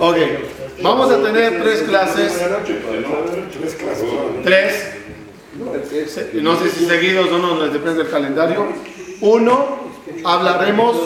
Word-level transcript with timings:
Ok, 0.00 0.16
vamos 0.80 1.10
a 1.10 1.20
tener 1.20 1.60
tres 1.60 1.82
clases. 1.82 2.40
Tres. 4.44 4.94
No 6.34 6.56
sé 6.56 6.70
si 6.70 6.86
seguidos 6.86 7.28
o 7.30 7.38
no, 7.38 7.58
depende 7.68 8.04
del 8.04 8.10
calendario. 8.10 8.68
Uno, 9.20 9.80
hablaremos. 10.24 10.96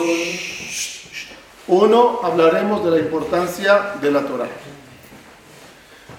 Uno, 1.65 2.19
hablaremos 2.21 2.85
de 2.85 2.91
la 2.91 2.99
importancia 2.99 3.95
de 3.99 4.11
la 4.11 4.21
Torah. 4.21 4.49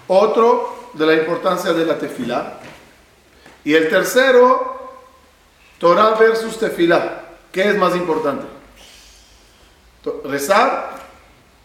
Otro, 0.09 0.91
de 0.95 1.07
la 1.07 1.15
importancia 1.15 1.73
de 1.73 1.87
la 1.87 1.97
tefilá. 1.97 2.59
Y 3.63 3.75
el 3.75 3.89
tercero, 3.89 4.97
Torah 5.79 6.15
versus 6.15 6.59
tefilá. 6.59 7.23
¿Qué 7.53 7.69
es 7.69 7.77
más 7.77 7.95
importante? 7.95 8.47
¿Rezar 10.25 10.97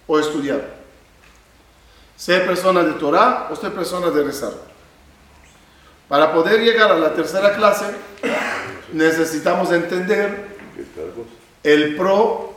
o 0.05 0.19
estudiar? 0.19 0.78
¿Ser 2.19 2.45
persona 2.45 2.83
de 2.83 2.91
Torah 2.99 3.47
o 3.49 3.55
ser 3.55 3.71
persona 3.71 4.09
de 4.09 4.21
rezar? 4.25 4.51
Para 6.09 6.33
poder 6.33 6.59
llegar 6.59 6.91
a 6.91 6.97
la 6.97 7.13
tercera 7.13 7.55
clase, 7.55 7.85
necesitamos 8.91 9.71
entender 9.71 10.57
el 11.63 11.95
pro 11.95 12.53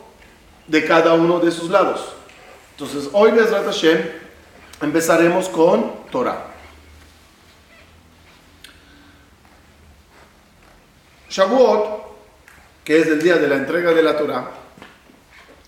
de 0.66 0.84
cada 0.84 1.14
uno 1.14 1.38
de 1.38 1.52
sus 1.52 1.70
lados. 1.70 2.12
Entonces, 2.72 3.08
hoy, 3.12 3.30
Bezrat 3.30 3.64
Hashem, 3.64 4.00
empezaremos 4.80 5.48
con 5.48 6.06
Torah. 6.10 6.46
Shavuot, 11.30 12.02
que 12.82 12.98
es 12.98 13.06
el 13.06 13.22
día 13.22 13.36
de 13.36 13.46
la 13.46 13.54
entrega 13.54 13.92
de 13.92 14.02
la 14.02 14.18
Torah, 14.18 14.50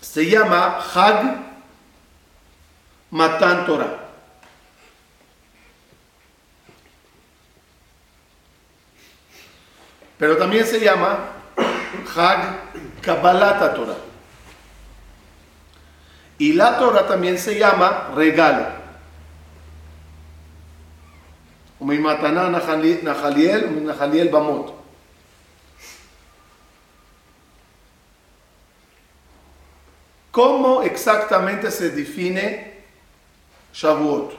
se 0.01 0.29
llama 0.29 0.79
Hag 0.93 1.54
Matan 3.11 3.65
Torah. 3.65 4.05
Pero 10.17 10.37
también 10.37 10.65
se 10.65 10.79
llama 10.79 11.31
Hag 12.15 12.71
Kabbalat 13.01 13.75
Torah. 13.75 13.97
Y 16.37 16.53
la 16.53 16.77
Torah 16.77 17.07
también 17.07 17.37
se 17.37 17.57
llama 17.57 18.11
regalo. 18.15 18.65
Umimatana 21.79 22.49
Nahaliel, 22.49 23.85
Nahaliel 23.85 24.29
Bamot. 24.29 24.73
¿Cómo 30.31 30.81
exactamente 30.81 31.71
se 31.71 31.91
define 31.91 32.74
Shavuot? 33.75 34.31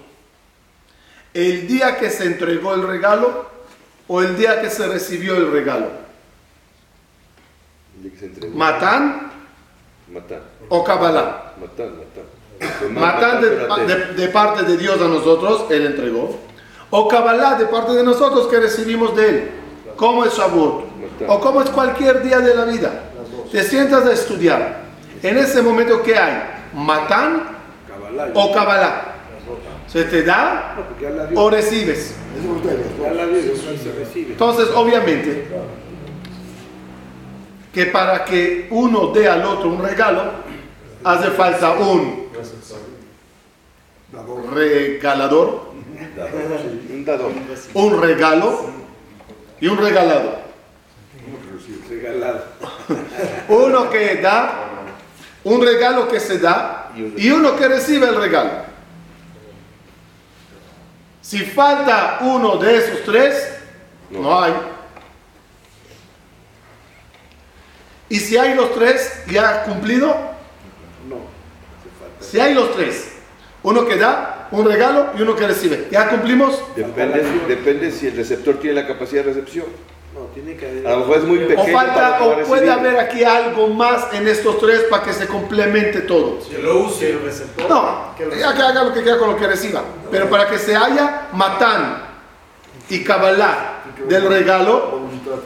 ¿El 1.34 1.68
día 1.68 1.96
que 1.98 2.08
se 2.08 2.24
entregó 2.24 2.74
el 2.74 2.86
regalo 2.86 3.44
o 4.08 4.22
el 4.22 4.36
día 4.36 4.62
que 4.62 4.70
se 4.70 4.86
recibió 4.86 5.36
el 5.36 5.52
regalo? 5.52 5.88
¿Matán? 8.54 9.32
¿O 10.70 10.82
Kabbalah? 10.82 11.52
Matán. 12.90 13.40
de, 14.16 14.28
parte 14.28 14.62
de 14.62 14.76
Dios 14.78 15.00
a 15.00 15.08
nosotros, 15.08 15.66
Él 15.70 15.86
entregó. 15.86 16.38
O 16.90 17.06
Kabbalah 17.06 17.58
de 17.58 17.66
parte 17.66 17.92
de 17.92 18.02
nosotros 18.02 18.46
que 18.46 18.58
recibimos 18.58 19.14
de 19.14 19.28
Él. 19.28 19.50
¿Cómo 19.96 20.24
es 20.24 20.32
Shavuot? 20.32 20.84
O 21.28 21.40
cómo 21.40 21.60
es 21.60 21.68
cualquier 21.70 22.22
día 22.22 22.38
de 22.38 22.54
la 22.54 22.64
vida. 22.64 23.02
Te 23.52 23.62
sientas 23.62 24.06
a 24.06 24.12
estudiar 24.12 24.86
en 25.22 25.36
ese 25.36 25.60
momento, 25.60 26.02
¿qué 26.02 26.16
hay? 26.16 26.42
¿Matán 26.74 27.56
o 28.34 28.54
Kabbalah? 28.54 29.15
¿Se 29.88 30.04
te 30.04 30.22
da 30.22 30.76
o 31.34 31.50
recibes? 31.50 32.14
Entonces, 34.14 34.68
obviamente, 34.74 35.46
que 37.72 37.86
para 37.86 38.24
que 38.24 38.66
uno 38.70 39.08
dé 39.08 39.28
al 39.28 39.44
otro 39.44 39.68
un 39.70 39.82
regalo, 39.82 40.32
hace 41.04 41.30
falta 41.30 41.72
un 41.72 42.26
regalador, 44.52 45.72
un 47.74 48.00
regalo 48.00 48.70
y 49.60 49.66
un 49.68 49.78
regalado. 49.78 50.46
Uno 53.48 53.90
que 53.90 54.16
da 54.16 54.66
un 55.44 55.64
regalo 55.64 56.08
que 56.08 56.18
se 56.18 56.38
da 56.38 56.92
y 57.16 57.30
uno 57.30 57.56
que 57.56 57.68
recibe 57.68 58.08
el 58.08 58.16
regalo. 58.16 58.75
Si 61.26 61.38
falta 61.38 62.18
uno 62.20 62.56
de 62.56 62.76
esos 62.76 63.02
tres, 63.02 63.48
no 64.10 64.40
hay. 64.40 64.52
Y 68.08 68.20
si 68.20 68.36
hay 68.36 68.54
los 68.54 68.72
tres, 68.72 69.24
¿ya 69.28 69.64
cumplido? 69.64 70.16
No. 71.08 71.16
Si 72.20 72.38
hay 72.38 72.54
los 72.54 72.76
tres, 72.76 73.08
uno 73.64 73.84
que 73.86 73.96
da 73.96 74.46
un 74.52 74.66
regalo 74.66 75.14
y 75.18 75.22
uno 75.22 75.34
que 75.34 75.48
recibe, 75.48 75.88
¿ya 75.90 76.10
cumplimos? 76.10 76.62
Depende, 76.76 77.24
depende 77.48 77.90
si 77.90 78.06
el 78.06 78.16
receptor 78.16 78.60
tiene 78.60 78.80
la 78.80 78.86
capacidad 78.86 79.24
de 79.24 79.32
recepción. 79.32 79.66
A 80.84 80.90
lo 80.90 80.98
mejor 80.98 81.16
es 81.18 81.24
muy 81.24 81.38
pequeño. 81.40 81.62
O, 81.62 81.66
falta, 81.66 82.24
o 82.24 82.42
puede 82.44 82.70
haber 82.70 82.98
aquí 82.98 83.22
algo 83.24 83.68
más 83.68 84.12
en 84.14 84.26
estos 84.26 84.58
tres 84.58 84.84
para 84.90 85.02
que 85.02 85.12
se 85.12 85.26
complemente 85.26 86.02
todo. 86.02 86.38
Que 86.48 86.58
lo 86.58 86.78
use 86.80 87.10
el 87.10 87.22
receptor. 87.22 87.68
No, 87.68 88.14
que, 88.16 88.42
haga 88.42 88.84
lo 88.84 88.94
que 88.94 89.02
quiera 89.02 89.18
con 89.18 89.30
lo 89.30 89.36
que 89.36 89.46
reciba. 89.46 89.82
Pero 90.10 90.30
para 90.30 90.48
que 90.48 90.58
se 90.58 90.74
haya 90.74 91.28
matán 91.32 92.04
y 92.88 93.04
Kabbalah 93.04 93.82
del 94.08 94.28
regalo, 94.28 95.00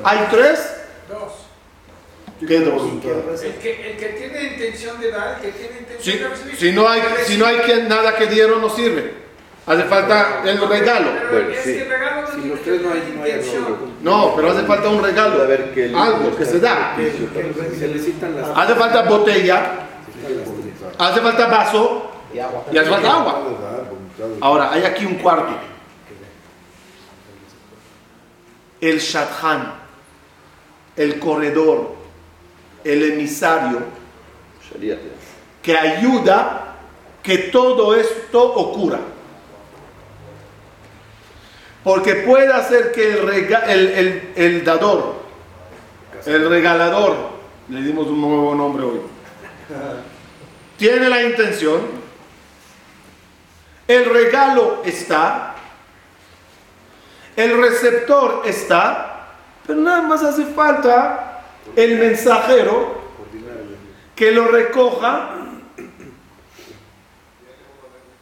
hay 0.05 0.29
tres. 0.31 0.77
Dos. 1.09 1.33
¿Qué 2.47 2.61
dos? 2.61 2.83
El 3.43 3.55
que, 3.55 3.91
el 3.91 3.97
que 3.97 4.07
tiene 4.07 4.43
intención 4.55 5.01
de 5.01 5.11
dar, 5.11 5.37
el 5.37 5.41
que 5.41 5.59
tiene 5.59 5.79
intención 5.81 6.17
Si, 6.17 6.23
de 6.23 6.29
recibir. 6.29 6.57
si 6.57 6.73
no 6.73 6.89
hay, 6.89 7.03
si 7.27 7.37
no 7.37 7.47
hay 7.47 7.57
quien, 7.59 7.89
nada 7.89 8.17
que 8.17 8.27
dieron, 8.27 8.61
no 8.61 8.71
sirve. 8.71 9.15
Hace 9.71 9.85
falta 9.85 10.43
el 10.45 10.69
regalo. 10.69 11.11
Bueno, 11.31 11.49
sí. 11.63 11.81
Si 12.35 12.49
los 12.49 12.61
tres 12.63 12.83
no 12.83 12.91
hay, 12.93 13.15
no 13.17 13.23
hay. 13.23 13.41
No, 14.03 14.33
pero 14.35 14.51
hace 14.51 14.63
falta 14.65 14.89
un 14.89 15.01
regalo. 15.01 15.47
Que 15.73 15.85
el- 15.85 15.95
Algo 15.95 16.37
que 16.37 16.45
se 16.45 16.59
da. 16.59 16.95
Que- 16.97 17.05
que 17.13 17.77
Se 17.79 17.87
necesitan 17.87 18.35
las 18.37 18.49
Hace 18.59 18.75
falta 18.75 19.03
botella, 19.03 19.73
hace 20.99 21.21
falta 21.21 21.47
vaso 21.47 22.11
y 22.35 22.79
hace 22.79 22.91
falta 22.91 23.13
agua. 23.13 23.43
Ahora, 24.41 24.73
hay 24.73 24.83
aquí 24.83 25.07
un 25.07 25.15
cuarto. 25.15 25.53
El 28.81 28.99
Shadchan, 28.99 29.73
el 30.97 31.21
corredor, 31.21 31.95
el 32.83 33.13
emisario 33.13 33.83
que 35.63 35.79
ayuda 35.79 36.75
que 37.23 37.39
todo 37.39 37.95
esto 37.95 38.43
ocurra. 38.55 38.99
Porque 41.85 42.15
puede 42.17 42.53
hacer 42.53 42.93
que 42.93 43.11
el, 43.13 43.27
rega- 43.27 43.65
el, 43.73 43.89
el- 43.89 44.33
el 44.37 44.65
dador, 44.65 45.15
el 46.27 46.49
regalador, 46.51 47.17
le 47.69 47.81
dimos 47.83 48.07
un 48.09 48.21
nuevo 48.21 48.55
nombre 48.55 48.85
hoy, 48.85 49.01
tiene 50.77 51.09
la 51.09 51.23
intención, 51.23 51.81
el 53.89 54.05
regalo 54.07 54.83
está, 54.85 55.55
el 57.37 57.57
receptor 57.63 58.43
está, 58.45 59.29
pero 59.67 59.81
nada 59.81 60.03
más 60.03 60.23
hace 60.23 60.45
falta 60.47 61.43
el 61.77 61.99
mensajero 61.99 63.01
que 64.15 64.31
lo 64.33 64.49
recoja, 64.49 65.31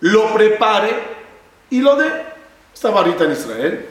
lo 0.00 0.32
prepare 0.34 0.90
y 1.70 1.80
lo 1.80 1.96
dé. 1.96 2.37
Estaba 2.78 3.00
ahorita 3.00 3.24
en 3.24 3.32
Israel. 3.32 3.86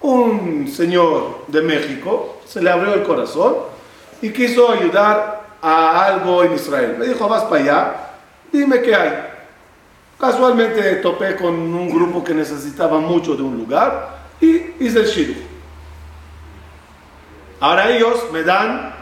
Un 0.00 0.66
señor 0.66 1.44
de 1.46 1.62
México 1.62 2.40
se 2.44 2.60
le 2.60 2.68
abrió 2.70 2.94
el 2.94 3.04
corazón 3.04 3.54
y 4.20 4.30
quiso 4.30 4.68
ayudar 4.68 5.42
a 5.62 6.06
algo 6.06 6.42
en 6.42 6.54
Israel. 6.54 6.96
Me 6.98 7.06
dijo, 7.06 7.28
vas 7.28 7.44
para 7.44 7.62
allá, 7.62 7.94
dime 8.50 8.82
qué 8.82 8.96
hay. 8.96 9.12
Casualmente 10.18 10.96
topé 10.96 11.36
con 11.36 11.54
un 11.54 11.88
grupo 11.88 12.24
que 12.24 12.34
necesitaba 12.34 12.98
mucho 12.98 13.36
de 13.36 13.44
un 13.44 13.58
lugar 13.58 14.18
y 14.40 14.74
hice 14.80 14.98
el 14.98 15.06
shiru. 15.06 15.34
Ahora 17.60 17.92
ellos 17.92 18.24
me 18.32 18.42
dan 18.42 18.92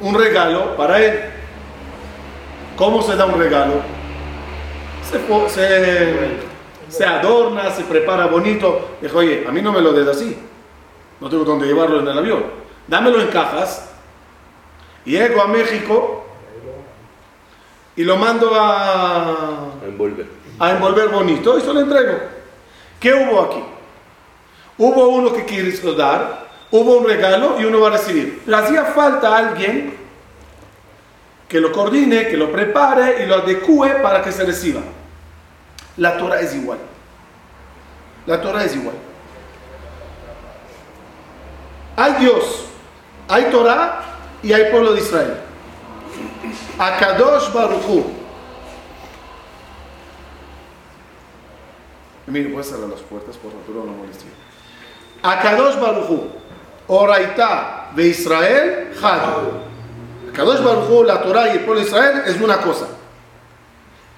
un 0.00 0.14
regalo 0.14 0.76
para 0.76 1.02
él. 1.02 1.18
¿Cómo 2.76 3.00
se 3.00 3.16
da 3.16 3.24
un 3.24 3.38
regalo? 3.40 3.80
Se, 5.10 5.48
se, 5.48 6.51
se 6.92 7.04
adorna, 7.06 7.70
se 7.70 7.84
prepara 7.84 8.26
bonito. 8.26 8.96
Dijo, 9.00 9.18
oye, 9.18 9.44
a 9.48 9.50
mí 9.50 9.62
no 9.62 9.72
me 9.72 9.80
lo 9.80 9.92
des 9.92 10.06
así. 10.06 10.36
No 11.20 11.28
tengo 11.30 11.44
dónde 11.44 11.66
llevarlo 11.66 12.00
en 12.00 12.08
el 12.08 12.18
avión. 12.18 12.44
Dámelo 12.86 13.20
en 13.20 13.28
cajas. 13.28 13.88
Y 15.04 15.12
llego 15.12 15.40
a 15.40 15.46
México 15.46 16.24
y 17.96 18.04
lo 18.04 18.16
mando 18.16 18.54
a, 18.54 19.22
A 19.82 19.86
envolver. 19.86 20.26
a 20.58 20.70
envolver 20.70 21.08
bonito 21.08 21.58
y 21.58 21.62
se 21.62 21.72
lo 21.72 21.80
entrego. 21.80 22.18
¿Qué 23.00 23.14
hubo 23.14 23.40
aquí? 23.40 23.64
Hubo 24.78 25.08
uno 25.08 25.32
que 25.32 25.44
quiso 25.46 25.94
dar, 25.94 26.46
hubo 26.70 26.98
un 26.98 27.06
regalo 27.06 27.60
y 27.60 27.64
uno 27.64 27.80
va 27.80 27.88
a 27.88 27.92
recibir. 27.92 28.42
Le 28.46 28.56
hacía 28.56 28.84
falta 28.84 29.36
alguien 29.36 29.94
que 31.48 31.60
lo 31.60 31.72
coordine, 31.72 32.28
que 32.28 32.36
lo 32.36 32.50
prepare 32.52 33.22
y 33.22 33.26
lo 33.26 33.36
adecue 33.36 33.90
para 34.02 34.22
que 34.22 34.30
se 34.32 34.44
reciba. 34.44 34.80
La 35.96 36.16
Torah 36.16 36.40
es 36.40 36.54
igual. 36.54 36.78
La 38.26 38.40
Torah 38.40 38.64
es 38.64 38.74
igual. 38.74 38.94
Hay 41.96 42.14
Dios, 42.14 42.64
hay 43.28 43.44
Torah 43.44 44.02
y 44.42 44.52
hay 44.52 44.70
pueblo 44.70 44.94
de 44.94 45.00
Israel. 45.00 45.36
Akadosh 46.78 47.52
Baruchu. 47.52 48.04
Mire, 52.26 52.48
puedes 52.48 52.68
cerrar 52.68 52.88
las 52.88 53.00
puertas 53.00 53.36
por 53.36 53.50
favor, 53.50 53.84
no 53.84 53.92
molestia. 53.92 54.30
Akadosh 55.22 55.78
Baruchu. 55.78 56.28
Oraita 56.88 57.90
de 57.94 58.08
Israel, 58.08 58.92
Had. 59.00 59.20
Akadosh 60.30 60.62
Baruchu, 60.62 61.04
la 61.04 61.22
Torah 61.22 61.48
y 61.48 61.58
el 61.58 61.64
pueblo 61.64 61.80
de 61.80 61.86
Israel 61.86 62.22
es 62.26 62.40
una 62.40 62.58
cosa. 62.58 62.86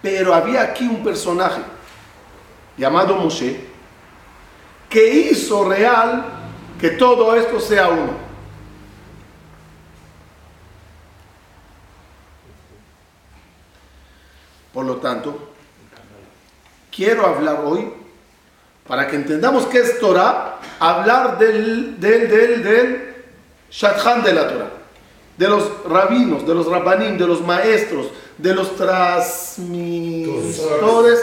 Pero 0.05 0.35
había 0.35 0.61
aquí 0.61 0.87
un 0.87 1.03
personaje 1.03 1.63
llamado 2.77 3.17
Moshe 3.17 3.59
que 4.91 5.09
hizo 5.09 5.67
real 5.67 6.27
que 6.79 6.91
todo 6.91 7.35
esto 7.35 7.59
sea 7.59 7.89
uno. 7.89 8.13
Por 14.75 14.85
lo 14.85 14.97
tanto, 14.97 15.55
quiero 16.95 17.27
hablar 17.27 17.63
hoy, 17.65 17.91
para 18.87 19.07
que 19.07 19.17
entendamos 19.17 19.65
qué 19.69 19.79
es 19.79 19.99
Torah, 19.99 20.59
hablar 20.81 21.39
del, 21.39 21.99
del, 21.99 22.29
del, 22.29 22.63
del 22.63 23.15
de 24.23 24.35
la 24.35 24.49
Torah, 24.49 24.71
de 25.37 25.49
los 25.49 25.65
rabinos, 25.89 26.47
de 26.47 26.55
los 26.55 26.67
rabanim, 26.67 27.19
de 27.19 27.27
los 27.27 27.41
maestros, 27.41 28.07
de 28.39 28.55
los 28.55 28.77
transmisores 28.77 31.21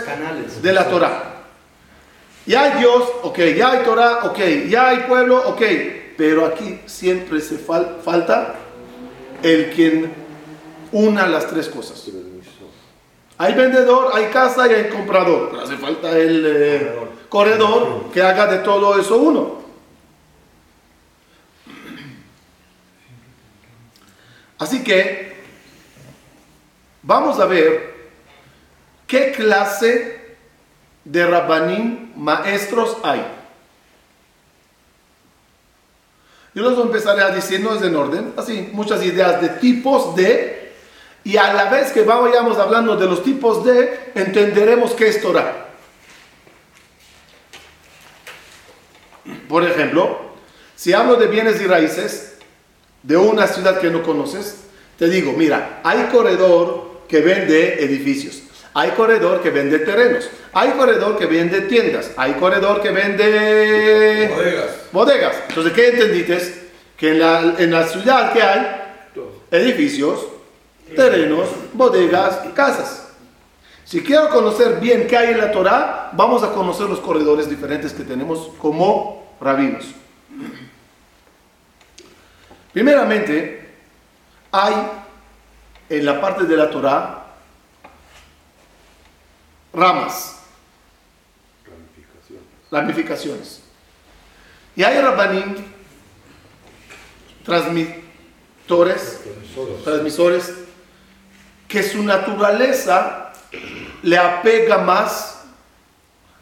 de 0.61 0.73
la 0.73 0.89
Torah. 0.89 1.23
Ya 2.45 2.63
hay 2.63 2.79
Dios, 2.79 3.03
ok, 3.23 3.39
ya 3.55 3.71
hay 3.71 3.83
Torah, 3.83 4.19
ok, 4.23 4.39
ya 4.67 4.89
hay 4.89 4.97
pueblo, 5.07 5.37
ok, 5.49 5.61
pero 6.17 6.45
aquí 6.45 6.79
siempre 6.85 7.39
se 7.39 7.57
fal- 7.65 7.99
falta 8.03 8.55
el 9.43 9.69
quien 9.71 10.11
una 10.91 11.27
las 11.27 11.47
tres 11.47 11.69
cosas. 11.69 12.03
Hay 13.37 13.53
vendedor, 13.53 14.11
hay 14.13 14.25
casa 14.25 14.69
y 14.69 14.73
hay 14.73 14.89
comprador. 14.89 15.49
Pero 15.51 15.63
hace 15.63 15.77
falta 15.77 16.17
el 16.17 16.43
eh, 16.45 16.95
corredor 17.29 18.05
que 18.13 18.21
haga 18.21 18.47
de 18.47 18.57
todo 18.59 18.99
eso 18.99 19.17
uno. 19.17 19.60
Así 24.61 24.83
que 24.83 25.33
vamos 27.01 27.39
a 27.39 27.47
ver 27.47 27.95
qué 29.07 29.31
clase 29.31 30.35
de 31.03 31.25
rabanim 31.25 32.11
maestros 32.15 32.95
hay. 33.01 33.25
Yo 36.53 36.61
los 36.61 36.77
empezaré 36.77 37.23
no 37.57 37.73
es 37.73 37.81
en 37.81 37.95
orden, 37.95 38.33
así, 38.37 38.69
muchas 38.71 39.03
ideas 39.03 39.41
de 39.41 39.49
tipos 39.49 40.15
de, 40.15 40.73
y 41.23 41.37
a 41.37 41.53
la 41.55 41.65
vez 41.71 41.91
que 41.91 42.03
vayamos 42.03 42.59
hablando 42.59 42.95
de 42.95 43.07
los 43.07 43.23
tipos 43.23 43.65
de, 43.65 44.11
entenderemos 44.13 44.91
qué 44.91 45.07
es 45.07 45.23
Torah. 45.23 45.69
Por 49.49 49.63
ejemplo, 49.63 50.19
si 50.75 50.93
hablo 50.93 51.15
de 51.15 51.25
bienes 51.25 51.59
y 51.61 51.65
raíces 51.65 52.30
de 53.03 53.17
una 53.17 53.47
ciudad 53.47 53.79
que 53.79 53.89
no 53.89 54.03
conoces, 54.03 54.57
te 54.97 55.09
digo, 55.09 55.33
mira, 55.33 55.81
hay 55.83 56.09
corredor 56.11 57.01
que 57.07 57.21
vende 57.21 57.83
edificios, 57.83 58.43
hay 58.73 58.91
corredor 58.91 59.41
que 59.41 59.49
vende 59.49 59.79
terrenos, 59.79 60.29
hay 60.53 60.71
corredor 60.71 61.17
que 61.17 61.25
vende 61.25 61.61
tiendas, 61.61 62.11
hay 62.15 62.33
corredor 62.33 62.81
que 62.81 62.91
vende 62.91 64.29
Bodegas. 64.35 64.69
bodegas. 64.91 65.35
Entonces, 65.49 65.73
¿qué 65.73 65.89
entendiste? 65.89 66.71
Que 66.97 67.09
en 67.11 67.19
la, 67.19 67.55
en 67.57 67.71
la 67.71 67.87
ciudad 67.87 68.31
que 68.31 68.41
hay 68.41 68.81
edificios, 69.49 70.27
terrenos, 70.95 71.47
bodegas, 71.73 72.39
casas. 72.53 73.07
Si 73.83 74.01
quiero 74.01 74.29
conocer 74.29 74.79
bien 74.79 75.07
qué 75.07 75.17
hay 75.17 75.31
en 75.31 75.39
la 75.39 75.51
Torah, 75.51 76.11
vamos 76.13 76.43
a 76.43 76.53
conocer 76.53 76.87
los 76.87 76.99
corredores 76.99 77.49
diferentes 77.49 77.91
que 77.91 78.03
tenemos 78.03 78.51
como 78.57 79.35
rabinos. 79.41 79.85
Primeramente, 82.73 83.69
hay 84.51 84.73
en 85.89 86.05
la 86.05 86.21
parte 86.21 86.45
de 86.45 86.55
la 86.55 86.69
Torah 86.69 87.25
ramas, 89.73 90.39
ramificaciones. 92.69 93.61
Y 94.75 94.83
hay 94.83 95.01
rabanim, 95.01 95.55
transmitores, 97.43 99.21
transmisores, 99.83 100.53
que 101.67 101.83
su 101.83 102.03
naturaleza 102.03 103.33
le 104.01 104.17
apega 104.17 104.77
más 104.77 105.43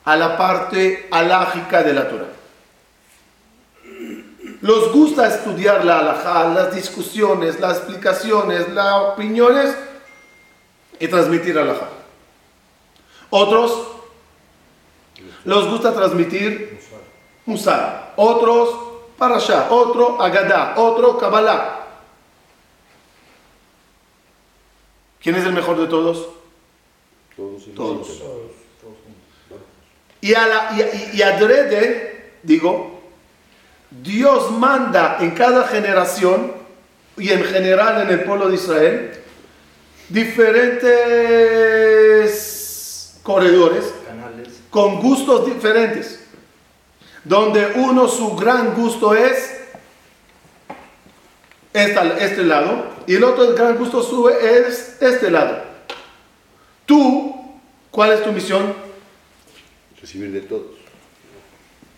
a 0.05 0.15
la 0.15 0.37
parte 0.37 1.07
alágica 1.11 1.83
de 1.83 1.93
la 1.93 2.07
Torah. 2.07 2.38
Los 4.61 4.91
gusta 4.91 5.27
estudiar 5.27 5.85
la 5.85 5.99
alajá, 5.99 6.49
las 6.53 6.75
discusiones, 6.75 7.59
las 7.59 7.77
explicaciones, 7.77 8.67
las 8.69 8.93
opiniones 9.13 9.75
y 10.99 11.07
transmitir 11.07 11.57
alajá. 11.57 11.87
Otros 13.29 13.87
los 15.45 15.67
gusta 15.69 15.93
transmitir 15.93 16.79
musar, 17.45 18.13
otros 18.17 18.69
parashá, 19.17 19.67
otro 19.69 20.21
agadá, 20.21 20.73
otro 20.77 21.17
kabbalah. 21.17 21.75
¿Quién 25.21 25.35
es 25.35 25.45
el 25.45 25.53
mejor 25.53 25.77
de 25.79 25.87
todos? 25.87 26.27
Todos. 27.35 27.63
Todos. 27.75 28.09
orden. 28.09 28.49
Y, 30.21 30.33
a 30.33 30.45
la, 30.47 30.69
y, 30.73 30.81
y- 30.81 31.17
y 31.17 31.21
adrede, 31.21 32.33
digo, 32.43 32.98
Dios 33.91 34.51
manda 34.51 35.17
en 35.19 35.31
cada 35.31 35.67
generación 35.67 36.53
y 37.17 37.31
en 37.31 37.43
general 37.43 38.01
en 38.03 38.09
el 38.09 38.23
pueblo 38.23 38.47
de 38.49 38.55
Israel 38.55 39.11
diferentes 42.09 43.19
corredores 43.23 43.85
Canales. 44.07 44.47
con 44.69 44.99
gustos 45.01 45.45
diferentes, 45.47 46.19
donde 47.23 47.73
uno 47.75 48.07
su 48.07 48.35
gran 48.35 48.73
gusto 48.75 49.13
es 49.13 49.55
esta- 51.73 52.17
este 52.19 52.43
lado 52.43 52.85
y 53.07 53.15
el 53.15 53.23
otro 53.23 53.43
el 53.49 53.55
gran 53.55 53.77
gusto 53.77 54.01
sube 54.03 54.33
es 54.67 54.97
este 55.01 55.29
lado. 55.31 55.63
Tú, 56.85 57.35
¿cuál 57.91 58.13
es 58.13 58.23
tu 58.23 58.31
misión? 58.31 58.73
Recibir 60.01 60.31
de 60.31 60.41
todos. 60.41 60.77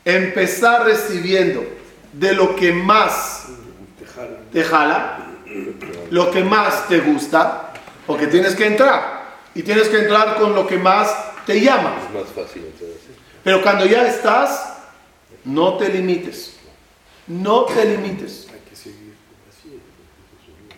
Empezar 0.04 0.86
recibiendo 0.86 1.64
de 2.14 2.34
lo 2.34 2.56
que 2.56 2.74
más 2.74 3.48
Te 4.52 4.64
jala, 4.64 5.28
lo 6.10 6.30
que 6.32 6.44
más 6.44 6.88
te 6.88 7.00
gusta, 7.00 7.74
porque 8.06 8.28
tienes 8.28 8.56
que 8.56 8.68
entrar 8.68 9.22
y 9.56 9.64
tienes 9.64 9.88
que 9.88 10.00
entrar 10.00 10.36
con 10.36 10.54
lo 10.54 10.68
que 10.68 10.78
más 10.78 11.14
te 11.46 11.60
llama. 11.60 11.96
Es 12.08 12.14
más 12.14 12.32
fácil 12.32 12.66
entonces. 12.66 13.00
Pero 13.44 13.62
cuando 13.62 13.86
ya 13.86 14.08
estás, 14.08 14.78
no 15.46 15.78
te 15.78 15.90
limites. 15.90 16.58
No 17.28 17.64
te 17.64 17.86
limites. 17.86 18.48
Hay 18.54 18.60
que 18.70 18.76
seguir. 18.76 19.16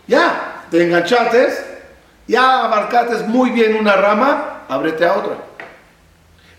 Ya, 0.07 0.65
te 0.69 0.83
enganchates, 0.83 1.65
ya 2.27 2.65
abarcates 2.65 3.27
muy 3.27 3.49
bien 3.49 3.75
una 3.75 3.95
rama, 3.95 4.65
ábrete 4.69 5.05
a 5.05 5.15
otra. 5.15 5.37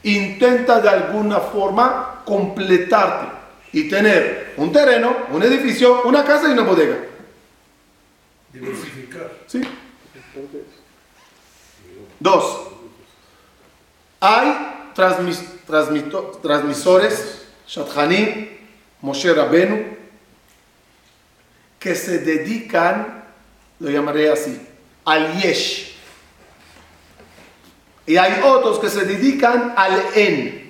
Intenta 0.03 0.81
de 0.81 0.89
alguna 0.89 1.39
forma 1.39 2.23
completarte 2.25 3.44
y 3.75 3.89
tener 3.89 4.55
un 4.57 4.73
terreno, 4.73 5.17
un 5.31 5.43
edificio, 5.43 6.03
una 6.05 6.25
casa 6.25 6.49
y 6.49 6.53
una 6.53 6.63
bodega. 6.63 6.97
Diversificar. 8.53 9.33
¿Sí? 9.49 9.61
Dos. 12.21 12.69
Hay 14.21 14.93
transmis- 14.95 15.61
transmito- 15.67 16.41
transmisores, 16.41 17.47
Shathanim, 17.67 18.49
Moshe 19.01 19.35
Rabenu, 19.35 19.97
que 21.81 21.95
se 21.97 22.19
dedican, 22.21 23.25
lo 23.81 23.91
llamaré 23.91 24.31
así, 24.31 24.59
al 25.05 25.35
Yesh. 25.41 25.97
Y 28.07 28.17
hay 28.17 28.41
otros 28.43 28.79
que 28.79 28.89
se 28.89 29.05
dedican 29.05 29.75
al 29.77 30.01
en. 30.15 30.64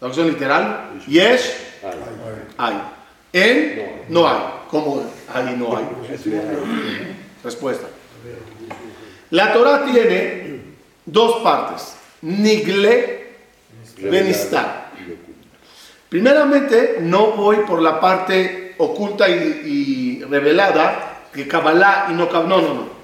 Traducción 0.00 0.28
literal. 0.28 0.98
Yesh, 1.06 1.52
hay. 2.56 2.82
En, 3.34 4.06
no 4.08 4.26
hay. 4.26 4.38
¿Cómo 4.70 5.04
ahí 5.32 5.54
no 5.58 5.76
hay? 5.76 5.84
Respuesta. 7.44 7.86
La 9.28 9.52
Torah 9.52 9.84
tiene 9.84 10.62
dos 11.04 11.42
partes. 11.42 11.96
Nigle, 12.22 13.34
benistar. 13.98 14.90
Primeramente, 16.08 16.96
no 17.00 17.32
voy 17.32 17.56
por 17.58 17.82
la 17.82 18.00
parte 18.00 18.74
oculta 18.78 19.28
y, 19.28 20.24
revelada, 20.28 21.24
que 21.32 21.46
Kabbalah 21.46 22.06
y 22.08 22.14
no 22.14 22.28
Kabbalah. 22.28 22.48
No, 22.48 22.62
no, 22.62 22.74
no. 22.74 23.00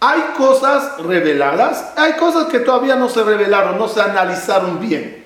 Hay 0.00 0.20
cosas 0.36 1.00
reveladas, 1.00 1.92
hay 1.96 2.14
cosas 2.14 2.46
que 2.46 2.58
todavía 2.58 2.96
no 2.96 3.08
se 3.08 3.22
revelaron, 3.22 3.78
no 3.78 3.86
se 3.86 4.00
analizaron 4.00 4.80
bien. 4.80 5.21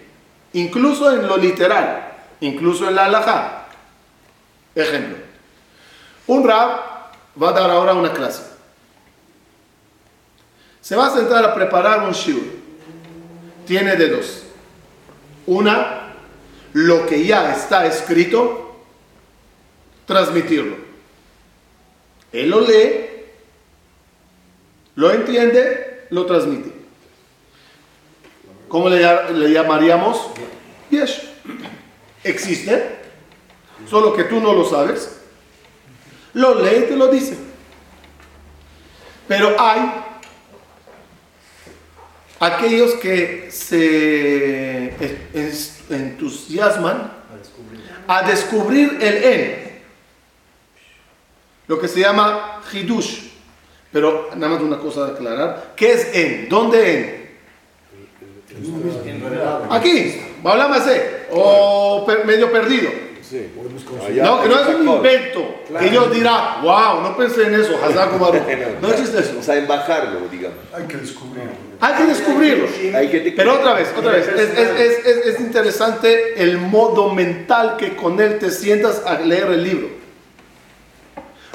Incluso 0.56 1.12
en 1.12 1.28
lo 1.28 1.36
literal, 1.36 2.14
incluso 2.40 2.88
en 2.88 2.94
la 2.94 3.04
halajá. 3.04 3.66
Ejemplo. 4.74 5.18
Un 6.28 6.48
rab 6.48 6.80
va 7.40 7.50
a 7.50 7.52
dar 7.52 7.70
ahora 7.70 7.92
una 7.92 8.10
clase. 8.10 8.42
Se 10.80 10.96
va 10.96 11.08
a 11.08 11.14
sentar 11.14 11.44
a 11.44 11.54
preparar 11.54 12.04
un 12.04 12.12
shiur. 12.12 12.42
Tiene 13.66 13.96
de 13.96 14.08
dos. 14.08 14.44
Una, 15.44 16.14
lo 16.72 17.06
que 17.06 17.26
ya 17.26 17.52
está 17.52 17.84
escrito, 17.84 18.80
transmitirlo. 20.06 20.76
Él 22.32 22.48
lo 22.48 22.62
lee, 22.62 23.10
lo 24.94 25.12
entiende, 25.12 26.06
lo 26.08 26.24
transmite. 26.24 26.75
¿Cómo 28.68 28.88
le, 28.88 29.32
le 29.32 29.52
llamaríamos? 29.52 30.30
Yes. 30.90 31.22
Existe, 32.24 32.96
solo 33.88 34.14
que 34.14 34.24
tú 34.24 34.40
no 34.40 34.52
lo 34.52 34.64
sabes. 34.64 35.20
Lo 36.34 36.60
lee 36.60 36.84
y 36.84 36.88
te 36.88 36.96
lo 36.96 37.08
dice. 37.08 37.36
Pero 39.28 39.54
hay 39.58 39.92
aquellos 42.40 42.94
que 42.94 43.50
se 43.50 44.94
entusiasman 45.88 47.12
a 48.06 48.22
descubrir 48.22 48.98
el 49.00 49.24
en, 49.24 49.82
lo 51.66 51.80
que 51.80 51.88
se 51.88 52.00
llama 52.00 52.62
hidush. 52.72 53.30
Pero 53.92 54.30
nada 54.34 54.54
más 54.54 54.62
una 54.62 54.78
cosa 54.78 55.06
a 55.06 55.08
aclarar, 55.08 55.74
¿qué 55.76 55.92
es 55.92 56.14
en? 56.14 56.48
¿Dónde 56.48 56.92
en? 56.92 57.25
Aquí, 59.70 60.20
hablamos 60.44 60.86
de, 60.86 61.26
o 61.30 62.06
medio 62.24 62.50
perdido. 62.50 63.06
No, 64.22 64.42
que 64.42 64.48
no 64.48 64.60
es 64.60 64.68
un 64.68 64.88
invento. 64.88 65.62
Que 65.78 65.88
ellos 65.88 66.14
dirán, 66.14 66.62
wow, 66.62 67.02
no 67.02 67.16
pensé 67.16 67.46
en 67.46 67.54
eso, 67.54 67.72
No 68.80 68.88
existe 68.88 69.18
eso. 69.18 69.38
O 69.40 69.42
sea, 69.42 69.56
en 69.56 69.66
bajarlo, 69.66 70.28
digamos. 70.30 70.58
Hay 70.72 70.84
que 70.84 70.96
descubrirlo. 70.98 71.52
Hay 71.80 71.94
que 71.94 72.04
descubrirlo. 72.04 72.68
Pero 73.36 73.54
otra 73.54 73.74
vez, 73.74 73.92
otra 73.96 74.12
vez, 74.12 74.28
es, 74.28 74.58
es, 74.58 75.06
es, 75.06 75.26
es 75.26 75.40
interesante 75.40 76.40
el 76.42 76.58
modo 76.58 77.12
mental 77.12 77.76
que 77.76 77.96
con 77.96 78.20
él 78.20 78.38
te 78.38 78.50
sientas 78.50 79.02
a 79.04 79.18
leer 79.18 79.48
el 79.48 79.64
libro. 79.64 79.88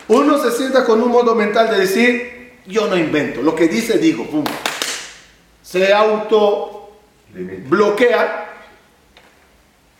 Uno 0.09 0.37
se 0.37 0.51
sienta 0.51 0.83
con 0.83 1.01
un 1.01 1.09
modo 1.09 1.35
mental 1.35 1.69
de 1.69 1.77
decir, 1.77 2.59
yo 2.67 2.87
no 2.87 2.97
invento, 2.97 3.41
lo 3.41 3.55
que 3.55 3.69
dice 3.69 3.97
digo, 3.97 4.25
pum. 4.25 4.43
Se 5.61 5.93
auto 5.93 6.80
bloquea 7.33 8.49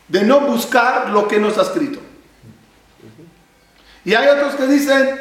de 0.07 0.23
no 0.23 0.41
buscar 0.41 1.09
lo 1.09 1.27
que 1.27 1.39
no 1.39 1.49
está 1.49 1.61
escrito. 1.61 1.99
Y 4.03 4.13
hay 4.13 4.27
otros 4.27 4.55
que 4.55 4.67
dicen, 4.67 5.19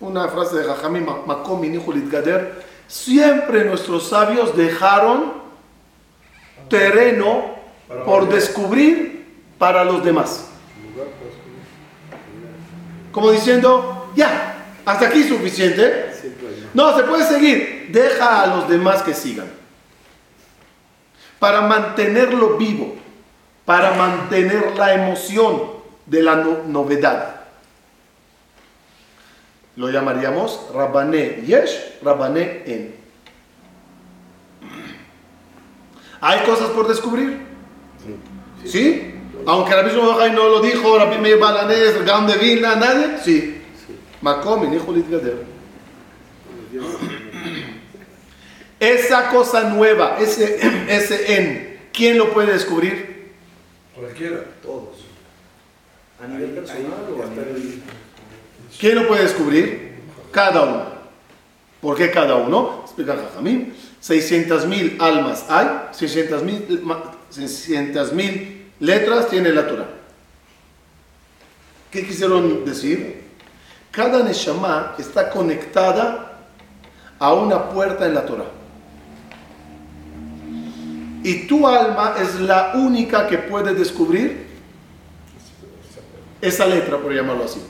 una 0.00 0.28
frase 0.28 0.56
de 0.58 0.64
Jajami 0.64 1.00
Makomi 1.00 1.76
Gader, 2.10 2.64
siempre 2.86 3.64
nuestros 3.64 4.08
sabios 4.08 4.56
dejaron 4.56 5.32
terreno 6.68 7.56
por 8.04 8.28
descubrir 8.28 9.26
para 9.58 9.84
los 9.84 10.04
demás. 10.04 10.46
Como 13.10 13.30
diciendo, 13.30 14.12
ya, 14.14 14.66
hasta 14.84 15.06
aquí 15.06 15.22
es 15.22 15.28
suficiente. 15.28 16.12
No, 16.74 16.96
se 16.96 17.02
puede 17.04 17.26
seguir. 17.26 17.88
Deja 17.90 18.42
a 18.42 18.46
los 18.46 18.68
demás 18.68 19.02
que 19.02 19.14
sigan. 19.14 19.57
Para 21.38 21.62
mantenerlo 21.62 22.56
vivo 22.56 22.98
para 23.68 23.92
mantener 23.92 24.78
la 24.78 24.94
emoción 24.94 25.60
de 26.06 26.22
la 26.22 26.36
novedad. 26.36 27.42
Lo 29.76 29.90
llamaríamos 29.90 30.68
Rabbané 30.72 31.42
Yesh, 31.46 31.98
Rabbané 32.02 32.62
En. 32.64 32.94
¿Hay 36.22 36.46
cosas 36.46 36.70
por 36.70 36.88
descubrir? 36.88 37.42
¿Sí? 38.64 39.14
Aunque 39.46 39.74
Rabbi 39.74 39.90
Shimon 39.90 40.34
no 40.34 40.48
lo 40.48 40.60
dijo, 40.62 40.98
Rabbi 40.98 41.18
Meir 41.18 41.38
Balanés, 41.38 42.02
Gam 42.06 42.26
de 42.26 42.38
Vilna, 42.38 42.74
nadie. 42.74 43.18
Sí. 43.22 43.62
Makom, 44.22 44.72
hijo 44.72 44.94
Esa 48.80 49.30
cosa 49.30 49.64
nueva, 49.64 50.18
ese, 50.20 50.58
ese 50.88 51.36
en, 51.36 51.80
¿quién 51.92 52.18
lo 52.18 52.32
puede 52.32 52.52
descubrir? 52.52 53.32
Cualquiera. 53.94 54.44
Todos. 54.62 54.98
A 56.22 56.26
nivel 56.26 56.50
personal 56.50 57.06
o 57.16 57.22
a 57.22 57.26
nivel... 57.26 57.82
¿Quién 58.78 58.94
lo 58.94 59.08
puede 59.08 59.22
descubrir? 59.22 59.98
Cada 60.30 60.62
uno. 60.62 60.98
¿Por 61.80 61.96
qué 61.96 62.10
cada 62.10 62.36
uno? 62.36 62.82
Explica 62.84 63.16
Jajamín. 63.16 63.74
600 64.00 64.66
mil 64.66 64.96
almas 65.00 65.46
hay, 65.48 65.66
600 65.90 66.42
mil 68.12 68.70
letras 68.78 69.28
tiene 69.28 69.50
la 69.50 69.66
Torah. 69.66 69.88
¿Qué 71.90 72.06
quisieron 72.06 72.64
decir? 72.64 73.24
Cada 73.90 74.22
Neshama 74.22 74.94
está 74.98 75.30
conectada 75.30 76.38
a 77.18 77.32
una 77.32 77.70
puerta 77.70 78.06
en 78.06 78.14
la 78.14 78.24
Torah. 78.24 78.57
Y 81.22 81.46
tu 81.46 81.66
alma 81.66 82.14
es 82.20 82.36
la 82.40 82.72
única 82.74 83.26
que 83.26 83.38
puede 83.38 83.74
descubrir 83.74 84.46
esa 86.40 86.66
letra, 86.66 86.98
por 86.98 87.12
llamarlo 87.12 87.44
así. 87.44 87.60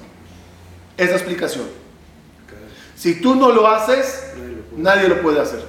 Esa 0.96 1.14
explicación. 1.14 1.66
Si 2.94 3.20
tú 3.20 3.34
no 3.34 3.50
lo 3.52 3.66
haces, 3.68 4.32
nadie 4.76 5.08
lo 5.08 5.22
puede 5.22 5.40
hacer. 5.40 5.64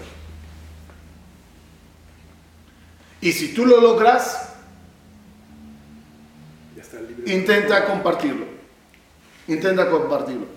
Y 3.21 3.31
si 3.31 3.53
tú 3.53 3.65
lo 3.65 3.79
logras, 3.79 4.53
intenta 7.25 7.85
compartirlo. 7.85 8.45
Intenta 9.47 9.89
compartirlo. 9.89 10.47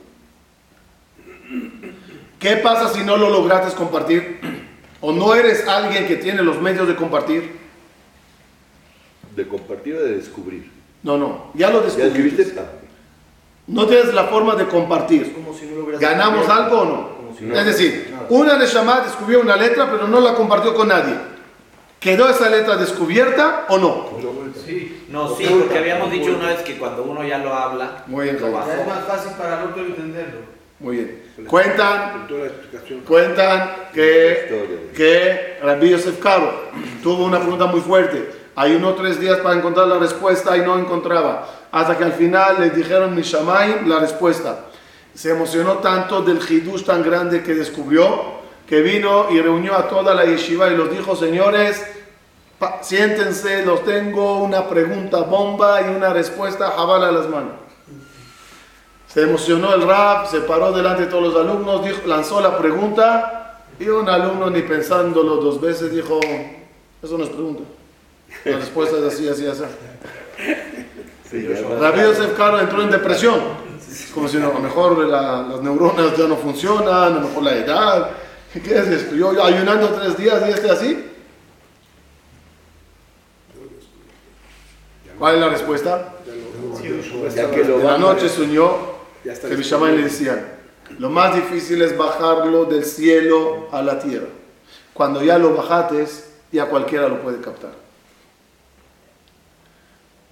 ¿Qué 2.38 2.56
pasa 2.56 2.92
si 2.92 3.04
no 3.04 3.16
lo 3.16 3.30
lograste 3.30 3.76
compartir? 3.76 4.40
¿O 5.02 5.12
no 5.12 5.34
eres 5.34 5.66
alguien 5.66 6.06
que 6.06 6.16
tiene 6.16 6.42
los 6.42 6.60
medios 6.60 6.86
de 6.86 6.94
compartir? 6.94 7.58
¿De 9.34 9.46
compartir 9.46 9.96
o 9.96 10.02
de 10.02 10.16
descubrir? 10.16 10.70
No, 11.02 11.18
no, 11.18 11.50
ya 11.54 11.70
lo 11.70 11.80
descubriste. 11.80 12.54
no 13.66 13.86
tienes 13.86 14.14
la 14.14 14.24
forma 14.24 14.54
de 14.54 14.66
compartir. 14.68 15.36
¿Ganamos 15.98 16.48
algo 16.48 16.78
o 16.78 16.84
no? 16.84 17.12
es 17.56 17.66
decir, 17.66 18.14
una 18.28 18.54
de 18.54 18.66
llamada 18.66 19.04
descubrió 19.04 19.40
una 19.40 19.56
letra, 19.56 19.90
pero 19.90 20.06
no 20.06 20.20
la 20.20 20.34
compartió 20.34 20.72
con 20.74 20.88
nadie. 20.88 21.14
¿Quedó 21.98 22.28
esa 22.28 22.48
letra 22.48 22.76
descubierta 22.76 23.66
o 23.68 23.78
no? 23.78 24.06
Sí. 24.64 25.06
No, 25.08 25.34
sí, 25.34 25.46
porque 25.46 25.78
habíamos 25.78 26.12
dicho 26.12 26.36
una 26.36 26.48
vez 26.48 26.60
que 26.60 26.78
cuando 26.78 27.02
uno 27.02 27.24
ya 27.24 27.38
lo 27.38 27.52
habla, 27.52 28.04
Muy 28.06 28.24
bien, 28.24 28.40
lo 28.40 28.46
Es 28.48 28.86
más 28.86 29.04
fácil 29.06 29.32
para 29.36 29.62
el 29.62 29.68
otro 29.68 29.84
entenderlo. 29.84 30.61
Muy 30.82 30.96
bien. 30.96 31.22
Cuentan, 31.46 32.26
cuentan 33.06 33.70
que, 33.94 34.90
que 34.94 35.58
Rabbi 35.62 35.90
Yosef 35.90 36.18
Caro 36.18 36.52
tuvo 37.02 37.24
una 37.24 37.38
pregunta 37.38 37.66
muy 37.66 37.80
fuerte. 37.80 38.30
Ayunó 38.56 38.94
tres 38.94 39.20
días 39.20 39.38
para 39.38 39.56
encontrar 39.56 39.86
la 39.86 39.98
respuesta 39.98 40.56
y 40.56 40.62
no 40.62 40.76
encontraba. 40.76 41.48
Hasta 41.70 41.96
que 41.96 42.04
al 42.04 42.12
final 42.14 42.56
le 42.58 42.70
dijeron 42.70 43.14
Mishamay 43.14 43.86
la 43.86 44.00
respuesta. 44.00 44.66
Se 45.14 45.30
emocionó 45.30 45.78
tanto 45.78 46.20
del 46.22 46.38
hidush 46.38 46.84
tan 46.84 47.02
grande 47.04 47.44
que 47.44 47.54
descubrió 47.54 48.42
que 48.66 48.80
vino 48.80 49.26
y 49.30 49.40
reunió 49.40 49.76
a 49.76 49.88
toda 49.88 50.14
la 50.14 50.24
yeshiva 50.24 50.68
y 50.68 50.76
los 50.76 50.90
dijo, 50.90 51.14
señores, 51.14 51.86
siéntense, 52.80 53.64
los 53.64 53.84
tengo 53.84 54.42
una 54.42 54.68
pregunta 54.68 55.18
bomba 55.18 55.80
y 55.82 55.94
una 55.94 56.12
respuesta 56.12 56.70
jabala 56.70 57.12
las 57.12 57.28
manos. 57.28 57.61
Se 59.12 59.22
emocionó 59.22 59.74
el 59.74 59.82
rap, 59.82 60.26
se 60.30 60.40
paró 60.40 60.72
delante 60.72 61.02
de 61.02 61.08
todos 61.08 61.34
los 61.34 61.36
alumnos, 61.36 61.84
dijo, 61.84 61.98
lanzó 62.06 62.40
la 62.40 62.56
pregunta 62.56 63.38
Y 63.78 63.88
un 63.88 64.08
alumno, 64.08 64.48
ni 64.48 64.62
pensándolo 64.62 65.36
dos 65.36 65.60
veces, 65.60 65.92
dijo, 65.92 66.20
eso 67.02 67.18
no 67.18 67.24
es 67.24 67.30
pregunta. 67.30 67.62
La 68.44 68.56
respuesta 68.58 68.96
es 68.98 69.04
así, 69.12 69.28
así, 69.28 69.46
así. 69.46 69.62
Rabbi 71.80 72.00
Yosef 72.02 72.36
Caro 72.36 72.60
entró 72.60 72.82
en 72.82 72.90
depresión. 72.90 73.40
Es 73.90 74.10
como 74.14 74.28
si 74.28 74.36
a 74.36 74.40
lo 74.40 74.54
mejor 74.60 74.98
la- 75.06 75.42
las 75.42 75.60
neuronas 75.62 76.16
ya 76.16 76.26
no 76.26 76.36
funcionan, 76.36 76.94
a 76.94 77.08
lo 77.10 77.20
mejor 77.28 77.42
la 77.42 77.54
edad. 77.56 78.10
¿Qué 78.52 78.78
es 78.78 78.86
esto? 78.88 79.14
Yo, 79.16 79.34
yo 79.34 79.44
ayunando 79.44 79.88
tres 79.88 80.16
días 80.16 80.42
y 80.46 80.50
este 80.50 80.70
así. 80.70 81.10
¿Cuál 85.18 85.34
es 85.36 85.40
la 85.40 85.48
respuesta? 85.48 86.14
Ya 87.34 87.50
que 87.50 87.64
lo 87.64 87.80
En 87.80 87.86
la 87.86 87.98
noche 87.98 88.28
soñó 88.28 88.91
Ya 89.24 89.32
está 89.32 89.48
que 89.48 89.56
le 89.56 90.02
decían, 90.02 90.44
lo 90.98 91.10
más 91.10 91.34
difícil 91.34 91.80
es 91.82 91.96
bajarlo 91.96 92.64
del 92.64 92.84
cielo 92.84 93.68
a 93.70 93.82
la 93.82 93.98
tierra. 93.98 94.28
Cuando 94.92 95.22
ya 95.22 95.38
lo 95.38 95.54
bajates, 95.54 96.30
ya 96.50 96.66
cualquiera 96.66 97.08
lo 97.08 97.22
puede 97.22 97.40
captar. 97.40 97.72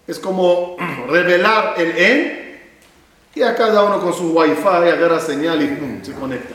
Es 0.07 0.19
como 0.19 0.77
revelar 1.09 1.75
el 1.79 1.97
en 1.97 2.41
y 3.35 3.43
a 3.43 3.55
cada 3.55 3.85
uno 3.85 4.01
con 4.01 4.13
su 4.13 4.33
wifi 4.37 4.67
agarra 4.67 5.21
señal 5.21 5.63
y 5.63 5.69
pum, 5.69 6.03
se 6.03 6.13
conecta. 6.13 6.55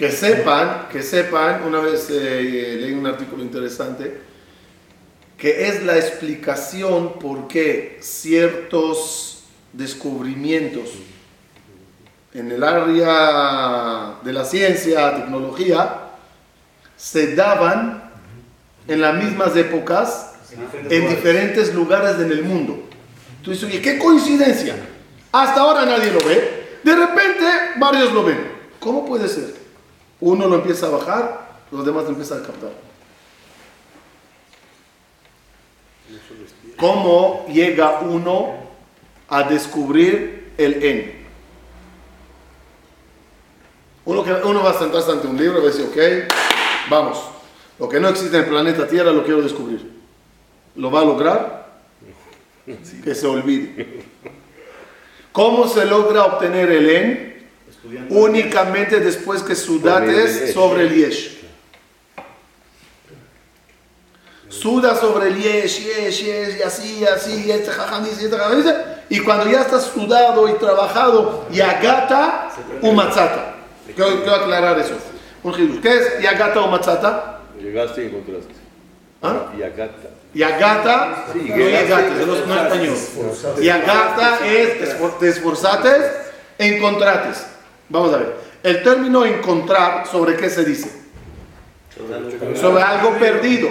Que 0.00 0.10
sepan, 0.10 0.88
que 0.90 1.02
sepan, 1.02 1.62
una 1.62 1.78
vez 1.78 2.08
eh, 2.08 2.78
leí 2.80 2.94
un 2.94 3.06
artículo 3.06 3.42
interesante, 3.42 4.18
que 5.36 5.68
es 5.68 5.82
la 5.84 5.98
explicación 5.98 7.18
por 7.18 7.46
qué 7.48 7.98
ciertos 8.00 9.44
descubrimientos 9.74 10.88
en 12.32 12.50
el 12.50 12.64
área 12.64 14.16
de 14.22 14.32
la 14.32 14.46
ciencia, 14.46 15.16
tecnología, 15.16 16.12
se 16.96 17.34
daban 17.34 18.10
en 18.88 19.02
las 19.02 19.22
mismas 19.22 19.54
épocas 19.54 20.32
en 20.88 21.10
diferentes 21.10 21.74
lugares 21.74 22.18
en 22.20 22.32
el 22.32 22.42
mundo. 22.42 22.84
Tú 23.42 23.50
dices, 23.50 23.68
oye, 23.68 23.82
qué 23.82 23.98
coincidencia. 23.98 24.76
Hasta 25.30 25.60
ahora 25.60 25.84
nadie 25.84 26.10
lo 26.10 26.20
ve. 26.26 26.78
De 26.82 26.96
repente 26.96 27.44
varios 27.76 28.14
lo 28.14 28.24
ven. 28.24 28.50
¿Cómo 28.78 29.04
puede 29.04 29.28
ser? 29.28 29.60
Uno 30.20 30.46
lo 30.46 30.56
empieza 30.56 30.86
a 30.86 30.90
bajar, 30.90 31.50
los 31.70 31.84
demás 31.84 32.04
lo 32.04 32.10
empiezan 32.10 32.42
a 32.42 32.46
captar. 32.46 32.70
¿Cómo 36.76 37.46
llega 37.48 38.00
uno 38.00 38.54
a 39.28 39.42
descubrir 39.44 40.52
el 40.56 40.82
en? 40.82 41.20
Uno, 44.04 44.24
que, 44.24 44.32
uno 44.32 44.62
va 44.62 44.70
a 44.70 44.78
sentarse 44.78 45.12
ante 45.12 45.26
un 45.26 45.36
libro 45.36 45.58
y 45.58 45.62
va 45.62 45.68
a 45.68 45.72
decir, 45.72 45.86
ok, 45.86 46.88
vamos, 46.90 47.22
lo 47.78 47.88
que 47.88 48.00
no 48.00 48.08
existe 48.08 48.36
en 48.36 48.44
el 48.44 48.48
planeta 48.48 48.88
Tierra 48.88 49.12
lo 49.12 49.24
quiero 49.24 49.42
descubrir. 49.42 50.00
¿Lo 50.76 50.90
va 50.90 51.00
a 51.00 51.04
lograr? 51.04 51.70
Que 53.04 53.14
se 53.14 53.26
olvide. 53.26 54.04
¿Cómo 55.32 55.68
se 55.68 55.84
logra 55.84 56.24
obtener 56.24 56.70
el 56.70 56.90
en? 56.90 57.29
Estudiando. 57.82 58.14
Únicamente 58.14 59.00
después 59.00 59.42
que 59.42 59.54
Sobre 59.54 59.74
el 59.74 60.28
sudates 60.28 60.52
sobre 60.52 60.82
el 60.82 60.94
yesh. 60.94 61.40
Suda 64.50 64.96
sobre 64.96 65.28
el 65.28 65.40
yesh, 65.40 65.84
yesh, 65.84 66.24
yesh, 66.24 66.58
y 66.58 66.62
así, 66.62 67.04
así, 67.06 67.44
y 67.46 67.50
este 67.52 67.70
jajam 67.70 68.04
dice, 68.04 68.22
y 68.22 68.24
este 68.26 68.36
jajam 68.36 68.56
dice, 68.56 68.76
y 69.08 69.20
cuando 69.20 69.48
ya 69.48 69.60
estás 69.60 69.84
sudado 69.84 70.48
y 70.48 70.54
trabajado, 70.58 71.46
yagata 71.50 72.50
u 72.82 72.92
matzata. 72.92 73.54
Quiero, 73.94 74.18
quiero 74.22 74.34
aclarar 74.34 74.78
eso. 74.78 74.94
Un. 75.42 75.80
¿Qué 75.80 75.96
es 75.96 76.20
yagata 76.20 76.60
o 76.60 76.68
matzata? 76.68 77.40
Llegaste 77.60 78.02
y 78.02 78.06
encontraste. 78.06 78.54
¿Ah? 79.22 79.52
Yagata, 80.32 81.26
Sí, 81.32 81.48
no 81.48 81.68
yagata, 81.68 82.10
no 82.26 82.34
es 82.34 82.62
español. 82.62 82.96
Yagata 83.62 84.46
es 84.46 85.18
te 85.18 85.28
esforzates, 85.28 86.12
encontrates. 86.58 87.46
Vamos 87.90 88.14
a 88.14 88.18
ver. 88.18 88.36
El 88.62 88.82
término 88.82 89.24
encontrar, 89.26 90.06
¿sobre 90.06 90.36
qué 90.36 90.48
se 90.48 90.64
dice? 90.64 90.90
Sobre 92.58 92.82
algo 92.82 93.18
perdido. 93.18 93.68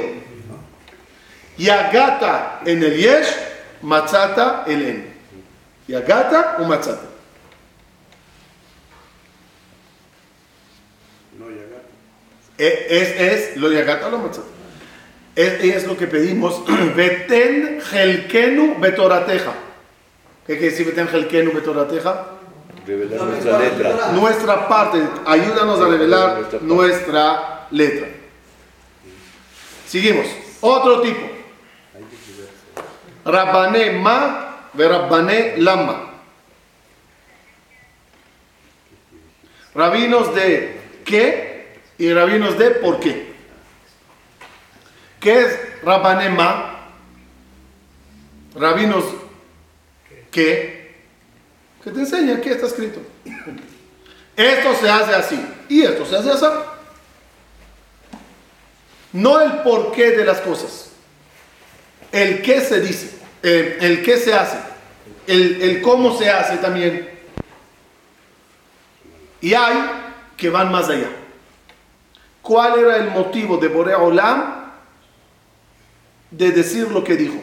Yagata 1.58 2.62
en 2.65 2.84
el 2.84 2.95
yesh, 2.95 3.27
matzata 3.82 4.63
el 4.67 4.82
en. 4.82 5.13
Yagata 5.88 6.58
o 6.60 6.65
matzata. 6.65 7.01
No, 11.38 11.49
ya 11.49 11.63
gato. 11.63 11.89
E- 12.58 12.88
Es, 12.89 13.19
es 13.51 13.58
lo 13.58 13.71
yagata 13.71 14.08
o 14.08 14.12
lo 14.12 14.19
matzata. 14.19 14.47
Es, 15.36 15.63
es 15.63 15.88
lo 15.88 15.97
que 15.97 16.08
pedimos. 16.08 16.62
Beten 16.95 17.82
helkenu 17.91 18.79
betorateja. 18.79 19.53
¿Qué 20.45 20.58
quiere 20.58 20.71
decir 20.71 20.86
beten 20.88 21.08
helkenu 21.08 21.51
betorateja? 21.53 22.38
Revelar 22.89 23.21
nuestra 23.21 23.60
letra. 23.60 24.12
nuestra 24.13 24.67
parte, 24.67 25.08
ayúdanos 25.23 25.80
a 25.80 25.88
revelar 25.88 26.60
Nuestra 26.62 27.67
letra. 27.69 28.08
Seguimos. 29.86 30.25
Otro 30.60 31.02
tipo. 31.02 31.19
Rabbané 33.25 33.91
ma 33.91 34.69
Rabbané 34.73 35.58
lama. 35.58 36.13
Rabinos 39.75 40.34
de 40.34 40.82
qué 41.06 41.75
y 41.99 42.12
rabinos 42.12 42.58
de 42.58 42.71
por 42.71 42.99
qué. 42.99 43.36
¿Qué 45.19 45.41
es 45.41 45.84
Rabbané 45.84 46.30
ma? 46.30 46.88
Rabinos 48.56 49.06
que 50.32 50.79
que 51.84 51.92
te 51.92 52.00
enseña 52.00 52.42
qué 52.42 52.52
está 52.52 52.68
escrito. 52.68 53.02
Esto 54.36 54.76
se 54.76 54.89
hace 54.89 55.15
así 55.15 55.46
y 55.68 55.82
esto 55.82 56.06
se 56.06 56.18
hace 56.18 56.32
así. 56.32 56.46
No 59.12 59.39
el 59.42 59.63
porqué 59.63 60.12
de 60.12 60.24
las 60.24 60.39
cosas, 60.39 60.92
el 62.12 62.42
qué 62.42 62.62
se 62.62 62.80
dice, 62.80 63.18
el, 63.42 63.78
el 63.82 64.04
qué 64.04 64.18
se 64.18 64.34
hace, 64.34 64.58
el, 65.26 65.62
el 65.62 65.82
cómo 65.82 66.18
se 66.18 66.30
hace 66.30 66.58
también. 66.58 67.10
Y 69.42 69.54
hay 69.54 69.78
que 70.38 70.50
van 70.50 70.72
más 70.72 70.89
allá. 70.89 71.10
¿Cuál 72.42 72.80
era 72.80 72.98
el 72.98 73.12
motivo 73.12 73.58
de 73.58 73.68
Borea 73.68 73.98
Olam 73.98 74.72
de 76.32 76.52
decir 76.52 76.89
lo 76.89 77.04
que 77.04 77.15
dijo? 77.15 77.39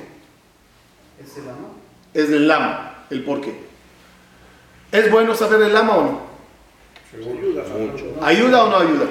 ¿Es 1.23 1.37
el 1.37 1.49
amo? 1.49 1.75
Es 2.15 2.31
el 2.31 2.49
lama, 2.49 3.05
el 3.11 3.25
porqué. 3.25 3.66
¿Es 4.97 5.11
bueno 5.11 5.35
saber 5.35 5.61
el 5.63 5.73
lama 5.75 5.97
o 5.97 6.03
no? 6.03 6.21
Ayuda, 7.17 7.63
Mucho. 7.79 8.05
¿Ayuda 8.23 8.65
o 8.65 8.71
no 8.71 8.77
ayuda? 8.79 9.07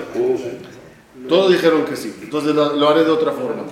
Todos 1.29 1.51
dijeron 1.51 1.85
que 1.85 1.95
sí, 1.95 2.15
entonces 2.21 2.53
lo, 2.55 2.73
lo 2.73 2.89
haré 2.89 3.03
de 3.03 3.11
otra 3.11 3.31
forma. 3.31 3.63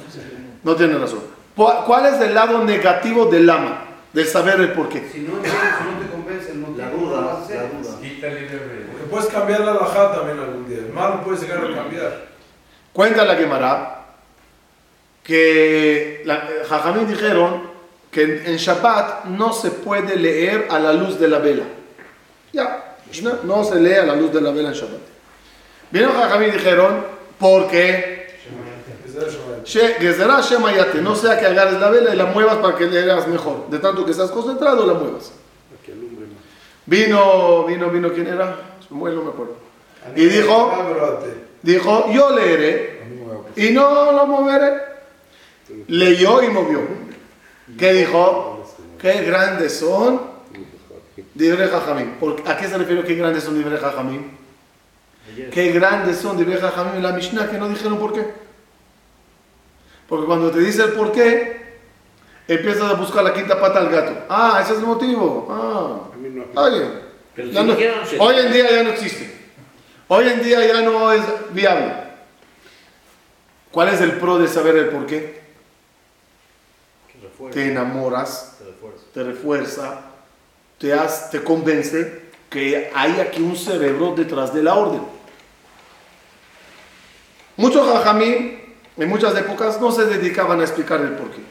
No 0.64 0.76
tiene 0.76 0.98
razón. 0.98 1.20
¿Cu- 1.56 1.86
¿Cuál 1.86 2.06
es 2.08 2.20
el 2.22 2.34
lado 2.34 2.64
negativo 2.64 3.26
del 3.26 3.46
lama? 3.46 3.86
Del 4.12 4.28
saber 4.28 4.60
el 4.62 4.72
porqué. 4.74 5.08
Si 5.12 5.20
no, 5.22 5.38
entiendes, 5.38 5.62
si 5.80 5.84
no 5.92 6.00
te 6.00 6.12
convence 6.12 6.54
La 6.78 6.86
no 6.90 6.92
lo 6.92 7.06
duda, 7.08 7.22
la 7.50 7.64
duda. 7.64 7.98
Porque 8.92 9.06
puedes 9.10 9.26
cambiar 9.28 9.60
la 9.62 9.74
bajada 9.74 10.16
también 10.16 10.40
algún 10.40 10.68
día. 10.68 10.78
El 10.80 10.94
mal 10.94 11.22
puedes 11.24 11.42
llegar 11.42 11.60
a 11.66 11.76
cambiar. 11.76 12.28
Cuenta 12.94 13.26
la 13.26 13.36
Gemara 13.36 14.06
que 15.24 16.22
la, 16.26 16.36
eh, 16.50 16.64
Jajamín 16.68 17.08
dijeron 17.08 17.64
que 18.12 18.24
en, 18.24 18.44
en 18.46 18.58
Shabbat 18.58 19.26
no 19.26 19.54
se 19.54 19.72
puede 19.72 20.16
leer 20.16 20.68
a 20.70 20.80
la 20.80 20.94
luz 20.94 21.20
de 21.20 21.28
la 21.28 21.40
vela. 21.40 21.64
Ya, 22.54 22.96
no, 23.24 23.34
no 23.44 23.64
se 23.64 23.76
lee 23.80 23.94
a 23.96 24.04
la 24.06 24.16
luz 24.16 24.32
de 24.32 24.40
la 24.42 24.52
vela 24.52 24.70
en 24.70 24.76
Shabbat. 24.76 25.02
Vieron 25.92 26.14
Jajamín 26.14 26.52
dijeron, 26.52 27.04
porque 27.40 28.38
Desde 29.06 29.28
eso, 29.28 29.40
eh. 29.56 29.62
She- 29.66 29.96
Gezerá 30.00 30.40
Shema 30.42 30.72
Yate, 30.74 31.02
no 31.02 31.16
sea 31.16 31.40
que 31.40 31.46
agarres 31.46 31.80
la 31.80 31.90
vela 31.90 32.14
y 32.14 32.18
la 32.18 32.26
muevas 32.28 32.58
para 32.58 32.76
que 32.78 32.86
leas 32.86 33.28
mejor. 33.28 33.70
De 33.70 33.80
tanto 33.80 34.06
que 34.06 34.12
estás 34.12 34.32
concentrado, 34.32 34.86
la 34.88 34.94
muevas. 34.94 35.32
Vino, 36.86 37.64
vino, 37.66 37.90
vino, 37.90 38.12
¿quién 38.12 38.28
era? 38.28 38.58
Samuel, 38.88 39.16
no 39.16 39.24
me 39.24 39.30
acuerdo. 39.30 39.56
Y 40.16 40.26
dijo, 40.26 40.72
Ah, 40.74 41.20
dijo, 41.62 42.12
yo 42.12 42.36
leeré 42.36 43.02
y 43.56 43.70
no 43.72 44.12
lo 44.12 44.28
moveré. 44.28 44.74
Leyó 45.88 46.44
y 46.44 46.50
movió. 46.50 46.82
¿Qué 47.78 47.94
dijo? 47.94 48.66
Qué 49.00 49.22
grandes 49.24 49.80
son 49.80 50.33
Dibre 51.34 51.68
Jajamín. 51.68 52.16
¿Por- 52.20 52.42
¿A 52.48 52.58
qué 52.58 52.68
se 52.68 52.78
refiere 52.78 53.04
qué 53.04 53.16
grandes 53.16 53.44
son 53.44 53.56
Dibre 53.58 53.78
Jajamín? 53.78 54.38
Qué 55.52 55.72
grandes 55.72 56.18
son 56.18 56.38
Dibre 56.38 56.58
Jajamín 56.58 56.96
en 56.98 57.04
la 57.04 57.12
Mishnah 57.14 57.50
que 57.50 57.58
no 57.58 57.70
dijeron 57.70 57.98
por 57.98 58.14
qué. 58.14 58.26
Porque 60.08 60.26
cuando 60.26 60.52
te 60.52 60.60
dice 60.60 60.84
el 60.84 60.92
por 60.94 61.12
qué, 61.12 61.64
Empiezas 62.46 62.92
a 62.92 62.96
buscar 62.96 63.24
la 63.24 63.34
quinta 63.34 63.58
pata 63.58 63.80
al 63.80 63.90
gato. 63.90 64.26
Ah, 64.28 64.60
ese 64.62 64.74
es 64.74 64.80
el 64.80 64.86
motivo. 64.86 65.48
Ah, 65.50 66.10
oye. 66.56 66.90
Ya 67.54 67.64
no- 67.64 67.74
hoy 68.20 68.36
en 68.38 68.52
día 68.52 68.70
ya 68.70 68.84
no 68.84 68.90
existe. 68.90 69.34
Hoy 70.10 70.28
en 70.28 70.44
día 70.44 70.68
ya 70.68 70.82
no 70.82 71.10
es 71.14 71.24
viable. 71.52 71.94
¿Cuál 73.72 73.88
es 73.88 74.02
el 74.02 74.18
pro 74.20 74.40
de 74.40 74.50
saber 74.50 74.76
el 74.76 74.90
por 74.90 75.06
qué? 75.06 75.42
Te 77.54 77.72
enamoras, 77.72 78.58
te 79.14 79.24
refuerza. 79.24 80.02
Te 81.32 81.44
convence 81.44 82.24
que 82.50 82.92
hay 82.94 83.20
aquí 83.20 83.42
un 83.42 83.56
cerebro 83.56 84.14
detrás 84.16 84.54
de 84.54 84.64
la 84.64 84.76
orden. 84.76 85.02
Muchos 87.56 87.88
jajamín 87.88 88.60
en 88.98 89.10
muchas 89.10 89.36
épocas 89.38 89.80
no 89.80 89.92
se 89.92 90.06
dedicaban 90.06 90.60
a 90.60 90.64
explicar 90.64 91.00
el 91.02 91.14
porqué. 91.14 91.42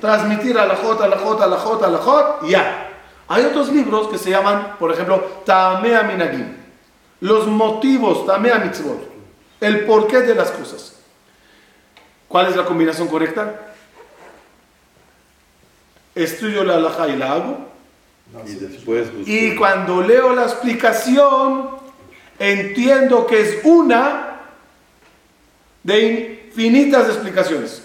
Transmitir 0.00 0.58
a 0.58 0.66
la 0.66 0.76
J, 0.76 1.04
a 1.04 1.08
la 1.08 1.18
J, 1.18 1.44
a 1.44 1.46
la 1.46 1.56
J, 1.56 1.86
a 1.86 1.90
la 1.90 1.98
J, 1.98 2.46
ya. 2.46 2.90
Hay 3.26 3.44
otros 3.44 3.72
libros 3.72 4.08
que 4.08 4.18
se 4.18 4.30
llaman, 4.30 4.76
por 4.78 4.92
ejemplo, 4.92 5.18
Tamea 5.46 6.02
Minagim. 6.02 6.56
Los 7.20 7.46
motivos, 7.46 8.26
Tamea 8.26 8.58
Mitzvot. 8.58 9.02
El 9.60 9.86
porqué 9.86 10.20
de 10.20 10.34
las 10.34 10.50
cosas. 10.50 10.96
¿Cuál 12.28 12.48
es 12.48 12.56
la 12.56 12.64
combinación 12.64 13.08
correcta? 13.08 13.72
Estudio 16.14 16.64
la 16.64 16.74
halajá 16.74 17.08
y 17.08 17.16
la 17.16 17.32
hago. 17.32 17.73
Y 18.46 18.54
después 18.54 19.12
busco. 19.12 19.30
Y 19.30 19.54
cuando 19.56 20.02
leo 20.02 20.34
la 20.34 20.42
explicación, 20.44 21.70
entiendo 22.38 23.26
que 23.26 23.40
es 23.40 23.58
una 23.64 24.40
de 25.82 26.46
infinitas 26.48 27.06
explicaciones. 27.08 27.82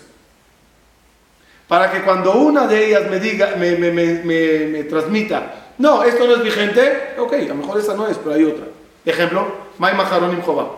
Para 1.67 1.91
que 1.91 2.01
cuando 2.01 2.33
una 2.33 2.65
de 2.65 2.87
ellas 2.87 3.09
me 3.11 3.19
diga, 3.19 3.55
me, 3.57 3.75
me- 3.75 3.91
me- 3.91 4.23
me- 4.23 4.83
transmita, 4.85 5.53
no, 5.77 6.03
esto 6.03 6.25
no 6.25 6.35
es 6.35 6.43
vigente, 6.43 7.13
ok, 7.19 7.33
a 7.33 7.37
lo 7.39 7.55
mejor 7.55 7.79
esa 7.79 7.93
no 7.93 8.07
es, 8.07 8.17
pero 8.17 8.33
hay 8.35 8.43
otra. 8.43 8.65
Ejemplo, 9.05 9.47
May 9.77 9.93
Maharonim 9.95 10.41
Jobá. 10.41 10.71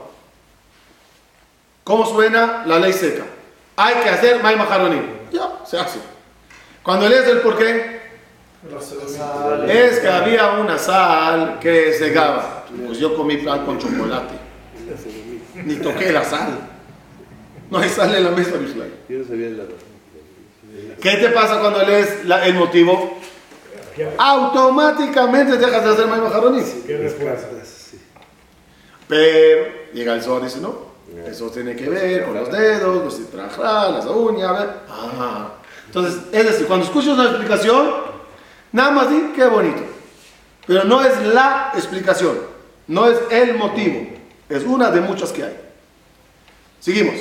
¿Cómo 1.85 2.05
suena 2.05 2.63
la 2.65 2.77
ley 2.77 2.91
seca? 2.93 3.23
Hay 3.77 3.95
que 4.03 4.09
hacer 4.09 4.43
May 4.43 4.55
Maharonim. 4.57 5.01
Ya, 5.31 5.59
se 5.65 5.79
hace. 5.79 5.99
Cuando 6.83 7.07
lees 7.07 7.25
el 7.27 7.39
por 7.39 7.57
qué, 7.57 7.61
La 7.65 7.69
selección. 7.69 8.00
Es 9.69 9.99
que 9.99 10.07
había 10.07 10.51
una 10.59 10.77
sal 10.77 11.57
que 11.59 11.93
cegaba. 11.93 12.65
Pues 12.85 12.99
yo 12.99 13.15
comí 13.15 13.37
pan 13.37 13.65
con 13.65 13.79
chocolate. 13.79 14.35
Ni 15.65 15.75
toqué 15.75 16.11
la 16.11 16.23
sal. 16.23 16.59
No 17.69 17.79
hay 17.79 17.89
sal 17.89 18.13
en 18.15 18.23
la 18.23 18.31
mesa, 18.31 18.51
¿Qué 21.01 21.11
te 21.17 21.29
pasa 21.29 21.59
cuando 21.59 21.83
lees 21.83 22.25
la- 22.25 22.45
el 22.45 22.53
motivo? 22.53 23.17
Automáticamente 24.17 25.57
dejas 25.57 25.83
de 25.83 25.89
hacer. 25.91 26.05
¿Qué 26.85 26.97
refuerza? 26.97 27.47
Pero 29.07 29.65
llega 29.93 30.13
el 30.13 30.21
sol 30.21 30.41
y 30.41 30.45
dice, 30.45 30.59
no, 30.61 30.75
eso 31.27 31.49
tiene 31.49 31.75
que 31.75 31.89
ver 31.89 32.25
con 32.25 32.35
los 32.35 32.51
dedos, 32.51 33.03
los 33.03 33.17
citrajá, 33.17 33.89
las 33.89 34.05
uñas, 34.05 34.49
a 34.49 34.53
ver. 34.53 34.69
Ah. 34.89 35.49
Entonces, 35.87 36.21
es 36.31 36.45
decir, 36.45 36.67
cuando 36.67 36.85
escuchas 36.85 37.09
una 37.15 37.25
explicación, 37.25 38.10
nada 38.71 38.91
más 38.91 39.09
di, 39.09 39.33
qué 39.35 39.45
bonito. 39.45 39.83
Pero 40.65 40.83
no 40.83 41.01
es 41.01 41.19
la 41.21 41.71
explicación, 41.75 42.39
no 42.87 43.07
es 43.07 43.19
el 43.29 43.55
motivo, 43.55 44.07
es 44.47 44.63
una 44.63 44.91
de 44.91 45.01
muchas 45.01 45.31
que 45.31 45.43
hay. 45.43 45.59
Seguimos. 46.79 47.15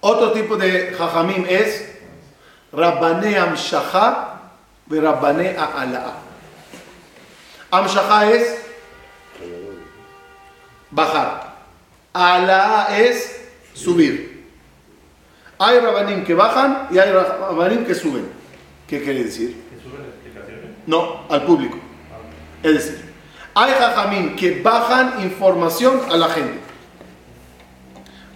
Otro 0.00 0.32
tipo 0.32 0.56
de 0.56 0.94
jajamim 0.96 1.44
es 1.48 1.88
Rabbané 2.72 3.36
Amshaha 3.36 4.52
y 4.90 4.98
Rabbané 4.98 5.56
A'ala'a. 5.58 6.14
Amshaha 7.70 8.30
es 8.30 8.58
bajar. 10.90 11.56
Ala'a 12.12 12.96
es 12.96 13.40
subir. 13.74 14.37
Hay 15.58 15.80
rabanim 15.80 16.24
que 16.24 16.34
bajan 16.34 16.88
y 16.90 16.98
hay 16.98 17.10
rabanim 17.10 17.84
que 17.84 17.94
suben. 17.94 18.28
¿Qué 18.86 19.02
quiere 19.02 19.24
decir? 19.24 19.56
No, 20.86 21.24
al 21.28 21.44
público. 21.44 21.78
Es 22.62 22.72
decir, 22.72 23.04
hay 23.54 23.72
jajamim 23.72 24.36
que 24.36 24.62
bajan 24.62 25.22
información 25.22 26.00
a 26.10 26.16
la 26.16 26.28
gente. 26.30 26.58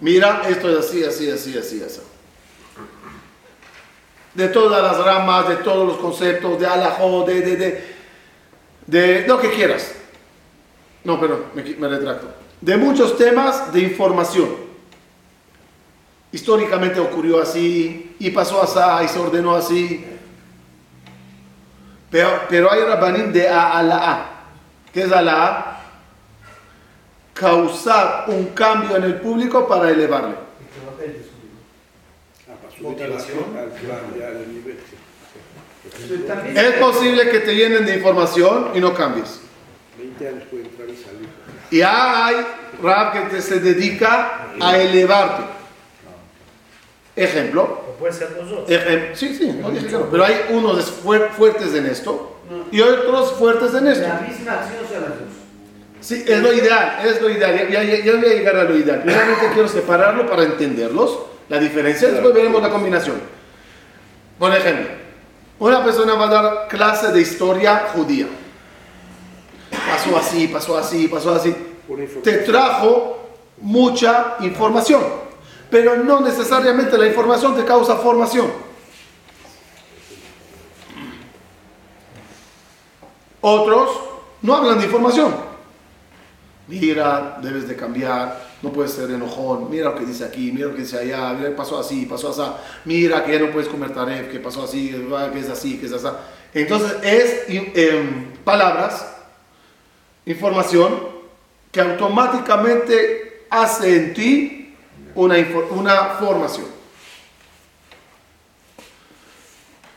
Mira, 0.01 0.43
esto 0.49 0.69
es 0.69 0.85
así, 0.85 1.05
así, 1.05 1.31
así, 1.31 1.57
así, 1.57 1.83
así. 1.83 2.01
De 4.35 4.49
todas 4.49 4.83
las 4.83 5.05
ramas, 5.05 5.49
de 5.49 5.57
todos 5.57 5.87
los 5.87 5.97
conceptos, 5.99 6.59
de 6.59 6.67
alajó, 6.67 7.25
de, 7.25 7.41
de, 7.41 7.57
de, 7.57 7.85
de 8.87 9.29
lo 9.29 9.39
que 9.41 9.51
quieras. 9.51 9.93
No, 11.05 11.21
perdón, 11.21 11.45
me, 11.55 11.63
me 11.63 11.89
retracto. 11.89 12.35
De 12.61 12.77
muchos 12.77 13.17
temas 13.17 13.73
de 13.73 13.81
información. 13.81 14.72
Históricamente 16.33 16.99
ocurrió 16.99 17.41
así, 17.43 18.17
y 18.19 18.31
pasó 18.31 18.63
así, 18.63 19.05
y 19.05 19.09
se 19.09 19.19
ordenó 19.19 19.55
así. 19.55 20.05
Pero, 22.11 22.31
pero 22.49 22.73
hay 22.73 22.81
rabanim 22.83 23.33
de 23.33 23.49
A 23.49 23.79
a 23.79 23.83
la 23.83 24.11
A. 24.13 24.27
¿Qué 24.93 25.03
es 25.03 25.13
a 25.13 25.23
la 25.23 25.47
A? 25.47 25.79
Causar 27.35 28.25
un 28.29 28.47
cambio 28.49 28.97
en 28.97 29.05
el 29.05 29.15
público 29.17 29.67
para 29.67 29.91
elevarle. 29.91 30.35
Es 36.55 36.73
posible 36.75 37.29
que 37.31 37.41
te 37.41 37.55
llenen 37.55 37.85
de 37.87 37.97
información 37.97 38.71
y 38.75 38.81
no 38.81 38.95
cambies. 38.95 39.41
20 39.99 40.29
años 40.29 40.43
puede 40.51 40.65
entrar 40.65 40.89
y 40.89 40.97
salir. 40.97 41.29
Y 41.71 41.81
hay 41.83 42.37
rap 42.83 43.13
que 43.15 43.21
te- 43.37 43.43
se 43.43 43.61
dedica 43.61 44.49
a 44.61 44.77
elevarte. 44.79 45.43
Ejemplo. 47.15 47.63
O 47.63 47.93
puede 47.99 48.13
ser 48.15 48.31
los 48.39 48.49
dos. 48.49 48.69
ejem- 48.69 49.15
sí, 49.15 49.35
sí, 49.35 49.57
no 49.61 49.71
dije 49.71 49.87
que 49.87 49.93
no, 49.93 50.07
pero 50.11 50.25
hay 50.25 50.37
unos 50.51 50.91
fuer- 51.05 51.31
fuertes 51.31 51.75
en 51.75 51.87
esto 51.87 52.37
y 52.71 52.81
otros 52.81 53.33
fuertes 53.33 53.75
en 53.75 53.87
esto. 53.87 54.09
La 54.09 54.21
misma 54.21 54.53
acción 54.53 54.85
son 54.91 55.01
las 55.03 55.11
dos. 55.11 55.29
Sí, 56.01 56.25
es 56.27 56.43
lo 56.43 56.53
ideal, 56.53 56.99
es 57.05 57.21
lo 57.21 57.29
ideal. 57.31 57.69
Ya, 57.71 57.83
ya- 57.83 58.05
ya 58.05 58.13
voy 58.17 58.25
a 58.27 58.35
llegar 58.35 58.57
a 58.57 58.65
lo 58.65 58.77
ideal. 58.77 59.03
Primeramente 59.03 59.51
quiero 59.53 59.69
separarlo 59.69 60.27
para 60.29 60.43
entenderlos, 60.45 61.19
la 61.49 61.59
diferencia, 61.59 62.09
después 62.09 62.35
veremos 62.35 62.61
la 62.63 62.71
combinación. 62.71 63.17
Por 64.39 64.55
ejemplo, 64.57 64.87
una 65.59 65.85
persona 65.85 66.15
va 66.15 66.25
a 66.27 66.31
dar 66.43 66.69
clase 66.69 67.13
de 67.13 67.21
historia 67.21 67.89
judía. 67.95 68.27
Pasó 69.71 70.17
así, 70.17 70.49
pasó 70.49 70.77
así, 70.79 71.09
pasó 71.09 71.35
así. 71.35 71.55
Te 72.25 72.39
trajo 72.39 73.19
mucha 73.59 74.37
información, 74.41 75.03
pero 75.73 75.97
no 75.97 76.21
necesariamente 76.21 76.99
la 76.99 77.07
información 77.07 77.57
te 77.57 77.65
causa 77.65 77.97
formación. 77.97 78.53
Otros 83.41 83.91
no 84.43 84.55
hablan 84.55 84.79
de 84.79 84.85
información. 84.85 85.35
Mira, 86.69 87.39
debes 87.43 87.67
de 87.67 87.75
cambiar, 87.75 88.51
no 88.61 88.71
puedes 88.71 88.93
ser 88.93 89.11
enojón, 89.13 89.71
mira 89.71 89.87
lo 89.87 89.95
que 89.95 90.05
dice 90.05 90.27
aquí, 90.27 90.53
mira 90.53 90.67
lo 90.67 90.75
que 90.75 90.83
dice 90.83 90.99
allá, 90.99 91.33
mira, 91.33 91.57
pasó 91.57 91.81
así, 91.81 92.05
pasó 92.05 92.29
así, 92.29 92.43
mira 92.85 93.25
que 93.25 93.33
ya 93.33 93.39
no 93.39 93.51
puedes 93.51 93.69
comer 93.71 93.95
taref, 93.95 94.31
que 94.31 94.41
pasó 94.41 94.65
así, 94.65 94.91
que 95.33 95.39
es 95.39 95.49
así, 95.49 95.79
que 95.79 95.87
es 95.87 95.93
así. 95.95 96.09
Entonces 96.53 96.99
es 97.03 97.45
em, 97.49 98.35
palabras, 98.45 99.11
información 100.27 101.09
que 101.71 101.81
automáticamente 101.81 103.47
hace 103.49 103.97
en 103.97 104.13
ti 104.13 104.62
una, 105.15 105.37
una 105.71 105.97
formación. 106.19 106.67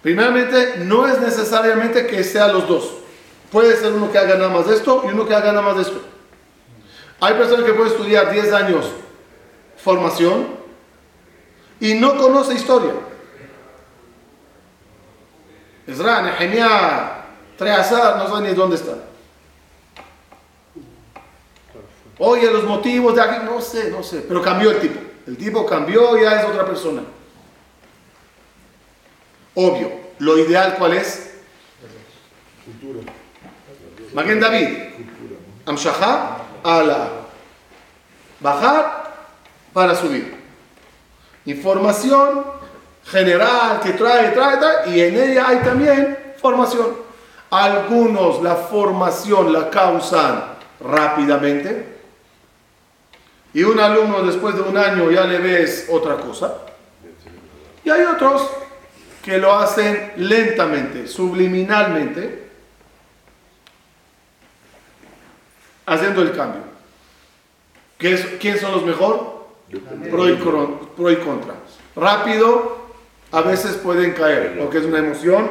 Primeramente, 0.01 0.75
no 0.79 1.07
es 1.07 1.19
necesariamente 1.19 2.05
que 2.05 2.23
sean 2.23 2.53
los 2.53 2.67
dos. 2.67 2.91
Puede 3.51 3.75
ser 3.75 3.93
uno 3.93 4.11
que 4.11 4.17
haga 4.17 4.35
nada 4.35 4.49
más 4.49 4.67
de 4.67 4.75
esto 4.75 5.03
y 5.05 5.07
uno 5.07 5.25
que 5.27 5.33
haga 5.33 5.51
nada 5.51 5.61
más 5.61 5.77
de 5.77 5.81
esto. 5.81 6.01
Hay 7.19 7.33
personas 7.35 7.65
que 7.65 7.73
pueden 7.73 7.91
estudiar 7.91 8.31
10 8.31 8.53
años 8.53 8.85
formación 9.77 10.47
y 11.79 11.93
no 11.93 12.17
conoce 12.17 12.53
historia. 12.53 12.93
Ezra, 15.87 16.21
Nehemiah, 16.21 17.25
Treasar, 17.57 18.17
no 18.17 18.27
sabe 18.27 18.49
ni 18.49 18.55
dónde 18.55 18.75
está. 18.75 18.93
Oye, 22.17 22.49
los 22.51 22.63
motivos 22.63 23.15
de 23.15 23.21
aquí, 23.21 23.45
no 23.45 23.61
sé, 23.61 23.91
no 23.91 24.01
sé, 24.01 24.25
pero 24.27 24.41
cambió 24.41 24.71
el 24.71 24.79
tipo. 24.79 24.99
El 25.27 25.37
tipo 25.37 25.65
cambió, 25.65 26.17
ya 26.21 26.39
es 26.39 26.45
otra 26.45 26.65
persona. 26.65 27.01
Obvio, 29.55 29.91
lo 30.19 30.37
ideal 30.37 30.75
cuál 30.77 30.93
es? 30.93 31.33
Maguen 34.13 34.39
David, 34.39 34.69
Amshahá, 35.65 36.37
ala. 36.63 37.09
Bajar 38.39 39.13
para 39.73 39.95
subir. 39.95 40.35
Información 41.45 42.45
general 43.05 43.79
que 43.81 43.91
trae, 43.93 44.31
trae, 44.31 44.57
trae, 44.57 44.89
y 44.89 45.01
en 45.01 45.15
ella 45.15 45.47
hay 45.47 45.57
también 45.57 46.17
formación. 46.41 46.87
Algunos 47.49 48.41
la 48.41 48.55
formación 48.55 49.53
la 49.53 49.69
causan 49.69 50.55
rápidamente, 50.79 51.94
y 53.55 53.63
un 53.63 53.79
alumno 53.79 54.21
después 54.21 54.53
de 54.53 54.61
un 54.61 54.77
año 54.77 55.09
ya 55.09 55.23
le 55.23 55.37
ves 55.37 55.87
otra 55.89 56.17
cosa. 56.17 56.57
Y 57.85 57.89
hay 57.89 58.03
otros 58.03 58.49
que 59.23 59.37
lo 59.37 59.53
hacen 59.53 60.11
lentamente, 60.17 61.07
subliminalmente, 61.07 62.49
haciendo 65.85 66.21
el 66.21 66.33
cambio. 66.35 66.63
¿Quién 67.97 68.59
son 68.59 68.73
los 68.73 68.83
mejor? 68.83 69.45
Pro 70.11 70.29
y, 70.29 70.33
pro 70.33 71.11
y 71.11 71.15
contra. 71.15 71.55
Rápido, 71.95 72.77
a 73.31 73.39
veces 73.39 73.77
pueden 73.77 74.11
caer, 74.11 74.59
porque 74.59 74.79
es 74.79 74.83
una 74.83 74.99
emoción, 74.99 75.49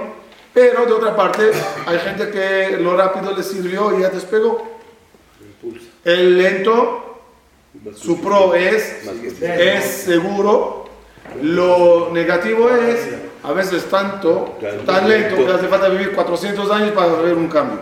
pero 0.53 0.85
de 0.85 0.93
otra 0.93 1.17
parte, 1.17 1.53
hay 1.87 1.99
gente 2.01 2.31
que 2.31 2.77
lo 2.77 2.99
rápido 2.99 3.35
le 3.35 3.43
sirvió 3.43 3.99
y 3.99 4.03
ya 4.03 4.11
despegó. 4.11 4.79
El 6.05 6.37
lento, 6.37 7.14
su 7.97 8.21
pro 8.21 8.55
es, 8.55 9.07
es 9.41 9.85
seguro, 9.85 10.89
lo 11.43 12.11
negativo 12.13 12.71
es 12.71 13.15
a 13.43 13.53
veces 13.53 13.85
tanto, 13.91 14.59
tan 14.87 15.09
lento 15.09 15.37
que 15.37 15.53
hace 15.53 15.69
falta 15.69 15.89
vivir 15.89 16.13
400 16.13 16.71
años 16.71 16.93
para 16.93 17.13
ver 17.15 17.35
un 17.35 17.49
cambio. 17.49 17.81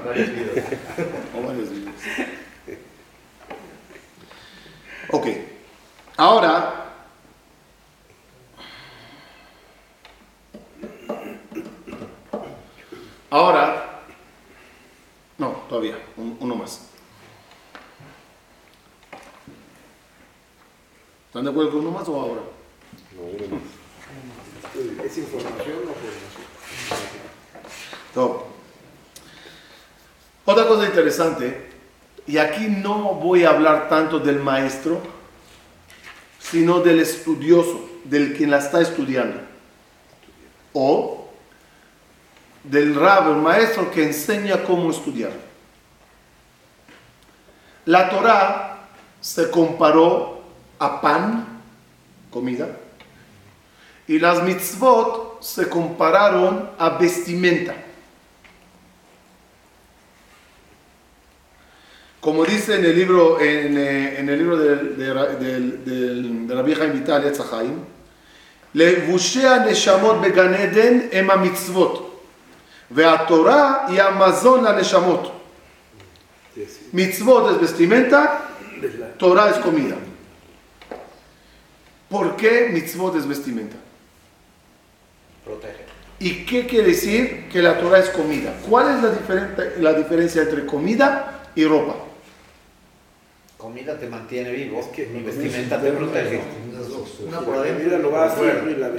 Ok, 5.11 5.27
ahora 6.17 6.83
Ahora, 13.33 14.03
no, 15.39 15.53
todavía, 15.67 15.97
uno 16.19 16.55
más. 16.55 16.92
¿Están 21.33 21.45
de 21.45 21.51
acuerdo 21.51 21.71
con 21.71 21.81
uno 21.81 21.93
más 21.93 22.07
o 22.11 22.21
ahora? 22.21 22.43
No, 23.17 23.23
uno 23.23 23.57
más. 23.57 23.63
¿Es 25.03 25.17
información 25.17 25.79
o 28.15 28.21
No. 28.21 28.43
Otra 30.45 30.69
cosa 30.69 30.85
interesante, 30.85 31.71
y 32.27 32.37
aquí 32.37 32.67
no 32.69 33.15
voy 33.15 33.45
a 33.45 33.49
hablar 33.49 33.89
tanto 33.89 34.19
del 34.19 34.41
maestro, 34.41 35.01
sino 36.39 36.81
del 36.81 37.01
estudioso, 37.01 37.81
del 38.05 38.37
quien 38.37 38.51
la 38.51 38.59
está 38.59 38.83
estudiando. 38.83 39.41
O 40.75 41.31
del 42.63 42.95
rabo, 42.95 43.33
el 43.33 43.41
maestro 43.41 43.91
que 43.91 44.05
enseña 44.05 44.65
cómo 44.65 44.91
estudiar. 44.91 45.33
La 47.87 48.11
Torah 48.11 48.87
se 49.23 49.51
comparó 49.51 50.42
a 50.83 51.01
pan, 51.01 51.47
comida, 52.31 52.69
y 54.09 54.19
las 54.19 54.43
mitzvot 54.43 55.41
se 55.41 55.69
compararon 55.69 56.71
a 56.79 56.91
vestimenta. 56.91 57.75
Como 62.21 62.45
dice 62.45 62.77
en 62.77 62.85
el 62.85 62.97
libro, 62.97 63.41
en, 63.41 63.79
eh, 63.79 64.19
el 64.19 64.39
libro 64.39 64.57
de, 64.57 64.77
de, 64.97 66.55
la 66.55 66.63
vieja 66.63 66.85
invitada, 66.85 67.33
Zahaim, 67.35 67.79
le 68.75 69.07
neshamot 69.07 70.21
beganeden 70.21 71.11
ema 71.13 71.37
mitzvot. 71.37 72.11
Torah 73.29 73.87
y 73.89 73.99
Amazon 73.99 74.65
la 74.65 74.75
Neshamot. 74.75 75.33
Mitzvot 76.93 77.53
es 77.53 77.61
vestimenta, 77.61 78.51
Torah 79.17 79.51
es 79.51 79.57
comida. 79.59 79.97
¿Por 82.13 82.37
qué 82.37 82.69
mitzvot 82.71 83.17
es 83.17 83.27
vestimenta? 83.27 83.77
Protege. 85.47 85.87
¿Y 86.21 86.45
qué 86.45 86.67
quiere 86.67 86.89
decir 86.89 87.49
que 87.51 87.63
la 87.63 87.81
Torah 87.81 88.01
es 88.01 88.11
comida? 88.11 88.55
¿Cuál 88.69 88.97
es 88.97 89.03
la, 89.03 89.13
la 89.81 89.95
diferencia 89.95 90.43
entre 90.43 90.67
comida 90.67 91.49
y 91.55 91.65
ropa? 91.65 91.95
Comida 93.57 93.99
te 93.99 94.09
mantiene 94.09 94.53
vivo 94.53 94.81
es 94.81 94.89
que 94.89 95.07
vestimenta 95.07 95.81
te 95.81 95.91
protege. 95.91 96.43
Una 97.27 97.41
por 97.41 97.57
adentro 97.57 97.97
lo 97.99 98.11
va 98.11 98.25
a 98.25 98.27
hacer 98.27 98.63
y 98.69 98.75
la, 98.79 98.91
la, 98.91 98.97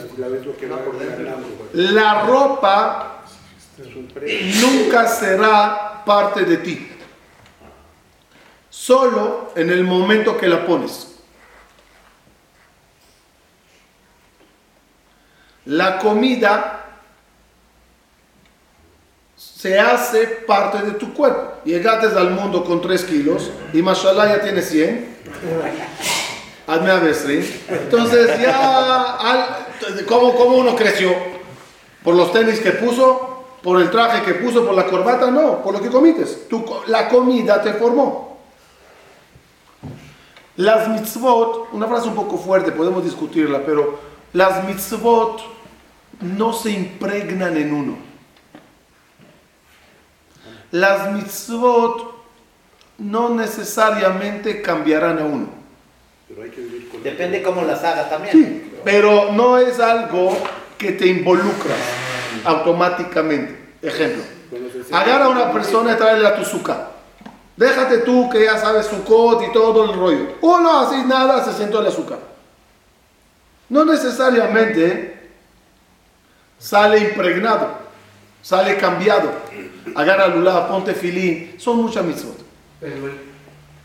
la 1.91 2.23
ropa 2.23 3.23
nunca 4.61 5.07
será 5.07 6.03
parte 6.03 6.45
de 6.45 6.57
ti. 6.57 6.89
Solo 8.71 9.51
en 9.55 9.69
el 9.69 9.83
momento 9.83 10.35
que 10.35 10.47
la 10.47 10.65
pones. 10.65 11.12
La 15.65 15.99
comida 15.99 16.85
se 19.35 19.79
hace 19.79 20.27
parte 20.47 20.81
de 20.81 20.91
tu 20.91 21.13
cuerpo. 21.13 21.61
Llegaste 21.65 22.07
al 22.17 22.31
mundo 22.31 22.63
con 22.63 22.81
3 22.81 23.03
kilos 23.05 23.49
y 23.71 23.81
mashallah 23.81 24.37
ya 24.37 24.41
tiene 24.41 24.61
100. 24.61 25.13
Hazme 26.67 26.91
a 26.91 27.01
Entonces 27.69 28.41
ya, 28.41 29.67
¿cómo, 30.07 30.35
¿cómo 30.35 30.57
uno 30.57 30.75
creció? 30.75 31.13
¿Por 32.03 32.15
los 32.15 32.31
tenis 32.31 32.59
que 32.59 32.71
puso? 32.71 33.33
por 33.63 33.79
el 33.79 33.89
traje 33.89 34.23
que 34.23 34.33
puso, 34.35 34.65
por 34.65 34.75
la 34.75 34.85
corbata, 34.85 35.31
no, 35.31 35.63
por 35.63 35.73
lo 35.73 35.81
que 35.81 35.89
comites. 35.89 36.47
la 36.87 37.07
comida 37.07 37.61
te 37.61 37.73
formó. 37.73 38.37
Las 40.57 40.87
mitzvot, 40.89 41.69
una 41.71 41.87
frase 41.87 42.09
un 42.09 42.15
poco 42.15 42.37
fuerte, 42.37 42.73
podemos 42.73 43.03
discutirla, 43.03 43.61
pero 43.65 44.12
las 44.33 44.63
mitzvot 44.65 45.41
no 46.21 46.53
se 46.53 46.71
impregnan 46.71 47.55
en 47.55 47.73
uno. 47.73 47.97
Las 50.71 51.11
mitzvot 51.13 52.13
no 52.97 53.29
necesariamente 53.29 54.61
cambiarán 54.61 55.19
a 55.19 55.25
uno. 55.25 55.47
Depende 57.03 57.43
cómo 57.43 57.61
las 57.63 57.83
hagas 57.83 58.09
también. 58.09 58.31
Sí, 58.33 58.71
pero 58.83 59.31
no 59.31 59.59
es 59.59 59.79
algo 59.79 60.35
que 60.77 60.93
te 60.93 61.07
involucra 61.07 61.75
automáticamente. 62.43 63.61
Ejemplo, 63.81 64.23
agarra 64.91 65.25
a 65.25 65.29
una 65.29 65.51
persona 65.51 65.93
y 65.93 65.95
tráele 65.95 66.25
a 66.27 66.35
tu 66.35 66.45
suka. 66.45 66.89
Déjate 67.55 67.99
tú 67.99 68.29
que 68.31 68.45
ya 68.45 68.57
sabes 68.57 68.87
su 68.87 69.03
code 69.03 69.47
y 69.47 69.51
todo 69.51 69.85
el 69.85 69.93
rollo. 69.93 70.37
O 70.41 70.59
no 70.59 70.79
haces 70.79 71.05
nada, 71.05 71.45
se 71.45 71.53
siente 71.53 71.77
el 71.77 71.85
azúcar. 71.85 72.32
No 73.73 73.83
necesariamente 73.85 75.15
sale 76.59 76.99
impregnado, 76.99 77.71
sale 78.43 78.77
cambiado. 78.77 79.31
Agarra 79.95 80.27
lula, 80.27 80.67
ponte 80.67 80.93
filín, 80.93 81.55
son 81.57 81.81
muchas 81.81 82.05
mitzvot. 82.05 82.37
Pero 82.79 83.09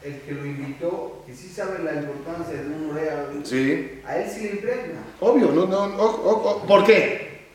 el, 0.03 0.21
que 0.21 0.33
lo 0.33 0.45
invitó, 0.45 1.25
que 1.27 1.33
sí 1.33 1.49
sabe 1.49 1.83
la 1.83 1.95
importancia 1.95 2.63
de 2.63 2.67
un 2.69 2.91
orea, 2.91 3.31
sí. 3.45 4.03
a 4.07 4.19
él 4.19 4.31
sí 4.31 4.43
le 4.43 4.51
impregna. 4.51 5.01
Obvio, 5.21 5.53
no, 5.53 5.67
no, 5.67 6.67
¿por 6.67 6.85
qué? 6.85 7.47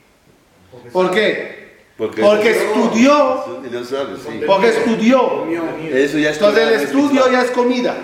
¿Por 0.92 1.12
qué? 1.12 1.84
Porque, 1.96 2.50
estudió. 2.50 3.46
Porque 4.48 4.70
estudió. 4.70 5.46
Entonces 5.46 6.68
el 6.68 6.72
estudio 6.82 7.32
ya 7.32 7.44
es 7.44 7.52
comida. 7.52 7.96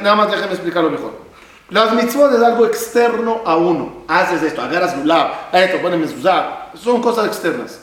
nada 0.00 0.14
más 0.14 0.30
déjame 0.30 0.52
explicarlo 0.54 0.90
mejor. 0.90 1.23
Las 1.74 1.92
mitzvot 1.92 2.32
es 2.32 2.40
algo 2.40 2.66
externo 2.66 3.42
a 3.44 3.56
uno. 3.56 4.04
Haces 4.06 4.44
esto, 4.44 4.62
agarras 4.62 4.94
un 4.94 5.08
lado, 5.08 5.34
esto, 5.52 5.82
pones 5.82 6.14
usar. 6.14 6.70
Son 6.76 7.02
cosas 7.02 7.26
externas. 7.26 7.80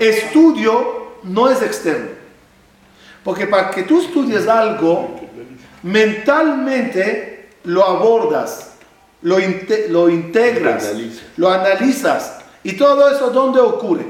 Estudio 0.00 1.16
no 1.24 1.50
es 1.50 1.60
externo. 1.60 2.08
Porque 3.22 3.46
para 3.46 3.72
que 3.72 3.82
tú 3.82 4.00
estudies 4.00 4.48
algo, 4.48 5.20
mentalmente 5.82 7.50
lo 7.64 7.84
abordas 7.84 8.70
lo, 9.20 9.36
lo 9.90 10.08
integras, 10.08 10.90
lo 11.36 11.50
analizas. 11.50 12.38
¿Y 12.62 12.72
todo 12.72 13.14
eso 13.14 13.28
dónde 13.28 13.60
ocurre? 13.60 14.06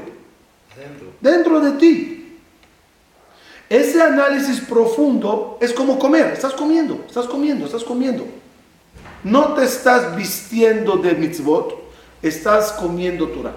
Dentro. 0.77 1.07
Dentro 1.19 1.59
de 1.59 1.71
ti. 1.71 2.37
Ese 3.67 4.01
análisis 4.01 4.61
profundo 4.61 5.57
es 5.59 5.73
como 5.73 5.99
comer. 5.99 6.27
Estás 6.27 6.53
comiendo, 6.53 7.03
estás 7.05 7.27
comiendo, 7.27 7.65
estás 7.65 7.83
comiendo. 7.83 8.40
No 9.23 9.53
te 9.53 9.65
estás 9.65 10.15
vistiendo 10.15 10.97
de 10.97 11.13
mitzvot, 11.13 11.75
estás 12.21 12.71
comiendo 12.71 13.27
Torah. 13.27 13.53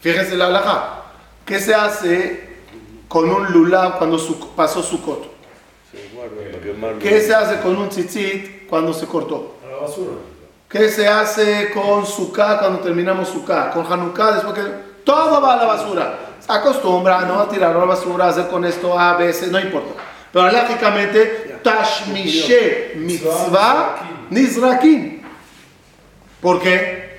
Fíjense 0.00 0.36
la 0.36 0.46
alhaja. 0.46 1.02
¿Qué 1.44 1.58
se 1.58 1.74
hace 1.74 2.56
con 3.08 3.28
un 3.28 3.52
lulav 3.52 3.98
cuando 3.98 4.18
su, 4.18 4.54
pasó 4.54 4.82
su 4.82 5.02
coto? 5.02 5.32
¿Qué 7.00 7.20
se 7.20 7.34
hace 7.34 7.60
con 7.60 7.76
un 7.76 7.88
tzitzit 7.88 8.66
cuando 8.68 8.92
se 8.92 9.06
cortó? 9.06 9.56
A 9.64 9.70
la 9.70 9.76
basura. 9.78 10.12
¿Qué 10.68 10.88
se 10.88 11.06
hace 11.06 11.70
con 11.70 12.04
Sukkah 12.04 12.58
cuando 12.58 12.80
terminamos 12.80 13.28
Sukkah? 13.28 13.70
Con 13.70 13.90
Hanukkah, 13.90 14.32
después 14.32 14.54
que 14.54 14.62
todo 15.04 15.40
va 15.40 15.54
a 15.54 15.56
la 15.56 15.64
basura. 15.64 16.18
Acostumbra 16.48 17.20
¿no? 17.22 17.40
a 17.40 17.48
tirar 17.48 17.74
a 17.74 17.78
la 17.78 17.84
basura, 17.84 18.26
a 18.26 18.28
hacer 18.28 18.48
con 18.48 18.64
esto 18.64 18.98
a 18.98 19.16
veces, 19.16 19.50
no 19.50 19.60
importa. 19.60 20.02
Pero 20.32 20.50
lógicamente, 20.50 21.55
Tashmishe 21.66 22.92
Mitzvah 22.94 24.28
Nizrakim. 24.30 25.20
¿Por 26.40 26.60
qué? 26.60 27.18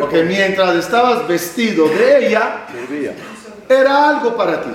Porque 0.00 0.22
mientras 0.24 0.76
estabas 0.76 1.26
vestido 1.26 1.88
de 1.88 2.26
ella, 2.26 2.66
era 3.66 4.10
algo 4.10 4.36
para 4.36 4.60
ti. 4.60 4.70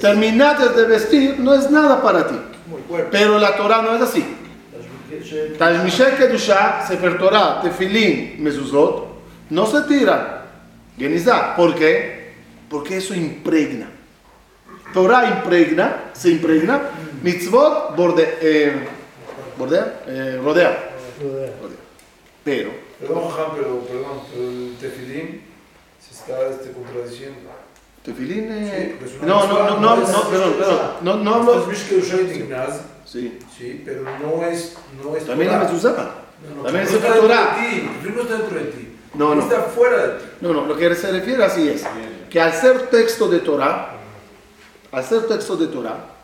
Terminaste 0.00 0.70
de 0.70 0.84
vestir, 0.86 1.38
no 1.38 1.52
es 1.54 1.70
nada 1.70 2.00
para 2.00 2.26
ti. 2.26 2.36
Pero 3.10 3.38
la 3.38 3.54
Torah 3.56 3.82
no 3.82 3.94
es 3.94 4.00
así. 4.00 4.24
Talmishé 5.58 6.14
Kedushá, 6.16 6.86
Sefer 6.86 7.18
Torah, 7.18 7.60
Tefilín, 7.60 8.42
Mezuzot, 8.42 9.08
no 9.50 9.66
se 9.66 9.82
tiran. 9.82 10.38
Genizá. 10.96 11.54
¿Por 11.54 11.74
qué? 11.74 12.32
Porque 12.70 12.96
eso 12.96 13.14
impregna. 13.14 13.90
Torah 14.94 15.28
impregna, 15.28 16.10
se 16.14 16.30
impregna. 16.30 16.80
Mitzvot 17.22 17.96
borde, 17.96 18.38
eh, 18.40 18.72
bordea, 19.56 20.02
eh, 20.06 20.40
rodea. 20.42 20.90
Rodea. 21.20 21.52
Pero, 22.44 22.70
Perdón, 23.00 23.30
Jajam, 23.30 23.50
pero, 23.54 23.80
perdón, 23.80 24.20
pero 24.32 24.44
el 24.48 24.76
tefilín 24.80 25.42
se 26.00 26.14
está 26.14 26.48
este, 26.48 26.72
contradiciendo. 26.72 27.50
Tefilín, 28.02 28.48
Sí, 28.48 28.54
eh, 28.54 28.96
porque 28.98 29.14
es 29.14 29.22
no, 29.22 29.46
no, 29.46 29.58
no, 29.58 29.80
no, 29.80 29.96
no 29.96 29.96
no, 29.96 30.30
perdón, 30.30 30.54
perdón, 30.54 30.80
no, 31.02 31.16
no 31.16 31.34
hablo, 31.34 31.66
sí, 33.04 33.38
sí, 33.56 33.82
pero 33.84 34.02
no 34.02 34.44
es, 34.44 34.76
no 35.02 35.16
es 35.16 35.26
también 35.26 35.50
la 35.50 35.58
mezuzá. 35.58 35.90
No, 36.42 36.56
no, 36.56 36.62
También 36.62 36.84
no 36.84 36.90
es 36.90 37.02
dentro 37.02 37.20
Torah. 37.20 37.56
de 37.56 37.68
ti, 37.68 37.90
el 38.04 38.14
no 38.14 38.22
está 38.22 38.34
dentro 38.36 38.58
de 38.58 38.64
ti. 38.66 38.96
No, 39.14 39.34
no. 39.34 39.42
Está 39.42 39.62
fuera 39.62 40.06
de 40.06 40.18
ti. 40.18 40.24
No, 40.40 40.52
no, 40.52 40.66
lo 40.66 40.76
que 40.76 40.94
se 40.94 41.10
refiere 41.10 41.44
así 41.44 41.68
es 41.68 41.84
que 42.30 42.40
al 42.40 42.52
ser 42.52 42.88
texto 42.88 43.28
de 43.28 43.40
Torah, 43.40 43.94
al 44.92 45.04
ser 45.04 45.26
texto 45.26 45.56
de 45.56 45.66
Torah, 45.66 46.17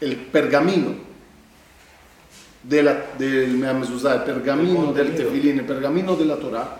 el 0.00 0.16
pergamino 0.16 0.94
de 2.62 2.82
la, 2.82 3.04
del 3.18 3.56
Mehamezuzá, 3.56 4.14
el 4.14 4.22
pergamino 4.22 4.92
del 4.92 5.14
Tefilín, 5.14 5.60
el 5.60 5.64
pergamino 5.64 6.16
de 6.16 6.24
la 6.24 6.36
Torah, 6.36 6.76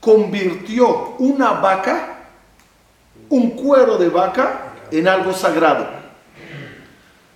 convirtió 0.00 1.16
una 1.18 1.52
vaca, 1.52 2.18
un 3.28 3.50
cuero 3.50 3.98
de 3.98 4.08
vaca, 4.08 4.64
en 4.90 5.08
algo 5.08 5.32
sagrado. 5.32 5.86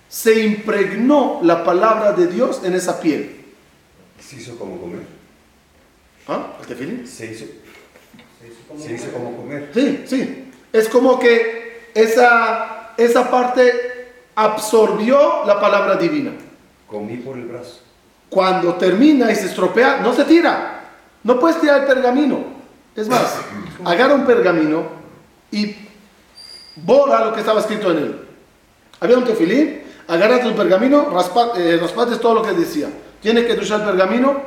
Se 0.09 0.43
impregnó 0.43 1.39
la 1.43 1.63
palabra 1.63 2.13
de 2.13 2.27
Dios 2.27 2.61
en 2.63 2.73
esa 2.73 2.99
piel. 2.99 3.45
Se 4.19 4.37
hizo 4.37 4.57
como 4.57 4.79
comer. 4.79 5.01
¿Ah? 6.27 6.53
¿El 6.61 6.67
Tefilín? 6.67 7.07
Se 7.07 7.31
hizo, 7.31 7.45
se 8.77 8.93
hizo 8.93 9.11
como 9.11 9.35
comer. 9.35 9.71
Sí, 9.73 10.03
sí. 10.07 10.51
Es 10.71 10.87
como 10.87 11.19
que 11.19 11.91
esa, 11.93 12.82
esa 12.97 13.29
parte 13.29 14.11
absorbió 14.35 15.45
la 15.45 15.59
palabra 15.59 15.95
divina. 15.95 16.31
Comí 16.87 17.17
por 17.17 17.37
el 17.37 17.45
brazo. 17.45 17.79
Cuando 18.29 18.75
termina 18.75 19.31
y 19.31 19.35
se 19.35 19.45
estropea, 19.45 19.97
no 19.97 20.13
se 20.13 20.25
tira. 20.25 20.81
No 21.23 21.39
puedes 21.39 21.59
tirar 21.59 21.81
el 21.81 21.87
pergamino. 21.87 22.43
Es 22.95 23.07
más, 23.07 23.39
agarra 23.85 24.13
un 24.13 24.25
pergamino 24.25 24.83
y 25.51 25.75
borra 26.75 27.25
lo 27.25 27.33
que 27.33 27.39
estaba 27.39 27.59
escrito 27.59 27.91
en 27.91 27.97
él. 27.97 28.27
Había 28.99 29.17
un 29.17 29.25
tefilín, 29.25 29.83
agarras 30.07 30.45
el 30.45 30.53
pergamino, 30.53 31.09
raspa, 31.09 31.51
eh, 31.57 31.77
raspates 31.79 32.19
todo 32.19 32.35
lo 32.35 32.41
que 32.41 32.53
decía. 32.53 32.89
¿Tiene 33.21 33.45
que 33.45 33.55
duchar 33.55 33.81
el 33.81 33.85
pergamino? 33.85 34.41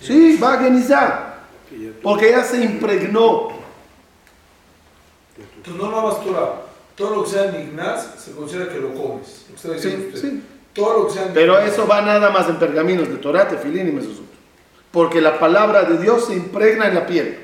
Sí, 0.00 0.36
va 0.42 0.54
a 0.54 0.58
genizar. 0.58 1.32
Porque 2.02 2.30
ya 2.30 2.44
se 2.44 2.62
impregnó. 2.62 3.48
Tú 5.62 5.70
no 5.76 5.90
lavas 5.90 6.22
Torah. 6.24 6.71
Todo 6.96 7.16
lo 7.16 7.24
que 7.24 7.30
sea 7.30 7.50
Nignaz 7.50 8.14
se 8.18 8.32
considera 8.32 8.68
que 8.72 8.78
lo 8.78 8.92
comes. 8.94 9.46
Lo 9.48 9.54
que 9.54 9.54
está 9.56 9.72
diciendo 9.72 9.98
Sí, 10.10 10.14
usted. 10.14 10.30
sí. 10.30 10.42
Todo 10.74 10.98
lo 11.00 11.06
que 11.06 11.12
sea 11.14 11.30
Pero 11.32 11.54
Nignaz. 11.58 11.72
eso 11.72 11.86
va 11.86 12.02
nada 12.02 12.30
más 12.30 12.48
en 12.48 12.56
pergaminos 12.56 13.08
de 13.08 13.16
Torah, 13.16 13.48
Tefilín 13.48 13.88
y 13.88 13.92
Mesuzot. 13.92 14.24
Porque 14.90 15.20
la 15.20 15.38
palabra 15.38 15.84
de 15.84 15.98
Dios 15.98 16.26
se 16.26 16.34
impregna 16.34 16.86
en 16.88 16.94
la 16.94 17.06
piel. 17.06 17.38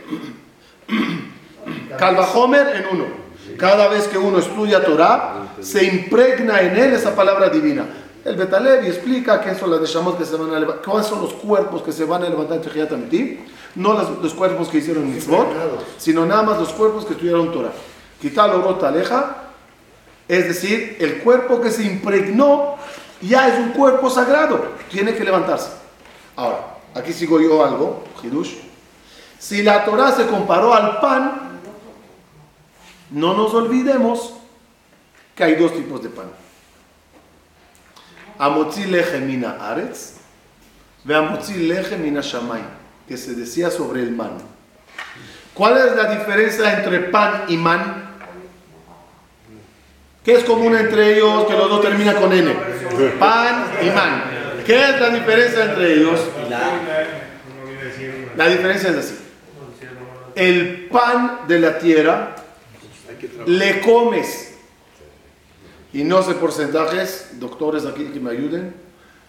Calvajomer 1.98 2.76
en 2.76 2.96
uno. 2.96 3.04
Cada 3.56 3.88
vez 3.88 4.06
que 4.08 4.18
uno 4.18 4.38
estudia 4.38 4.84
Torah, 4.84 5.48
se 5.60 5.84
impregna 5.84 6.60
en 6.60 6.76
él 6.76 6.92
esa 6.92 7.14
palabra 7.16 7.48
divina. 7.48 7.86
El 8.24 8.36
Betalevi 8.36 8.88
explica 8.88 9.40
qué 9.40 9.54
son 9.54 9.70
las 9.70 9.80
Neshamot 9.80 10.18
que 10.18 10.24
se 10.24 10.36
van 10.36 10.52
a 10.54 10.60
levantar, 10.60 10.84
cuáles 10.84 11.06
son 11.06 11.22
los 11.22 11.32
cuerpos 11.32 11.82
que 11.82 11.92
se 11.92 12.04
van 12.04 12.22
a 12.24 12.28
levantar 12.28 12.60
en 12.74 12.94
Amitim. 12.94 13.38
No 13.74 13.94
los, 13.94 14.22
los 14.22 14.34
cuerpos 14.34 14.68
que 14.68 14.78
hicieron 14.78 15.12
mitzvot, 15.12 15.48
sino 15.98 16.26
nada 16.26 16.42
más 16.42 16.58
los 16.58 16.70
cuerpos 16.70 17.04
que 17.04 17.12
estudiaron 17.14 17.52
Torah. 17.52 17.72
Quitalo 18.20 18.62
rota 18.62 18.88
aleja, 18.88 19.36
es 20.26 20.48
decir, 20.48 20.96
el 21.00 21.18
cuerpo 21.18 21.60
que 21.60 21.70
se 21.70 21.84
impregnó 21.84 22.76
ya 23.20 23.48
es 23.48 23.58
un 23.58 23.70
cuerpo 23.70 24.10
sagrado, 24.10 24.72
tiene 24.90 25.14
que 25.14 25.24
levantarse. 25.24 25.70
Ahora, 26.36 26.76
aquí 26.94 27.12
sigo 27.12 27.40
yo 27.40 27.64
algo, 27.64 28.04
Hidush. 28.22 28.54
Si 29.38 29.62
la 29.62 29.84
Torah 29.84 30.12
se 30.12 30.26
comparó 30.26 30.74
al 30.74 31.00
pan, 31.00 31.60
no 33.10 33.34
nos 33.34 33.54
olvidemos 33.54 34.34
que 35.34 35.44
hay 35.44 35.54
dos 35.54 35.72
tipos 35.72 36.02
de 36.02 36.08
pan. 36.10 36.30
Amotzi 38.38 38.84
lechem 38.84 39.26
mina 39.26 39.56
aretz, 39.60 40.14
ve 41.04 41.14
amotzi 41.14 41.54
shamay, 41.54 42.62
que 43.06 43.16
se 43.16 43.34
decía 43.34 43.70
sobre 43.70 44.02
el 44.02 44.10
man. 44.10 44.32
¿Cuál 45.54 45.78
es 45.78 45.96
la 45.96 46.14
diferencia 46.14 46.78
entre 46.78 47.00
pan 47.00 47.44
y 47.48 47.56
man? 47.56 48.07
¿Qué 50.28 50.34
es 50.34 50.44
común 50.44 50.76
entre 50.76 51.14
ellos 51.14 51.46
que 51.46 51.54
los 51.54 51.70
dos 51.70 51.80
terminan 51.80 52.16
con 52.16 52.30
N? 52.30 52.54
Pan 53.18 53.64
y 53.80 53.86
man. 53.86 54.24
¿Qué 54.66 54.74
es 54.78 55.00
la 55.00 55.08
diferencia 55.08 55.64
entre 55.64 55.94
ellos? 55.94 56.20
La 58.36 58.48
diferencia 58.48 58.90
es 58.90 58.96
así. 58.96 59.18
El 60.34 60.88
pan 60.92 61.46
de 61.48 61.58
la 61.58 61.78
tierra 61.78 62.36
le 63.46 63.80
comes. 63.80 64.54
Y 65.94 66.04
no 66.04 66.22
sé 66.22 66.34
porcentajes, 66.34 67.30
doctores 67.40 67.86
aquí 67.86 68.04
que 68.12 68.20
me 68.20 68.32
ayuden. 68.32 68.74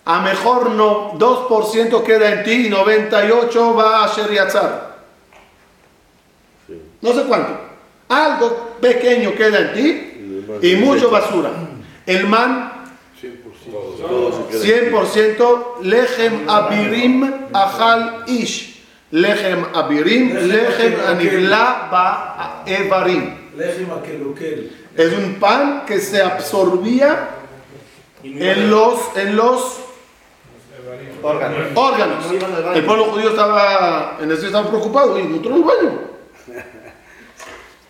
A 0.04 0.20
mejor 0.20 0.72
no, 0.72 1.14
2% 1.14 2.04
queda 2.04 2.30
en 2.30 2.44
ti 2.44 2.68
y 2.68 2.70
98% 2.70 3.78
va 3.78 4.04
a 4.04 4.14
Sheriatzar. 4.14 4.98
No 7.00 7.14
sé 7.14 7.24
cuánto. 7.24 7.58
Algo 8.10 8.76
pequeño 8.82 9.34
queda 9.34 9.60
en 9.60 9.74
ti 9.74 10.09
y 10.62 10.76
mucho 10.76 11.10
basura. 11.10 11.52
El 12.06 12.28
man, 12.28 12.72
100% 14.52 15.82
lechem 15.84 16.50
abirim 16.50 17.48
achal 17.54 18.24
ish. 18.28 18.78
Lechem 19.12 19.66
abirim, 19.74 20.34
lechem 20.48 20.96
anivla 21.08 21.88
ba 21.92 22.64
evarim. 22.66 23.36
Es 24.96 25.14
un 25.14 25.36
pan 25.40 25.84
que 25.86 26.00
se 26.00 26.22
absorbía 26.22 27.30
en 28.24 28.70
los, 28.70 29.00
en 29.16 29.36
los 29.36 29.80
Órganos. 31.22 31.68
órganos. 31.76 32.26
El 32.76 32.86
pueblo 32.86 33.06
judío 33.06 33.30
estaba, 33.30 34.18
en 34.22 34.32
eso 34.32 34.46
estaba 34.46 34.68
preocupado 34.70 35.20
y 35.20 35.24
no 35.24 35.36
entró 35.36 35.56
al 35.56 35.64
baño. 35.64 36.09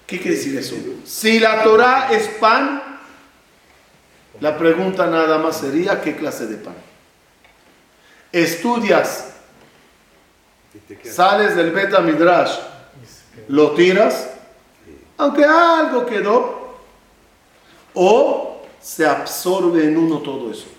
¿Qué 0.09 0.17
quiere 0.19 0.37
decir 0.37 0.57
eso? 0.57 0.75
Si 1.05 1.39
la 1.39 1.62
Torah 1.62 2.10
es 2.12 2.27
pan, 2.39 2.81
la 4.41 4.57
pregunta 4.57 5.05
nada 5.05 5.37
más 5.37 5.60
sería 5.60 6.01
¿qué 6.01 6.15
clase 6.15 6.47
de 6.47 6.57
pan? 6.57 6.73
Estudias, 8.31 9.35
sales 11.03 11.55
del 11.55 11.69
Beta 11.69 11.99
Midrash, 12.01 12.57
lo 13.49 13.71
tiras, 13.73 14.31
aunque 15.15 15.45
algo 15.45 16.07
quedó, 16.07 16.79
o 17.93 18.63
se 18.81 19.05
absorbe 19.05 19.83
en 19.83 19.95
uno 19.95 20.19
todo 20.19 20.51
eso. 20.51 20.69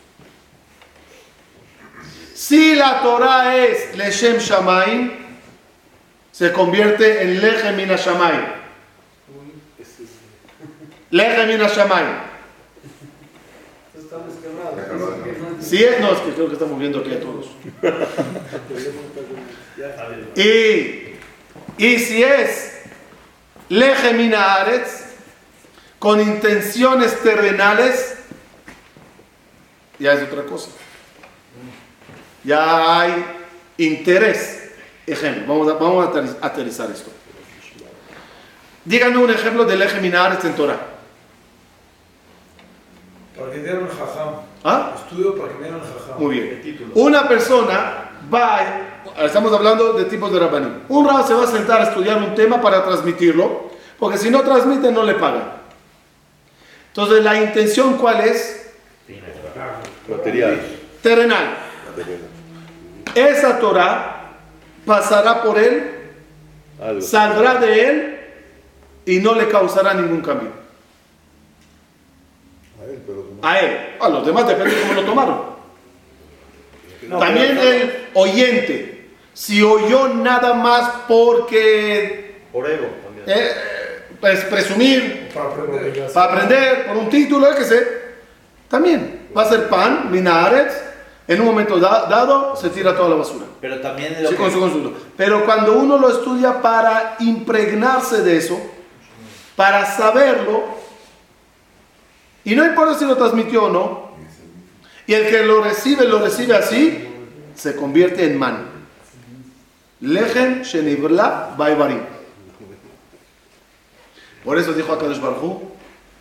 Si 2.34 2.74
la 2.74 3.00
Torah 3.00 3.56
es 3.56 3.96
Leshem 3.96 4.38
Shamaim, 4.38 5.12
se 6.32 6.50
convierte 6.52 7.22
en 7.22 7.40
Lechem 7.40 7.76
Min 7.76 7.90
Está 13.96 14.18
descarnado. 14.18 15.16
Si 15.60 15.82
es, 15.82 16.00
no, 16.00 16.12
es 16.12 16.18
que 16.20 16.32
creo 16.32 16.46
que 16.48 16.52
estamos 16.54 16.78
viendo 16.78 17.00
aquí 17.00 17.12
a 17.14 17.20
todos. 17.20 17.46
Y, 20.36 21.14
y 21.78 21.98
si 21.98 22.22
es 22.22 22.80
Lechem 23.68 24.16
Min 24.16 24.34
Haaretz, 24.34 25.04
con 25.98 26.20
intenciones 26.20 27.20
terrenales, 27.22 28.16
ya 29.98 30.14
es 30.14 30.22
otra 30.22 30.44
cosa. 30.44 30.70
Ya 32.44 33.00
hay 33.00 33.24
interés. 33.76 34.70
Ejemplo, 35.06 35.46
vamos 35.46 35.68
a, 35.68 35.74
vamos 35.74 36.06
a 36.06 36.10
aterriz- 36.12 36.36
aterrizar 36.40 36.90
esto. 36.90 37.10
Díganme 38.84 39.18
un 39.18 39.30
ejemplo 39.30 39.64
del 39.64 39.82
eje 39.82 40.00
Minares 40.00 40.42
en 40.44 40.54
Torah. 40.54 40.80
Para 43.40 43.52
que 43.52 43.58
dieran 43.60 43.80
el 43.84 43.88
jajam. 43.88 44.34
¿Ah? 44.62 44.92
Estudio 44.96 45.34
para 45.34 45.48
que 45.48 45.54
me 45.54 45.64
dieran 45.64 45.80
el 45.80 45.86
jajam. 45.86 46.20
Muy 46.20 46.40
bien. 46.40 46.90
Una 46.94 47.26
persona 47.26 48.10
va, 48.32 48.60
estamos 49.24 49.52
hablando 49.52 49.94
de 49.94 50.04
tipos 50.04 50.30
de 50.32 50.38
rabaní. 50.38 50.82
Un 50.88 51.08
rab 51.08 51.26
se 51.26 51.32
va 51.34 51.44
a 51.44 51.46
sentar 51.46 51.80
a 51.80 51.84
estudiar 51.84 52.18
un 52.18 52.34
tema 52.34 52.60
para 52.60 52.84
transmitirlo, 52.84 53.70
porque 53.98 54.18
si 54.18 54.30
no 54.30 54.42
transmite 54.42 54.92
no 54.92 55.02
le 55.04 55.14
pagan. 55.14 55.54
Entonces, 56.88 57.24
la 57.24 57.40
intención 57.40 57.96
cuál 57.96 58.20
es? 58.20 58.72
Material. 60.08 60.60
Terrenal. 61.02 61.56
Esa 63.14 63.58
Torah 63.58 64.32
pasará 64.84 65.42
por 65.42 65.58
él, 65.58 65.90
Algo. 66.80 67.00
saldrá 67.00 67.54
de 67.54 67.88
él 67.88 68.20
y 69.06 69.18
no 69.20 69.34
le 69.34 69.48
causará 69.48 69.94
ningún 69.94 70.20
cambio. 70.20 70.50
A 72.80 72.84
él, 72.84 73.02
pero 73.06 73.22
como- 73.26 73.29
A 73.42 73.58
él. 73.60 73.96
A 74.00 74.08
los 74.08 74.24
demás 74.26 74.46
depende 74.46 74.74
de 74.74 74.80
cómo 74.82 74.94
lo 74.94 75.02
tomaron. 75.04 75.40
No, 77.08 77.18
También 77.18 77.56
pero- 77.58 77.70
el 77.70 78.08
oyente, 78.14 79.10
si 79.32 79.62
oyó 79.62 80.08
nada 80.08 80.54
más 80.54 80.90
porque 81.08 82.42
Por 82.52 82.68
ego 82.70 82.86
también. 83.02 83.24
eh, 83.38 83.50
pues, 84.20 84.40
presumir, 84.44 85.28
Para 85.32 85.46
aprender. 85.46 86.12
para 86.12 86.32
aprender, 86.32 86.86
por 86.86 86.96
un 86.98 87.08
título, 87.08 87.48
qué 87.56 87.64
sé, 87.64 87.88
también 88.68 89.28
va 89.36 89.42
a 89.42 89.48
ser 89.48 89.68
pan, 89.68 90.08
minares, 90.10 90.72
en 91.26 91.40
un 91.40 91.46
momento 91.46 91.78
da- 91.78 92.06
dado 92.06 92.54
se 92.56 92.68
tira 92.70 92.94
toda 92.94 93.08
la 93.08 93.14
basura. 93.16 93.46
Pero 93.60 93.80
también 93.80 94.22
lo 94.22 94.28
Sí, 94.28 94.34
que- 94.36 94.42
con 94.42 94.50
su. 94.52 94.92
Pero 95.16 95.44
cuando 95.44 95.78
uno 95.78 95.96
lo 95.96 96.10
estudia 96.10 96.60
para 96.60 97.16
impregnarse 97.20 98.22
de 98.22 98.36
eso, 98.36 98.60
para 99.56 99.84
saberlo, 99.86 100.79
y 102.44 102.54
no 102.54 102.64
importa 102.64 102.98
si 102.98 103.04
lo 103.04 103.16
transmitió 103.16 103.64
o 103.64 103.70
no, 103.70 104.10
y 105.06 105.14
el 105.14 105.28
que 105.28 105.44
lo 105.44 105.62
recibe, 105.62 106.04
lo 106.04 106.20
recibe 106.20 106.56
así, 106.56 107.06
se 107.54 107.74
convierte 107.74 108.24
en 108.24 108.38
man. 108.38 108.66
Shenibla 110.00 111.54
baibarim. 111.58 112.00
Por 114.44 114.56
eso 114.56 114.72
dijo 114.72 114.92
Akadosh 114.92 115.20
Baruj 115.20 115.42
Hu, 115.42 115.72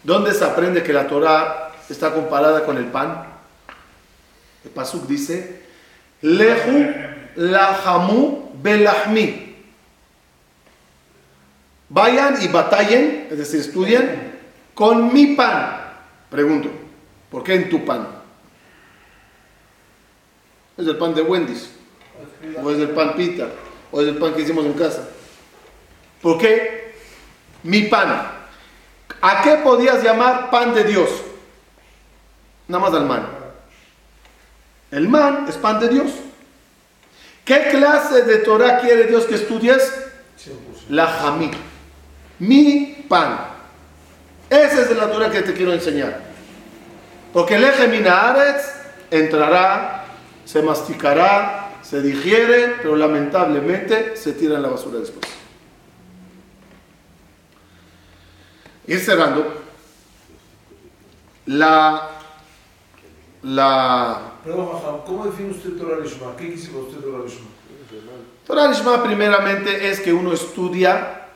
¿dónde 0.04 0.34
se 0.34 0.44
aprende 0.44 0.84
que 0.84 0.92
la 0.92 1.08
Torah 1.08 1.72
está 1.90 2.14
comparada 2.14 2.66
con 2.66 2.78
el 2.78 2.86
pan? 2.86 3.26
El 4.66 4.72
Pasuk 4.72 5.08
dice, 5.08 5.64
Lehu 6.22 6.94
lahamu 7.36 8.52
belahmi. 8.62 9.56
Vayan 11.88 12.42
y 12.42 12.48
batallen, 12.50 13.28
es 13.32 13.38
decir, 13.38 13.62
estudien 13.62 14.34
con 14.74 15.14
mi 15.14 15.36
pan. 15.36 15.89
Pregunto, 16.30 16.70
¿por 17.32 17.44
qué 17.44 17.56
en 17.56 17.70
tu 17.70 17.84
pan? 17.84 18.08
¿Es 20.78 20.88
el 20.88 20.98
pan 20.98 21.14
de 21.14 21.22
Wendy's? 21.22 21.70
¿O 22.64 22.72
es 22.72 22.80
el 22.80 22.90
pan 22.92 23.16
pita? 23.16 23.50
¿O 23.92 24.02
es 24.02 24.08
el 24.08 24.18
pan 24.18 24.34
que 24.34 24.42
hicimos 24.42 24.66
en 24.66 24.74
casa? 24.74 25.08
¿Por 26.22 26.38
qué 26.38 26.94
mi 27.64 27.84
pan? 27.84 28.32
¿A 29.22 29.42
qué 29.42 29.56
podías 29.64 30.04
llamar 30.04 30.50
pan 30.50 30.74
de 30.74 30.84
Dios? 30.84 31.10
Nada 32.68 32.84
más 32.84 32.94
al 32.94 33.06
man. 33.06 33.28
El 34.92 35.08
man 35.10 35.46
es 35.50 35.56
pan 35.56 35.80
de 35.80 35.90
Dios. 35.90 36.12
¿Qué 37.44 37.70
clase 37.72 38.24
de 38.24 38.38
Torah 38.38 38.80
quiere 38.80 39.08
Dios 39.08 39.26
que 39.26 39.36
estudies? 39.36 39.92
La 40.90 41.08
jamí. 41.08 41.52
Mi 42.38 43.06
pan. 43.10 43.59
Esa 44.50 44.82
es 44.82 44.98
la 44.98 45.12
Torah 45.12 45.30
que 45.30 45.42
te 45.42 45.54
quiero 45.54 45.74
enseñar. 45.74 46.22
Porque 47.32 47.56
el 47.56 47.64
eje 47.64 47.88
minaretz 47.88 48.66
entrará, 49.12 50.06
se 50.46 50.62
masticará, 50.64 51.74
se 51.84 52.02
digiere, 52.02 52.76
pero 52.82 52.96
lamentablemente 52.96 54.16
se 54.18 54.34
tira 54.34 54.56
en 54.56 54.64
la 54.64 54.70
basura 54.70 55.00
después. 55.00 55.26
Ir 58.88 59.00
cerrando. 59.00 59.62
La. 61.46 62.10
La. 63.44 64.34
Perdón, 64.44 65.02
¿cómo 65.06 65.26
define 65.28 65.52
usted 65.52 65.78
Torah 65.78 66.00
Lishma? 66.00 66.36
¿Qué 66.36 66.52
quisiera 66.52 66.80
usted 66.80 67.00
Torah 67.00 67.24
Lishma? 67.24 67.48
Torah 68.48 68.68
Lishma 68.68 69.04
primeramente 69.04 69.90
es 69.90 70.00
que 70.00 70.12
uno 70.12 70.34
estudia 70.34 71.28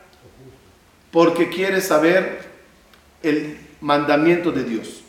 porque 1.11 1.49
quiere 1.49 1.79
saber 1.79 2.52
el 3.23 3.57
mandamiento 3.81 4.51
de 4.51 4.63
Dios. 4.63 5.01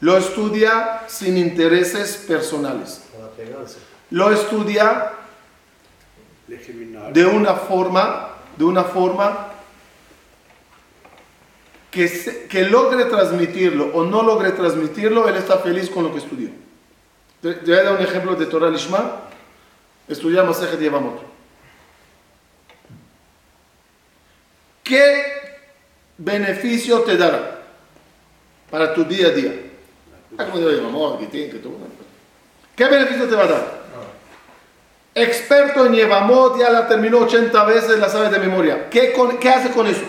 Lo 0.00 0.16
estudia 0.16 1.02
sin 1.08 1.36
intereses 1.38 2.16
personales. 2.28 3.02
Lo 4.10 4.30
estudia 4.32 5.12
de 7.12 7.26
una 7.26 7.54
forma, 7.54 8.28
de 8.56 8.64
una 8.64 8.84
forma 8.84 9.48
que, 11.90 12.06
se- 12.08 12.46
que 12.46 12.62
logre 12.64 13.06
transmitirlo 13.06 13.86
o 13.94 14.04
no 14.04 14.22
logre 14.22 14.52
transmitirlo, 14.52 15.28
él 15.28 15.36
está 15.36 15.58
feliz 15.58 15.90
con 15.90 16.04
lo 16.04 16.12
que 16.12 16.18
estudió. 16.18 16.50
Te, 17.42 17.54
te 17.54 17.70
voy 17.70 17.80
a 17.80 17.82
dar 17.84 17.94
un 17.96 18.02
ejemplo 18.02 18.34
de 18.36 18.46
Torah 18.46 18.70
Lishma. 18.70 19.22
Estudiar 20.08 20.46
Masejet 20.46 20.80
Yevamot. 20.80 21.20
¿Qué 24.82 25.37
beneficio 26.18 27.00
te 27.02 27.16
dará 27.16 27.62
para 28.70 28.92
tu 28.94 29.04
día 29.04 29.28
a 29.28 29.30
día? 29.30 29.52
Ah, 30.36 30.44
como 30.44 30.58
digo, 30.58 31.18
que 31.18 31.26
¿Qué 32.76 32.84
beneficio 32.84 33.26
te 33.28 33.34
va 33.34 33.44
a 33.44 33.46
dar? 33.46 33.78
Experto 35.14 35.86
en 35.86 35.94
Yevamot, 35.94 36.58
ya 36.58 36.70
la 36.70 36.86
terminó 36.86 37.18
80 37.20 37.64
veces, 37.64 37.98
la 37.98 38.08
sabe 38.08 38.28
de 38.30 38.38
memoria. 38.38 38.88
¿Qué, 38.88 39.12
con- 39.12 39.38
qué 39.38 39.48
hace 39.48 39.70
con 39.70 39.86
eso? 39.86 40.02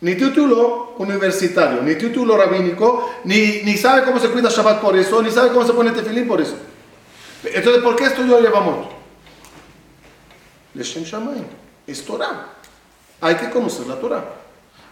Ni 0.00 0.14
título 0.14 0.94
universitario, 0.98 1.82
ni 1.82 1.96
título 1.96 2.36
rabínico, 2.36 3.10
ni, 3.24 3.62
ni 3.64 3.76
sabe 3.76 4.04
cómo 4.04 4.20
se 4.20 4.28
cuida 4.28 4.48
Shabbat 4.48 4.80
por 4.80 4.96
eso, 4.96 5.20
ni 5.22 5.30
sabe 5.30 5.48
cómo 5.48 5.66
se 5.66 5.72
pone 5.72 5.90
tefilín 5.90 6.28
por 6.28 6.40
eso. 6.40 6.56
Entonces, 7.44 7.82
¿por 7.82 7.96
qué 7.96 8.04
estudió 8.04 8.40
Yevamot? 8.40 8.90
Leshem 10.74 11.02
Shamayim. 11.02 11.44
Es 11.86 12.04
Torah. 12.04 12.54
Hay 13.20 13.34
que 13.36 13.50
conocer 13.50 13.86
la 13.86 13.96
Torah. 13.96 14.24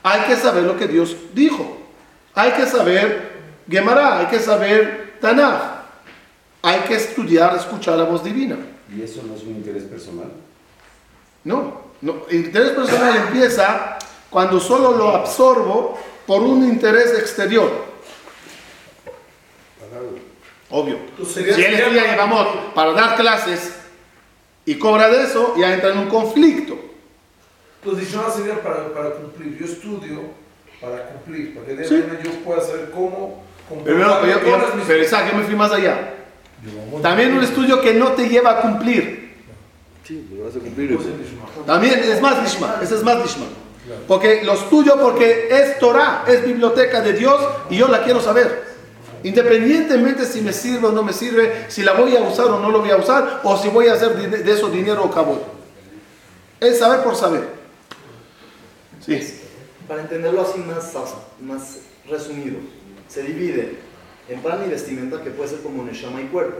Hay 0.02 0.22
que 0.22 0.36
saber 0.36 0.64
lo 0.64 0.76
que 0.76 0.86
Dios 0.86 1.16
dijo. 1.32 1.78
Hay 2.34 2.52
que 2.52 2.66
saber 2.66 3.36
Gemara, 3.68 4.18
hay 4.20 4.26
que 4.26 4.38
saber 4.38 5.18
Tanakh. 5.20 5.76
Hay 6.62 6.80
que 6.80 6.94
estudiar, 6.96 7.54
escuchar 7.56 7.96
la 7.96 8.04
voz 8.04 8.22
divina. 8.24 8.56
¿Y 8.94 9.02
eso 9.02 9.22
no 9.26 9.34
es 9.34 9.42
un 9.42 9.50
interés 9.50 9.84
personal? 9.84 10.30
No, 11.44 11.80
no. 12.00 12.22
Interés 12.30 12.70
personal 12.70 13.16
empieza 13.28 13.98
cuando 14.30 14.58
solo 14.60 14.96
lo 14.96 15.10
absorbo 15.14 15.98
por 16.26 16.42
un 16.42 16.64
interés 16.68 17.12
exterior. 17.18 17.70
Obvio. 20.70 20.98
Si 21.24 21.40
él 21.40 21.80
para- 21.80 22.12
Yevamot 22.12 22.74
para 22.74 22.92
dar 22.92 23.16
clases 23.16 23.76
y 24.64 24.74
cobra 24.76 25.08
de 25.08 25.22
eso, 25.22 25.54
ya 25.56 25.72
entra 25.72 25.90
en 25.92 25.98
un 25.98 26.08
conflicto. 26.08 26.76
Entonces, 27.86 28.08
Lishma 28.12 28.30
sería 28.30 28.60
para, 28.62 28.92
para 28.92 29.10
cumplir. 29.10 29.56
Yo 29.58 29.64
estudio 29.66 30.20
para 30.80 31.06
cumplir, 31.08 31.54
para 31.54 31.66
que 31.66 31.74
de 31.76 31.84
Sí. 31.88 32.04
yo 32.24 32.30
pueda 32.44 32.60
saber 32.60 32.90
cómo 32.92 33.44
Pero, 33.84 33.98
yo- 33.98 34.26
yo- 34.26 34.84
pero 34.86 35.02
Isaac, 35.02 35.30
yo 35.32 35.38
me 35.38 35.44
fui 35.44 35.54
más 35.56 35.70
allá. 35.72 36.14
También 37.02 37.36
un 37.36 37.42
estudio 37.44 37.80
que 37.80 37.94
no 37.94 38.12
te 38.12 38.28
lleva 38.28 38.50
a 38.58 38.60
cumplir. 38.62 39.34
Sí, 40.04 40.28
lo 40.36 40.44
vas 40.44 40.56
a 40.56 40.58
cumplir. 40.60 40.94
Pues, 40.96 41.06
Lishma. 41.08 41.64
También 41.66 41.94
es 42.00 42.20
más 42.20 42.42
Lishma, 42.42 42.78
ese 42.82 42.94
es 42.96 43.02
más 43.02 43.22
Lishma. 43.22 43.46
Porque 44.08 44.42
lo 44.44 44.54
estudio 44.54 44.98
porque 45.00 45.48
es 45.50 45.78
Torah, 45.78 46.24
es 46.26 46.44
biblioteca 46.44 47.00
de 47.00 47.12
Dios 47.12 47.40
y 47.70 47.76
yo 47.76 47.86
la 47.88 48.02
quiero 48.02 48.20
saber. 48.20 48.64
Independientemente 49.22 50.24
si 50.24 50.40
me 50.40 50.52
sirve 50.52 50.88
o 50.88 50.92
no 50.92 51.02
me 51.04 51.12
sirve, 51.12 51.66
si 51.68 51.82
la 51.82 51.92
voy 51.92 52.16
a 52.16 52.20
usar 52.20 52.46
o 52.46 52.58
no 52.60 52.70
la 52.70 52.78
voy 52.78 52.90
a 52.90 52.96
usar, 52.96 53.40
o 53.44 53.56
si 53.56 53.68
voy 53.68 53.86
a 53.88 53.94
hacer 53.94 54.14
de 54.16 54.42
de 54.42 54.52
eso 54.52 54.68
dinero 54.68 55.02
o 55.04 55.10
cabo. 55.10 55.40
Es 56.60 56.78
saber 56.78 57.02
por 57.02 57.16
saber. 57.16 57.55
Sí. 59.06 59.20
Para 59.88 60.02
entenderlo 60.02 60.42
así 60.42 60.58
más, 60.58 60.92
más 61.40 61.78
resumido, 62.08 62.56
se 63.08 63.22
divide 63.22 63.76
en 64.28 64.40
pan 64.42 64.64
y 64.66 64.68
vestimenta 64.70 65.22
que 65.22 65.30
puede 65.30 65.50
ser 65.50 65.60
como 65.60 65.84
Neshama 65.84 66.20
y 66.20 66.24
cuerpo. 66.26 66.58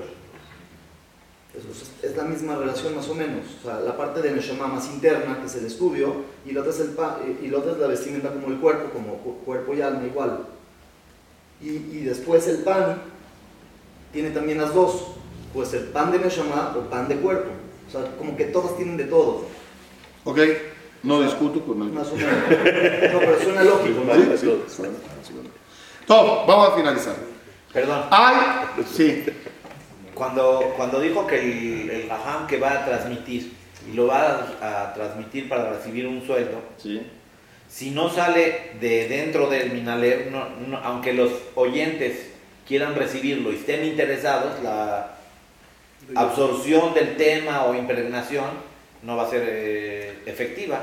Es, 2.03 2.15
la 2.17 2.25
misma 2.25 2.55
relación 2.57 2.95
más 2.95 3.09
o 3.09 3.15
menos. 3.15 3.45
O 3.61 3.65
sea, 3.67 3.81
la 3.81 3.97
parte 3.97 4.21
de 4.23 4.31
Neshama 4.31 4.67
más 4.69 4.87
interna, 4.89 5.41
que 5.41 5.47
es 5.47 5.55
el 5.57 5.65
estudio, 5.67 6.17
y 6.45 6.53
la 6.53 6.61
otra 6.61 6.73
es, 6.73 6.81
el 6.81 6.91
pa- 6.91 7.19
y 7.43 7.49
la, 7.49 7.59
otra 7.59 7.73
es 7.73 7.79
la 7.79 7.87
vestimenta 7.89 8.31
como 8.31 8.49
el 8.49 8.59
cuerpo, 8.61 8.91
como 8.93 9.15
cu- 9.19 9.39
cuerpo 9.45 9.75
y 9.75 9.81
alma 9.81 10.05
igual. 10.07 10.47
Y, 11.61 11.69
y 11.71 12.03
después 12.05 12.47
el 12.49 12.59
pan 12.59 13.01
tiene 14.13 14.31
también 14.31 14.59
las 14.59 14.73
dos. 14.75 15.09
Puede 15.55 15.69
ser 15.69 15.91
pan 15.93 16.13
de 16.13 16.19
Neshama 16.19 16.77
o 16.77 16.91
pan 16.91 17.09
de 17.09 17.17
cuerpo. 17.17 17.51
O 17.89 17.91
sea, 17.91 18.17
como 18.19 18.37
que 18.37 18.45
todas 18.45 18.77
tienen 18.77 18.97
de 18.99 19.05
todo. 19.05 19.47
¿Ok? 20.25 20.39
No 21.07 21.23
discuto 21.23 21.61
con 21.61 21.79
nadie. 21.79 21.93
No, 23.13 23.19
pero 23.21 23.41
suena 23.41 23.63
lógico, 23.63 24.03
¿no? 24.07 24.37
Sí, 24.37 24.47
sí. 24.69 24.83
Todo, 26.07 26.47
vamos 26.47 26.69
a 26.71 26.77
finalizar. 26.77 27.15
Perdón. 27.73 28.05
Hay, 28.11 28.35
sí, 28.93 29.25
Cuando, 30.15 30.73
cuando 30.77 31.01
dijo 31.01 31.27
que 31.27 31.39
el, 31.41 31.91
el 31.91 32.09
Raham 32.09 32.47
que 32.47 32.59
va 32.59 32.71
a 32.73 32.85
transmitir 32.87 33.53
y 33.91 33.95
lo 33.95 34.07
va 34.07 34.49
a, 34.61 34.83
a 34.91 34.95
transmitir 34.95 35.49
para 35.49 35.71
recibir 35.73 36.07
un 36.07 36.25
sueldo, 36.27 36.59
sí. 36.79 37.03
si 37.69 37.91
no 37.91 38.09
sale 38.09 38.71
de 38.81 39.09
dentro 39.09 39.49
del 39.49 39.73
Minalev, 39.73 40.31
no- 40.31 40.49
no- 40.67 40.79
aunque 40.79 41.13
los 41.13 41.31
oyentes 41.55 42.31
quieran 42.67 42.95
recibirlo 42.95 43.53
y 43.53 43.57
estén 43.57 43.85
interesados, 43.85 44.61
la 44.63 45.13
absorción 46.15 46.95
del 46.95 47.17
tema 47.17 47.65
o 47.65 47.75
impregnación 47.75 48.45
no 49.03 49.17
va 49.17 49.25
a 49.25 49.31
ser 49.31 49.43
eh, 49.47 50.19
efectiva. 50.27 50.83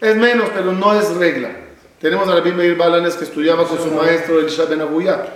Es 0.00 0.16
menos, 0.16 0.50
pero 0.54 0.72
no 0.72 0.98
es 0.98 1.14
regla. 1.16 1.50
Tenemos 2.00 2.28
a 2.28 2.34
Rabbi 2.34 2.52
Meir 2.52 2.76
Balanes 2.76 3.14
que 3.14 3.24
estudiaba 3.24 3.66
con 3.66 3.78
su 3.78 3.90
maestro 3.90 4.38
Elisha 4.38 4.64
Ben 4.64 4.80
Abuya. 4.82 5.26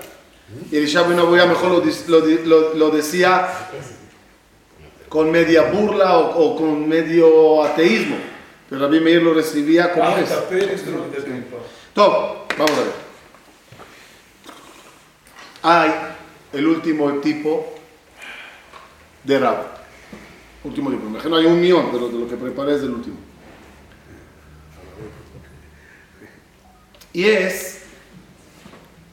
Y 0.70 0.76
Elisha 0.76 1.02
Ben 1.02 1.18
Abuya 1.18 1.46
mejor 1.46 1.82
lo, 2.08 2.74
lo 2.74 2.90
decía 2.90 3.48
con 5.08 5.30
media 5.30 5.62
burla 5.62 6.18
o, 6.18 6.52
o 6.52 6.56
con 6.56 6.88
medio 6.88 7.64
ateísmo. 7.64 8.16
Pero 8.68 8.82
Rabbi 8.82 9.00
Meir 9.00 9.22
lo 9.22 9.34
recibía 9.34 9.92
como 9.92 10.04
Ah, 10.04 10.20
es. 10.20 10.30
Todo, 11.92 12.46
vamos 12.56 12.70
a 12.70 12.80
ver. 12.80 13.10
Hay 15.62 15.90
el 16.52 16.66
último 16.66 17.10
tipo 17.14 17.74
de 19.24 19.38
rab. 19.38 19.79
Último 20.62 20.90
tipo. 20.90 21.04
Me 21.04 21.10
imagino 21.10 21.36
hay 21.36 21.46
un 21.46 21.60
millón, 21.60 21.88
pero 21.90 22.08
de 22.08 22.18
lo 22.18 22.28
que 22.28 22.36
preparé 22.36 22.74
es 22.74 22.82
del 22.82 22.90
último. 22.90 23.16
Y 27.12 27.24
es 27.24 27.82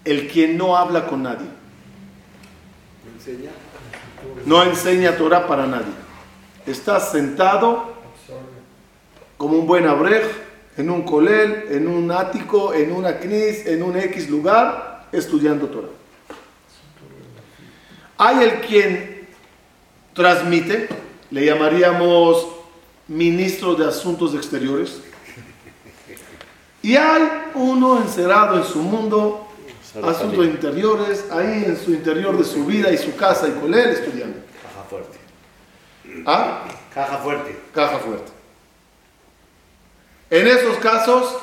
el 0.06 0.30
que 0.30 0.48
no 0.48 0.78
habla 0.78 1.08
con 1.08 1.24
nadie. 1.24 1.48
No 4.46 4.64
enseña 4.64 5.18
Torah 5.18 5.48
para 5.48 5.66
nadie. 5.68 5.94
Está 6.66 7.00
sentado 7.00 7.94
como 9.38 9.58
un 9.58 9.68
buen 9.68 9.86
abrej 9.86 10.24
en 10.78 10.90
un 10.90 11.04
colel, 11.04 11.66
en 11.70 11.88
un 11.88 12.12
ático, 12.12 12.74
en 12.74 12.92
una 12.92 13.20
knis, 13.20 13.66
en 13.66 13.84
un 13.84 13.98
X 13.98 14.30
lugar, 14.30 15.08
estudiando 15.12 15.68
Torah. 15.68 15.90
Hay 18.18 18.44
el 18.44 18.62
quien 18.62 19.28
transmite, 20.14 20.88
le 21.32 21.46
llamaríamos 21.46 22.48
ministro 23.08 23.76
de 23.76 23.88
Asuntos 23.88 24.34
Exteriores, 24.36 25.02
y 26.82 26.96
hay 26.96 27.52
uno 27.56 28.02
encerrado 28.02 28.58
en 28.58 28.64
su 28.64 28.80
mundo, 28.80 29.48
asuntos 30.04 30.46
interiores, 30.46 31.26
ahí 31.32 31.66
en 31.66 31.78
su 31.78 31.92
interior 31.92 32.38
de 32.38 32.44
su 32.44 32.66
vida 32.66 32.92
y 32.92 32.98
su 32.98 33.16
casa 33.16 33.48
y 33.48 33.52
colel 33.60 33.90
estudiando. 33.90 34.38
Caja 34.62 34.84
fuerte. 34.90 35.18
¿Ah? 36.26 36.64
Caja 36.94 37.18
fuerte. 37.18 37.60
caja 37.74 38.00
fuerte. 38.00 38.32
En 40.30 40.48
esos 40.48 40.78
casos, 40.78 41.38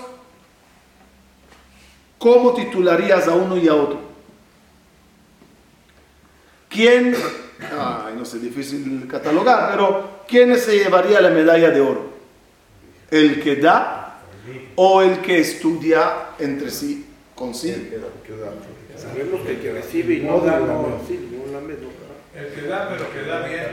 ¿cómo 2.18 2.55
titularías 2.55 3.28
a 3.28 3.32
uno 3.35 3.57
y 3.57 3.68
a 3.68 3.74
otro? 3.74 4.01
¿Quién, 6.68 7.14
ay, 7.73 8.15
no 8.17 8.25
sé, 8.25 8.39
difícil 8.39 9.07
catalogar, 9.11 9.71
pero 9.73 10.23
¿quién 10.29 10.57
se 10.59 10.79
llevaría 10.79 11.21
la 11.21 11.31
medalla 11.31 11.71
de 11.71 11.81
oro? 11.81 12.15
¿El 13.11 13.41
que 13.43 13.57
da 13.57 14.21
o 14.77 15.03
el 15.03 15.19
que 15.21 15.39
estudia 15.41 16.12
entre 16.39 16.71
sí, 16.71 17.07
con 17.35 17.55
sí? 17.55 17.91
Sabemos 18.97 19.41
que 19.43 19.51
el 19.53 19.61
que 19.61 19.73
recibe 19.73 20.15
y 20.15 20.21
no 20.21 20.41
da, 20.41 20.59
no, 20.61 21.01
sí, 21.07 21.31
no 21.47 21.53
la 21.53 21.61
menos. 21.61 21.93
El 22.35 22.47
que 22.49 22.67
da, 22.67 22.89
pero 22.91 23.12
que 23.12 23.23
da 23.29 23.47
bien. 23.47 23.67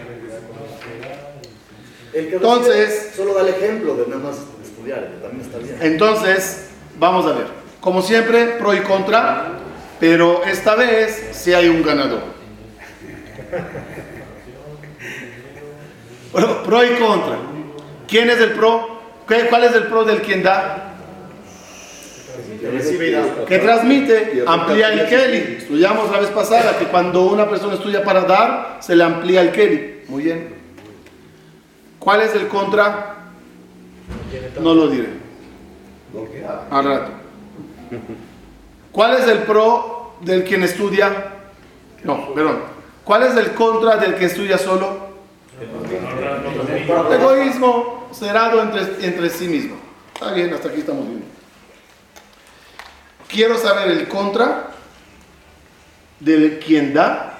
El 2.13 2.27
que 2.27 2.35
Entonces- 2.35 2.89
recibe 2.89 3.13
solo 3.15 3.33
da 3.33 3.41
el 3.41 3.49
ejemplo 3.49 3.95
de 3.95 4.07
nada 4.07 4.21
más 4.21 4.37
estudiar, 4.63 5.07
que 5.11 5.21
también 5.21 5.41
está 5.45 5.57
bien. 5.59 5.77
Entonces, 5.81 6.69
vamos 6.99 7.25
a 7.25 7.33
ver. 7.33 7.47
Como 7.79 8.01
siempre, 8.01 8.45
pro 8.59 8.73
y 8.75 8.81
contra, 8.81 9.53
pero 9.99 10.43
esta 10.43 10.75
vez 10.75 11.29
sí 11.31 11.53
hay 11.53 11.69
un 11.69 11.81
ganador. 11.81 12.21
Bueno, 16.31 16.63
pro 16.63 16.83
y 16.85 16.89
contra. 16.99 17.37
¿Quién 18.07 18.29
es 18.29 18.39
el 18.39 18.51
pro? 18.51 18.99
¿Qué- 19.27 19.47
¿Cuál 19.49 19.63
es 19.65 19.73
el 19.75 19.83
pro 19.83 20.03
del 20.05 20.21
quien 20.21 20.43
da. 20.43 20.87
Que 23.47 23.59
transmite, 23.59 24.43
amplía 24.47 24.93
el 24.93 25.07
Kelly. 25.09 25.55
Estudiamos 25.59 26.11
la 26.11 26.19
vez 26.19 26.29
pasada 26.29 26.77
que 26.77 26.85
cuando 26.85 27.23
una 27.23 27.49
persona 27.49 27.73
estudia 27.73 28.03
para 28.03 28.21
dar, 28.21 28.77
se 28.81 28.95
le 28.95 29.03
amplía 29.03 29.41
el 29.41 29.51
Kelly. 29.51 30.03
Muy 30.07 30.23
bien. 30.23 30.53
¿Cuál 31.99 32.21
es 32.21 32.33
el 32.35 32.47
contra? 32.47 33.15
No 34.61 34.73
lo 34.73 34.87
diré. 34.87 35.09
Al 36.69 36.85
rato. 36.85 37.11
¿Cuál 38.91 39.15
es 39.17 39.27
el 39.27 39.39
pro 39.39 40.15
del 40.21 40.43
quien 40.43 40.63
estudia? 40.63 41.25
No, 42.03 42.33
perdón. 42.33 42.70
¿Cuál 43.11 43.23
es 43.23 43.35
el 43.35 43.51
contra 43.55 43.97
del 43.97 44.15
que 44.15 44.23
estudia 44.23 44.57
solo? 44.57 45.09
Egoísmo 47.11 48.09
cerrado 48.13 48.61
entre, 48.63 49.05
entre 49.05 49.29
sí 49.29 49.49
mismo. 49.49 49.75
Está 50.13 50.31
bien, 50.31 50.53
hasta 50.53 50.69
aquí 50.69 50.79
estamos 50.79 51.05
bien. 51.09 51.25
Quiero 53.27 53.57
saber 53.57 53.89
el 53.89 54.07
contra 54.07 54.71
del 56.21 56.59
quien 56.59 56.93
da 56.93 57.37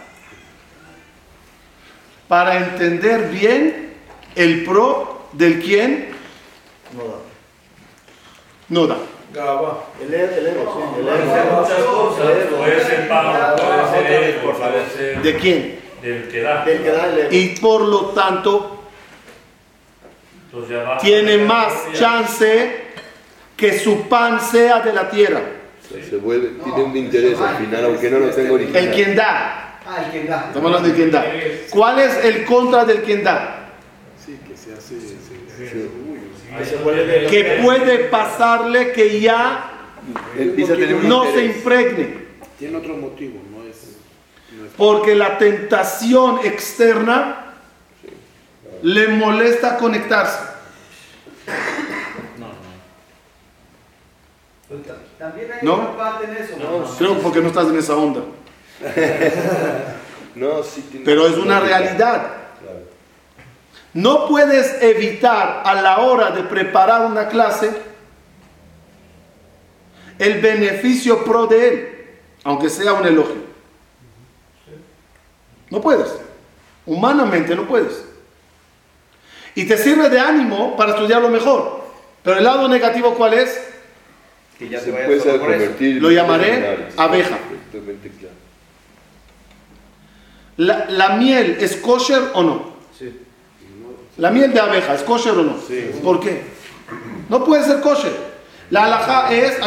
para 2.28 2.58
entender 2.58 3.30
bien 3.30 3.94
el 4.36 4.66
pro 4.66 5.30
del 5.32 5.62
quien 5.62 6.10
No 6.92 7.04
da. 7.06 7.18
no 8.68 8.88
da. 8.88 8.98
Gaba. 9.34 9.86
El, 10.02 10.14
el 10.14 10.48
ego, 10.48 10.74
sí. 10.76 11.00
El 11.00 11.06
Puede 11.06 11.18
ser 11.26 11.46
ego. 11.48 11.62
muchas 11.62 11.84
cosas, 11.86 12.26
puede 12.58 12.84
ser 12.84 13.08
pago, 13.08 13.56
puede 13.56 14.04
ser 14.04 14.24
ego, 14.24 14.52
puede 14.54 14.90
ser 14.90 15.22
¿De 15.22 15.36
quién? 15.38 15.80
del 16.02 16.28
que 16.30 16.42
da. 16.42 16.66
Del 16.66 16.82
que 16.84 16.90
da 16.92 17.06
el 17.08 17.20
ego. 17.20 17.30
Y 17.32 17.48
por 17.60 17.82
lo 17.82 18.00
tanto 18.08 18.78
tiene 21.02 21.38
más 21.38 21.74
chance 21.94 22.82
que 23.56 23.80
su 23.80 24.10
pan 24.10 24.42
sea 24.42 24.82
de 24.82 24.92
la 24.92 25.10
tierra. 25.10 25.42
Sea, 25.90 26.04
se 26.04 26.18
vuelve, 26.18 26.50
tiene 26.64 26.84
un 26.84 26.98
interés 26.98 27.40
al 27.40 27.56
final, 27.58 27.86
aunque 27.86 28.10
no 28.10 28.20
lo 28.20 28.30
tenga 28.32 28.52
original. 28.54 28.84
El 28.84 28.92
quien 28.92 29.16
da. 29.16 29.80
Ah, 29.86 30.04
el 30.06 30.12
que 30.12 30.28
da. 30.28 30.46
Estamos 30.48 30.66
hablando 30.68 30.90
de 30.90 30.96
quien 30.96 31.12
da. 31.12 31.26
¿Cuál 31.70 32.00
es 32.00 32.26
el 32.26 32.44
contra 32.46 32.84
del 32.86 33.02
quien 33.04 33.24
da? 33.24 33.70
Que 34.26 34.58
se 34.58 35.76
vuelve 35.76 36.02
de- 36.04 36.11
Que 37.30 37.60
puede 37.64 38.00
pasarle 38.06 38.92
que 38.92 39.22
ya 39.22 39.72
un 40.38 41.08
no 41.08 41.32
se 41.32 41.46
impregne. 41.46 42.22
Tiene 42.60 42.78
otro 42.78 42.96
motivo, 42.96 43.40
no 43.52 43.64
es. 43.68 43.98
Porque 44.76 45.16
la 45.16 45.38
tentación 45.38 46.40
externa 46.44 47.54
le 48.82 49.08
molesta 49.10 49.78
conectarse. 49.78 50.52
También 55.18 55.52
hay 55.52 55.60
¿No? 55.62 55.98
parte 55.98 56.26
en 56.26 56.38
eso. 56.38 56.58
¿no? 56.58 56.96
Creo 56.98 57.20
porque 57.20 57.42
no 57.42 57.48
estás 57.48 57.68
en 57.68 57.78
esa 57.78 57.96
onda. 57.96 58.22
No, 60.34 60.64
sí 60.64 61.02
Pero 61.04 61.28
es 61.28 61.36
una 61.36 61.60
realidad. 61.60 62.41
No 63.94 64.28
puedes 64.28 64.82
evitar 64.82 65.64
a 65.66 65.82
la 65.82 66.00
hora 66.00 66.32
de 66.32 66.44
preparar 66.44 67.06
una 67.06 67.28
clase 67.28 67.72
el 70.18 70.40
beneficio 70.40 71.26
pro 71.26 71.48
de 71.48 71.68
él, 71.68 71.90
aunque 72.44 72.70
sea 72.70 72.94
un 72.94 73.06
elogio. 73.06 73.42
No 75.70 75.82
puedes. 75.82 76.14
Humanamente 76.86 77.56
no 77.56 77.68
puedes. 77.68 78.06
Y 79.56 79.66
te 79.66 79.78
sirve 79.78 80.10
de 80.10 80.20
ánimo 80.20 80.78
para 80.78 80.92
estudiarlo 80.92 81.30
mejor. 81.30 81.82
Pero 82.24 82.38
el 82.38 82.44
lado 82.44 82.68
negativo, 82.68 83.16
¿cuál 83.16 83.34
es? 83.34 83.68
Que 84.58 84.70
ya 84.70 84.80
se 84.80 84.92
vaya 84.92 85.08
puede 85.08 85.20
solo 85.20 85.40
por 85.40 85.52
eso. 85.52 85.60
convertir 85.66 86.02
Lo 86.02 86.12
llamaré 86.12 86.88
abeja. 86.98 87.40
¿La, 90.58 90.86
la 90.88 91.10
miel 91.16 91.58
es 91.60 91.78
kosher 91.78 92.22
o 92.34 92.44
no? 92.44 92.74
Sí. 92.98 93.20
La 94.18 94.30
miel 94.30 94.54
de 94.54 94.60
abeja, 94.60 94.94
¿es 94.94 95.04
kosher 95.04 95.34
o 95.34 95.44
no? 95.44 95.56
¿Por 96.04 96.20
qué? 96.20 96.44
No 97.30 97.44
puede 97.44 97.64
ser 97.64 97.80
kosher. 97.82 98.32
La 98.70 98.86
alhaja 98.86 99.32
es. 99.34 99.60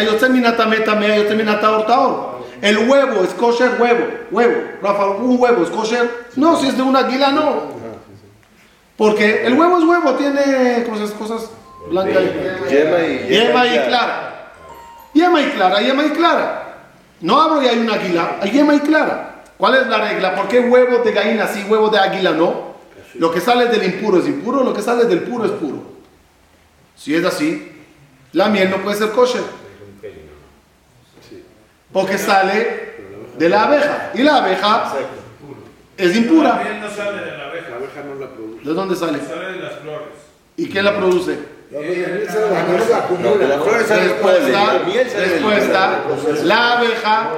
El 2.62 2.78
huevo 2.88 3.22
es 3.22 3.30
kosher, 3.34 3.72
huevo, 3.78 4.06
huevo. 4.30 4.54
Rafa, 4.82 5.06
un 5.06 5.40
huevo 5.40 5.62
es 5.62 5.70
kosher. 5.70 6.26
No, 6.36 6.58
si 6.58 6.68
es 6.68 6.76
de 6.76 6.82
una 6.82 7.00
águila, 7.00 7.32
no. 7.32 7.74
Porque 8.96 9.46
el 9.46 9.54
huevo 9.54 9.78
es 9.78 9.84
huevo, 9.84 10.12
tiene 10.14 10.84
cosas, 10.84 11.10
cosas 11.10 11.50
blancas. 11.90 12.22
Yema 12.70 12.98
y, 13.00 13.28
Yema 13.28 13.66
y 13.66 13.78
clara. 13.86 14.52
Yema 15.12 15.40
y 15.40 15.44
clara, 15.50 15.80
yema 15.80 16.04
y 16.04 16.10
clara. 16.10 16.60
No 17.20 17.40
hablo 17.40 17.62
y 17.62 17.68
hay 17.68 17.78
una 17.78 17.94
águila, 17.94 18.36
hay 18.40 18.50
yema 18.50 18.74
y 18.74 18.80
clara. 18.80 19.42
¿Cuál 19.56 19.76
es 19.76 19.86
la 19.86 19.98
regla? 19.98 20.34
¿Por 20.34 20.48
qué 20.48 20.60
huevo 20.60 20.98
de 20.98 21.12
gallina 21.12 21.46
sí, 21.46 21.64
huevo 21.68 21.88
de 21.88 21.98
águila 21.98 22.32
no? 22.32 22.73
Lo 23.14 23.30
que 23.30 23.40
sale 23.40 23.66
del 23.66 23.84
impuro 23.84 24.18
es 24.18 24.26
impuro, 24.26 24.62
lo 24.64 24.72
que 24.74 24.82
sale 24.82 25.04
del 25.04 25.20
puro 25.22 25.44
es 25.44 25.52
puro. 25.52 25.82
Si 26.96 27.14
es 27.14 27.24
así, 27.24 27.72
la 28.32 28.48
miel 28.48 28.70
no 28.70 28.78
puede 28.78 28.96
ser 28.96 29.10
kosher. 29.10 29.42
Porque 31.92 32.18
sale 32.18 32.94
de 33.38 33.48
la 33.48 33.64
abeja. 33.64 34.10
Y 34.14 34.22
la 34.22 34.36
abeja 34.38 34.94
es 35.96 36.10
La 36.10 36.16
impura. 36.16 36.60
miel 36.64 36.80
no 36.80 36.90
sale 36.90 37.20
de 37.24 37.36
la 37.36 37.46
abeja, 37.50 37.70
La 37.70 37.76
abeja 37.76 38.02
no 38.02 38.14
la 38.16 38.28
produce. 38.30 38.64
¿De 38.68 38.74
dónde 38.74 38.96
sale? 38.96 39.18
sale 39.20 39.52
de 39.52 39.58
las 39.60 39.78
flores. 39.78 40.08
¿Y 40.56 40.68
quién 40.68 40.84
la 40.84 40.96
produce? 40.96 41.38
No, 41.70 41.80
la 41.80 43.56
Respuesta, 43.56 43.96
la 43.96 44.72
respuesta, 45.18 46.04
la 46.44 46.72
abeja 46.78 47.30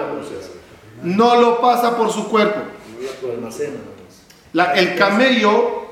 no 1.02 1.40
lo 1.40 1.60
pasa 1.60 1.96
por 1.96 2.10
su 2.10 2.28
cuerpo. 2.28 2.60
Almacena 3.32 3.74
más. 3.74 3.95
El 4.52 4.96
camello 4.96 5.86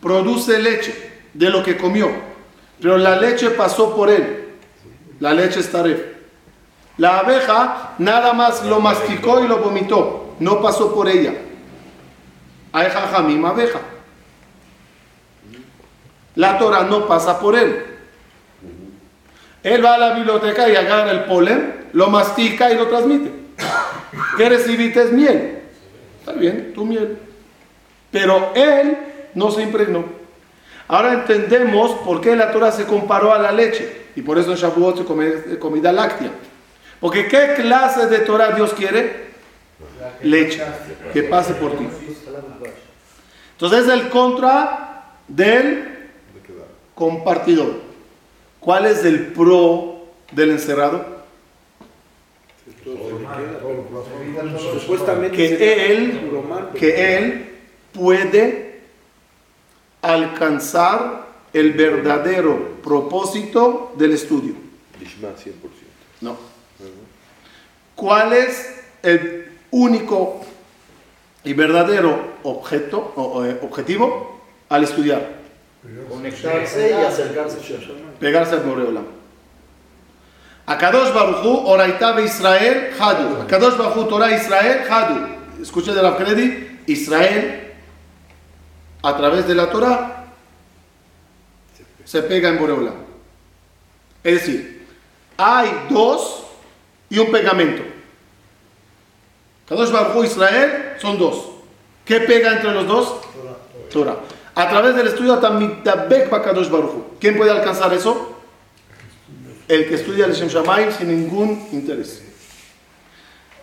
produce 0.00 0.58
leche 0.58 0.94
de 1.34 1.50
lo 1.50 1.62
que 1.62 1.76
comió, 1.76 2.10
pero 2.80 2.96
la 2.98 3.16
leche 3.16 3.50
pasó 3.50 3.94
por 3.94 4.10
él. 4.10 4.48
La 5.20 5.32
leche 5.32 5.60
es 5.60 5.70
taref. 5.70 6.00
La 6.98 7.18
abeja 7.18 7.94
nada 7.98 8.32
más 8.32 8.64
lo 8.64 8.80
masticó 8.80 9.44
y 9.44 9.48
lo 9.48 9.58
vomitó, 9.58 10.34
no 10.38 10.62
pasó 10.62 10.94
por 10.94 11.08
ella. 11.08 11.34
Hay 12.72 12.90
jajamim 12.90 13.44
abeja. 13.44 13.80
La 16.34 16.58
Torah 16.58 16.84
no 16.84 17.06
pasa 17.06 17.40
por 17.40 17.56
él. 17.56 17.84
Él 19.62 19.84
va 19.84 19.94
a 19.94 19.98
la 19.98 20.14
biblioteca 20.14 20.68
y 20.68 20.76
agarra 20.76 21.10
el 21.10 21.24
polen, 21.24 21.88
lo 21.92 22.08
mastica 22.08 22.70
y 22.70 22.76
lo 22.76 22.86
transmite. 22.86 23.32
¿Qué 24.36 24.48
recibiste? 24.48 25.02
Es 25.02 25.12
miel. 25.12 25.58
Está 26.20 26.32
bien, 26.32 26.72
tu 26.74 26.84
miel. 26.84 27.18
Pero 28.16 28.52
él 28.54 28.96
no 29.34 29.50
se 29.50 29.60
impregnó. 29.60 30.02
Ahora 30.88 31.12
entendemos 31.12 31.90
por 31.96 32.22
qué 32.22 32.34
la 32.34 32.50
Torah 32.50 32.72
se 32.72 32.86
comparó 32.86 33.34
a 33.34 33.38
la 33.38 33.52
leche. 33.52 34.06
Y 34.16 34.22
por 34.22 34.38
eso 34.38 34.52
en 34.52 34.56
Shavuot 34.56 34.96
se 34.96 35.04
come 35.04 35.58
comida 35.58 35.92
láctea. 35.92 36.30
Porque 36.98 37.28
¿qué 37.28 37.52
clase 37.56 38.06
de 38.06 38.20
Torah 38.20 38.52
Dios 38.52 38.72
quiere? 38.72 39.26
Leche. 40.22 40.62
Que 41.12 41.24
pase 41.24 41.52
por 41.52 41.76
ti. 41.76 41.86
Entonces 43.52 43.86
es 43.86 43.92
el 43.92 44.08
contra 44.08 45.18
del 45.28 46.08
compartidor. 46.94 47.82
¿Cuál 48.60 48.86
es 48.86 49.04
el 49.04 49.26
pro 49.26 50.06
del 50.32 50.52
encerrado? 50.52 51.16
Que 55.32 55.92
él, 55.92 56.20
que 56.78 57.18
él 57.18 57.55
puede 57.96 58.80
alcanzar 60.02 61.26
el 61.52 61.72
verdadero 61.72 62.76
propósito 62.82 63.94
del 63.96 64.12
estudio. 64.12 64.54
Lishma 65.00 65.28
100%. 65.30 65.52
No. 66.20 66.36
¿Cuál 67.94 68.34
es 68.34 68.82
el 69.02 69.50
único 69.70 70.42
y 71.44 71.54
verdadero 71.54 72.34
objeto, 72.42 73.12
o, 73.16 73.44
eh, 73.44 73.58
objetivo 73.62 74.40
al 74.68 74.84
estudiar? 74.84 75.36
Conectarse 76.08 76.90
y 76.90 76.92
acercarse 76.92 77.56
a. 77.58 78.18
Pegarse 78.18 78.54
al 78.54 78.62
Boreolam. 78.62 79.06
Akadosh 80.66 81.14
Baruchu, 81.14 81.68
Oraita 81.68 82.20
Israel, 82.20 82.90
Hadu. 82.98 83.42
Akadosh 83.42 83.76
Baruchu, 83.78 84.08
Torah 84.08 84.32
Israel, 84.32 84.82
Hadu. 84.90 85.62
Escuche 85.62 85.94
de 85.94 86.02
la 86.02 86.16
Kredi, 86.16 86.80
Israel, 86.86 87.65
a 89.06 89.16
través 89.16 89.46
de 89.46 89.54
la 89.54 89.70
Torah, 89.70 90.24
se 92.04 92.22
pega 92.24 92.48
en 92.48 92.58
Boreolam. 92.58 92.96
Es 94.24 94.40
decir, 94.40 94.84
hay 95.36 95.86
dos 95.88 96.42
y 97.08 97.20
un 97.20 97.30
pegamento. 97.30 97.84
Kadosh 99.68 99.92
Baruchu, 99.92 100.24
Israel, 100.24 100.94
son 100.98 101.18
dos. 101.18 101.50
¿Qué 102.04 102.18
pega 102.18 102.54
entre 102.54 102.72
los 102.72 102.88
dos? 102.88 103.14
Torah. 103.92 104.16
A 104.56 104.68
través 104.68 104.96
del 104.96 105.06
estudio 105.06 105.38
Tamitabek 105.38 106.28
Bakadosh 106.28 106.68
Baruchu. 106.68 107.04
¿Quién 107.20 107.36
puede 107.36 107.52
alcanzar 107.52 107.94
eso? 107.94 108.40
El 109.68 109.86
que 109.86 109.94
estudia 109.94 110.26
el 110.26 110.32
Shem 110.32 110.48
Shamayim 110.48 110.90
sin 110.90 111.08
ningún 111.08 111.68
interés. 111.70 112.24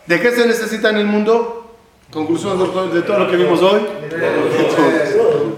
¿De 0.06 0.22
qué 0.22 0.32
se 0.32 0.48
necesita 0.48 0.90
en 0.90 1.00
el 1.00 1.06
mundo? 1.06 1.76
Conclusión 2.14 2.60
de 2.94 3.02
todo, 3.02 3.20
lo 3.20 3.30
que 3.30 3.36
vimos 3.36 3.62
hoy. 3.62 3.82
De. 4.10 5.03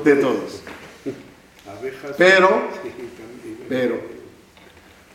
De 0.06 0.16
todos. 0.18 0.62
Pero, 2.18 2.70
pero, 3.68 4.00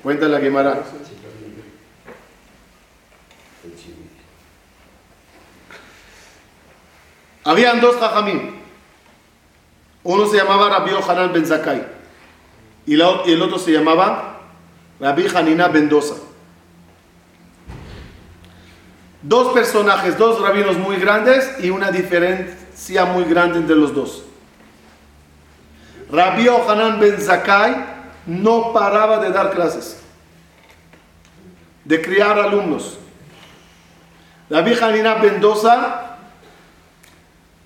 cuenta 0.02 0.26
la 0.28 0.40
Gemara. 0.40 0.82
Habían 7.44 7.80
dos 7.80 7.96
jajamim. 7.96 8.56
Uno 10.02 10.26
se 10.26 10.36
llamaba 10.36 10.68
Rabbi 10.70 10.90
Yohanan 10.92 11.32
ben 11.32 11.46
Zakai 11.46 11.86
y, 12.86 12.96
la- 12.96 13.22
y 13.26 13.32
el 13.32 13.42
otro 13.42 13.58
se 13.58 13.70
llamaba 13.72 14.40
Rabbi 14.98 15.26
Hanina 15.34 15.68
Mendoza. 15.68 16.14
Dos 19.22 19.52
personajes, 19.52 20.16
dos 20.16 20.40
rabinos 20.40 20.78
muy 20.78 20.96
grandes 20.96 21.56
y 21.62 21.68
una 21.68 21.90
diferencia 21.90 23.04
muy 23.04 23.24
grande 23.24 23.58
entre 23.58 23.76
los 23.76 23.94
dos. 23.94 24.24
Rabbi 26.10 26.44
Yohanan 26.44 26.98
ben 26.98 27.20
Zakai 27.20 27.74
no 28.26 28.72
paraba 28.72 29.18
de 29.18 29.30
dar 29.30 29.50
clases, 29.50 30.02
de 31.84 32.02
criar 32.02 32.38
alumnos. 32.38 32.98
Rabbi 34.50 34.74
Hanina 34.74 35.14
Mendoza 35.16 36.18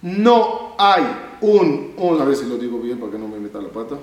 no 0.03 0.75
hay 0.79 1.05
un, 1.41 1.95
un, 1.97 2.21
a 2.21 2.25
ver 2.25 2.37
si 2.37 2.47
lo 2.47 2.59
digo 2.59 2.79
bien 2.79 3.01
para 3.01 3.13
que 3.13 3.19
no 3.19 3.27
me 3.27 3.39
meta 3.39 3.59
la 3.59 3.71
pata. 3.71 3.97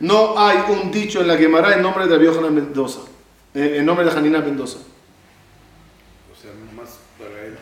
No 0.00 0.36
hay 0.36 0.58
un 0.68 0.90
dicho 0.90 1.20
en 1.20 1.28
la 1.28 1.36
Gemara 1.36 1.74
en 1.74 1.82
nombre 1.82 2.08
de 2.08 2.16
Rabbi 2.16 2.24
Yohanan 2.26 2.54
Mendoza, 2.54 3.02
eh, 3.54 3.76
en 3.78 3.86
nombre 3.86 4.04
de 4.04 4.10
Hanina 4.10 4.40
Mendoza. 4.40 4.78
O 4.78 6.34
sea, 6.34 6.50
nomás 6.66 6.98
para 7.16 7.40
él. 7.46 7.56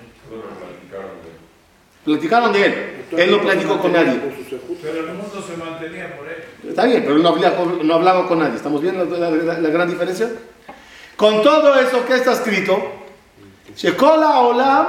Platicaron 2.05 2.53
de 2.53 2.65
él, 2.65 3.00
él 3.17 3.31
no 3.31 3.41
platicó 3.41 3.79
con 3.79 3.93
nadie. 3.93 4.21
Pero 4.83 5.01
el 5.01 5.07
mundo 5.15 5.45
se 5.47 5.57
mantenía 5.57 6.17
por 6.17 6.29
él. 6.29 6.37
Está 6.69 6.85
bien, 6.87 7.03
pero 7.03 7.17
él 7.17 7.23
no 7.23 7.29
hablaba, 7.31 7.57
no 7.83 7.95
hablaba 7.95 8.27
con 8.29 8.39
nadie. 8.39 8.57
¿Estamos 8.57 8.81
viendo 8.83 9.05
la, 9.05 9.31
la- 9.31 9.59
la 9.59 9.69
gran 9.71 9.89
diferencia? 9.89 10.31
Con 11.17 11.43
todo 11.43 11.79
eso 11.79 12.05
que 12.07 12.15
está 12.15 12.33
escrito, 12.33 12.81
Shekola 13.77 14.41
Olam 14.41 14.87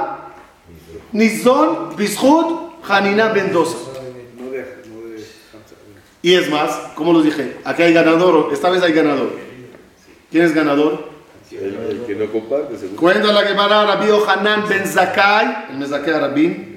Nizon 1.12 1.94
Bishut 1.96 2.72
Hanina 2.88 3.28
Mendoza. 3.30 3.76
Y 6.24 6.34
es 6.34 6.48
más, 6.50 6.70
como 6.94 7.12
los 7.12 7.24
dije, 7.24 7.56
aquí 7.64 7.82
hay 7.82 7.92
ganador, 7.92 8.50
esta 8.52 8.70
vez 8.70 8.80
hay 8.82 8.92
ganador. 8.92 9.30
¿Quién 10.30 10.44
es 10.44 10.54
ganador? 10.54 11.10
El, 11.50 11.58
el 11.90 12.04
que 12.06 12.14
no 12.14 12.30
comparte. 12.32 12.74
Cuenta 12.96 13.32
la 13.32 13.42
Gemara 13.42 13.84
Rabbi 13.84 14.06
Hanan 14.26 14.66
ben 14.68 14.86
Zakai, 14.86 15.66
el 15.72 15.78
Mezakai 15.78 16.12
Rabin, 16.18 16.71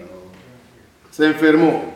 se 1.16 1.26
enfermó 1.26 1.94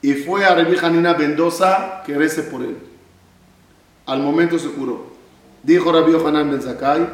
y 0.00 0.14
fue 0.14 0.44
a 0.44 0.54
Rabbi 0.54 0.76
Hanina 0.80 1.14
Mendoza 1.14 2.02
que 2.06 2.14
rece 2.16 2.42
por 2.44 2.62
él. 2.62 2.76
Al 4.06 4.20
momento 4.20 4.58
se 4.58 4.68
curó. 4.70 5.06
Dijo 5.62 5.90
Rabbi 5.92 6.14
Hanan 6.14 6.50
ben 6.50 6.62
Zakai, 6.62 7.06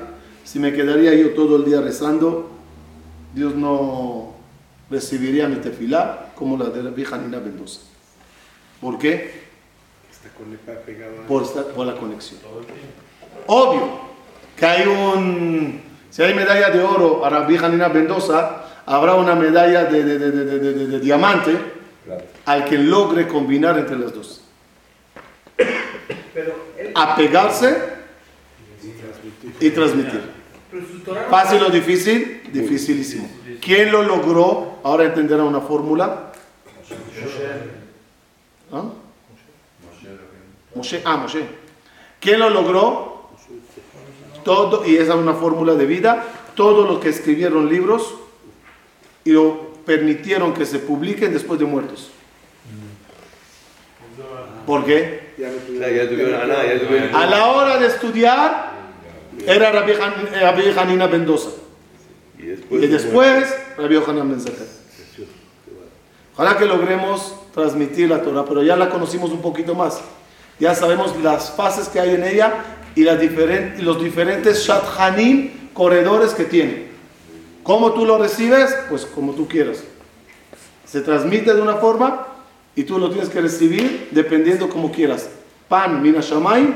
si 0.44 0.58
me 0.58 0.72
quedaría 0.72 1.14
yo 1.14 1.30
todo 1.30 1.56
el 1.56 1.64
día 1.64 1.80
rezando, 1.80 2.50
Dios 3.34 3.54
no 3.54 4.34
recibiría 4.90 5.48
mi 5.48 5.56
tefilá 5.56 6.32
como 6.36 6.56
la 6.58 6.66
de 6.66 6.82
Rabbi 6.82 7.04
Hanina 7.10 7.40
Mendoza. 7.40 7.80
¿Por 8.80 8.98
qué? 8.98 9.42
Está 10.10 10.28
por, 11.26 11.42
esta- 11.42 11.64
por 11.68 11.86
la 11.86 11.96
conexión. 11.96 12.40
Obvio 13.46 13.88
que 14.56 14.66
hay 14.66 14.86
un, 14.86 15.80
si 16.10 16.22
hay 16.22 16.34
medalla 16.34 16.68
de 16.70 16.82
oro 16.82 17.24
a 17.24 17.30
Rabbi 17.30 17.56
Hanina 17.56 17.88
Mendoza, 17.88 18.64
habrá 18.86 19.14
una 19.14 19.34
medalla 19.34 19.84
de, 19.84 20.02
de- 20.04 20.18
de- 20.18 20.30
de- 20.30 20.44
de- 20.44 20.58
de- 20.58 20.72
de- 20.74 20.86
de 20.86 21.00
diamante 21.00 21.56
al 22.46 22.64
que 22.64 22.78
logre 22.78 23.28
combinar 23.28 23.78
entre 23.78 23.98
las 23.98 24.12
dos. 24.12 24.38
apegarse 26.94 27.76
y 29.60 29.70
transmitir. 29.70 30.20
Fácil 31.30 31.62
o 31.62 31.70
difícil, 31.70 32.42
dificilísimo. 32.52 33.28
¿Quién 33.60 33.92
lo 33.92 34.02
logró? 34.02 34.78
Ahora 34.82 35.04
entenderá 35.04 35.44
una 35.44 35.60
fórmula. 35.60 36.32
¿Ah? 38.72 38.84
Moshe, 40.74 41.02
ah, 41.04 41.16
Moshe. 41.18 41.44
¿Quién 42.18 42.40
lo 42.40 42.48
logró? 42.48 43.28
Todo, 44.44 44.84
y 44.86 44.96
esa 44.96 45.12
es 45.12 45.18
una 45.18 45.34
fórmula 45.34 45.74
de 45.74 45.86
vida. 45.86 46.24
Todos 46.56 46.88
los 46.88 46.98
que 47.00 47.10
escribieron 47.10 47.68
libros 47.68 48.14
y 49.24 49.30
lo 49.30 49.72
permitieron 49.84 50.54
que 50.54 50.64
se 50.66 50.78
publiquen 50.78 51.32
después 51.32 51.58
de 51.58 51.66
muertos. 51.66 52.10
¿Por 54.66 54.84
qué? 54.84 55.32
Ya 55.38 55.50
tuvieron 56.86 57.14
a 57.14 57.26
la 57.26 57.46
hora 57.46 57.78
de 57.78 57.86
estudiar 57.86 58.72
era 59.46 59.72
Rabbi 59.72 59.92
Han- 59.92 60.40
Rabbi 60.40 60.62
Hanina 60.78 61.08
Mendoza. 61.08 61.50
Y 62.38 62.42
después. 62.46 62.82
Y 62.82 62.86
después 62.86 63.54
Rabbi 63.76 63.94
Yohanan 63.94 64.30
Ben. 64.30 64.40
Ojalá 66.34 66.56
que 66.56 66.64
logremos 66.66 67.34
transmitir 67.54 68.08
la 68.08 68.22
Torah, 68.22 68.44
pero 68.46 68.62
ya 68.62 68.76
la 68.76 68.88
conocimos 68.88 69.30
un 69.30 69.42
poquito 69.42 69.74
más. 69.74 70.00
Ya 70.58 70.74
sabemos 70.74 71.14
las 71.22 71.50
fases 71.50 71.88
que 71.88 71.98
hay 72.00 72.10
en 72.14 72.24
ella 72.24 72.54
y, 72.94 73.02
las 73.04 73.18
diferen- 73.20 73.74
y 73.78 73.82
los 73.82 74.02
diferentes 74.02 74.64
Shathanim, 74.66 75.50
corredores 75.74 76.32
que 76.32 76.44
tiene. 76.44 76.91
¿Cómo 77.62 77.92
tú 77.92 78.04
lo 78.04 78.18
recibes? 78.18 78.74
Pues 78.88 79.06
como 79.06 79.32
tú 79.32 79.46
quieras. 79.46 79.82
Se 80.84 81.00
transmite 81.00 81.54
de 81.54 81.62
una 81.62 81.76
forma 81.76 82.26
y 82.74 82.84
tú 82.84 82.98
lo 82.98 83.10
tienes 83.10 83.28
que 83.28 83.40
recibir 83.40 84.08
dependiendo 84.10 84.68
como 84.68 84.90
quieras. 84.90 85.28
Pan, 85.68 86.02
mina 86.02 86.20
shamay, 86.20 86.74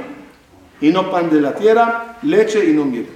y 0.80 0.90
no 0.90 1.10
pan 1.10 1.30
de 1.30 1.40
la 1.40 1.54
tierra, 1.54 2.18
leche 2.22 2.64
y 2.64 2.72
no 2.72 2.84
miel. 2.84 3.06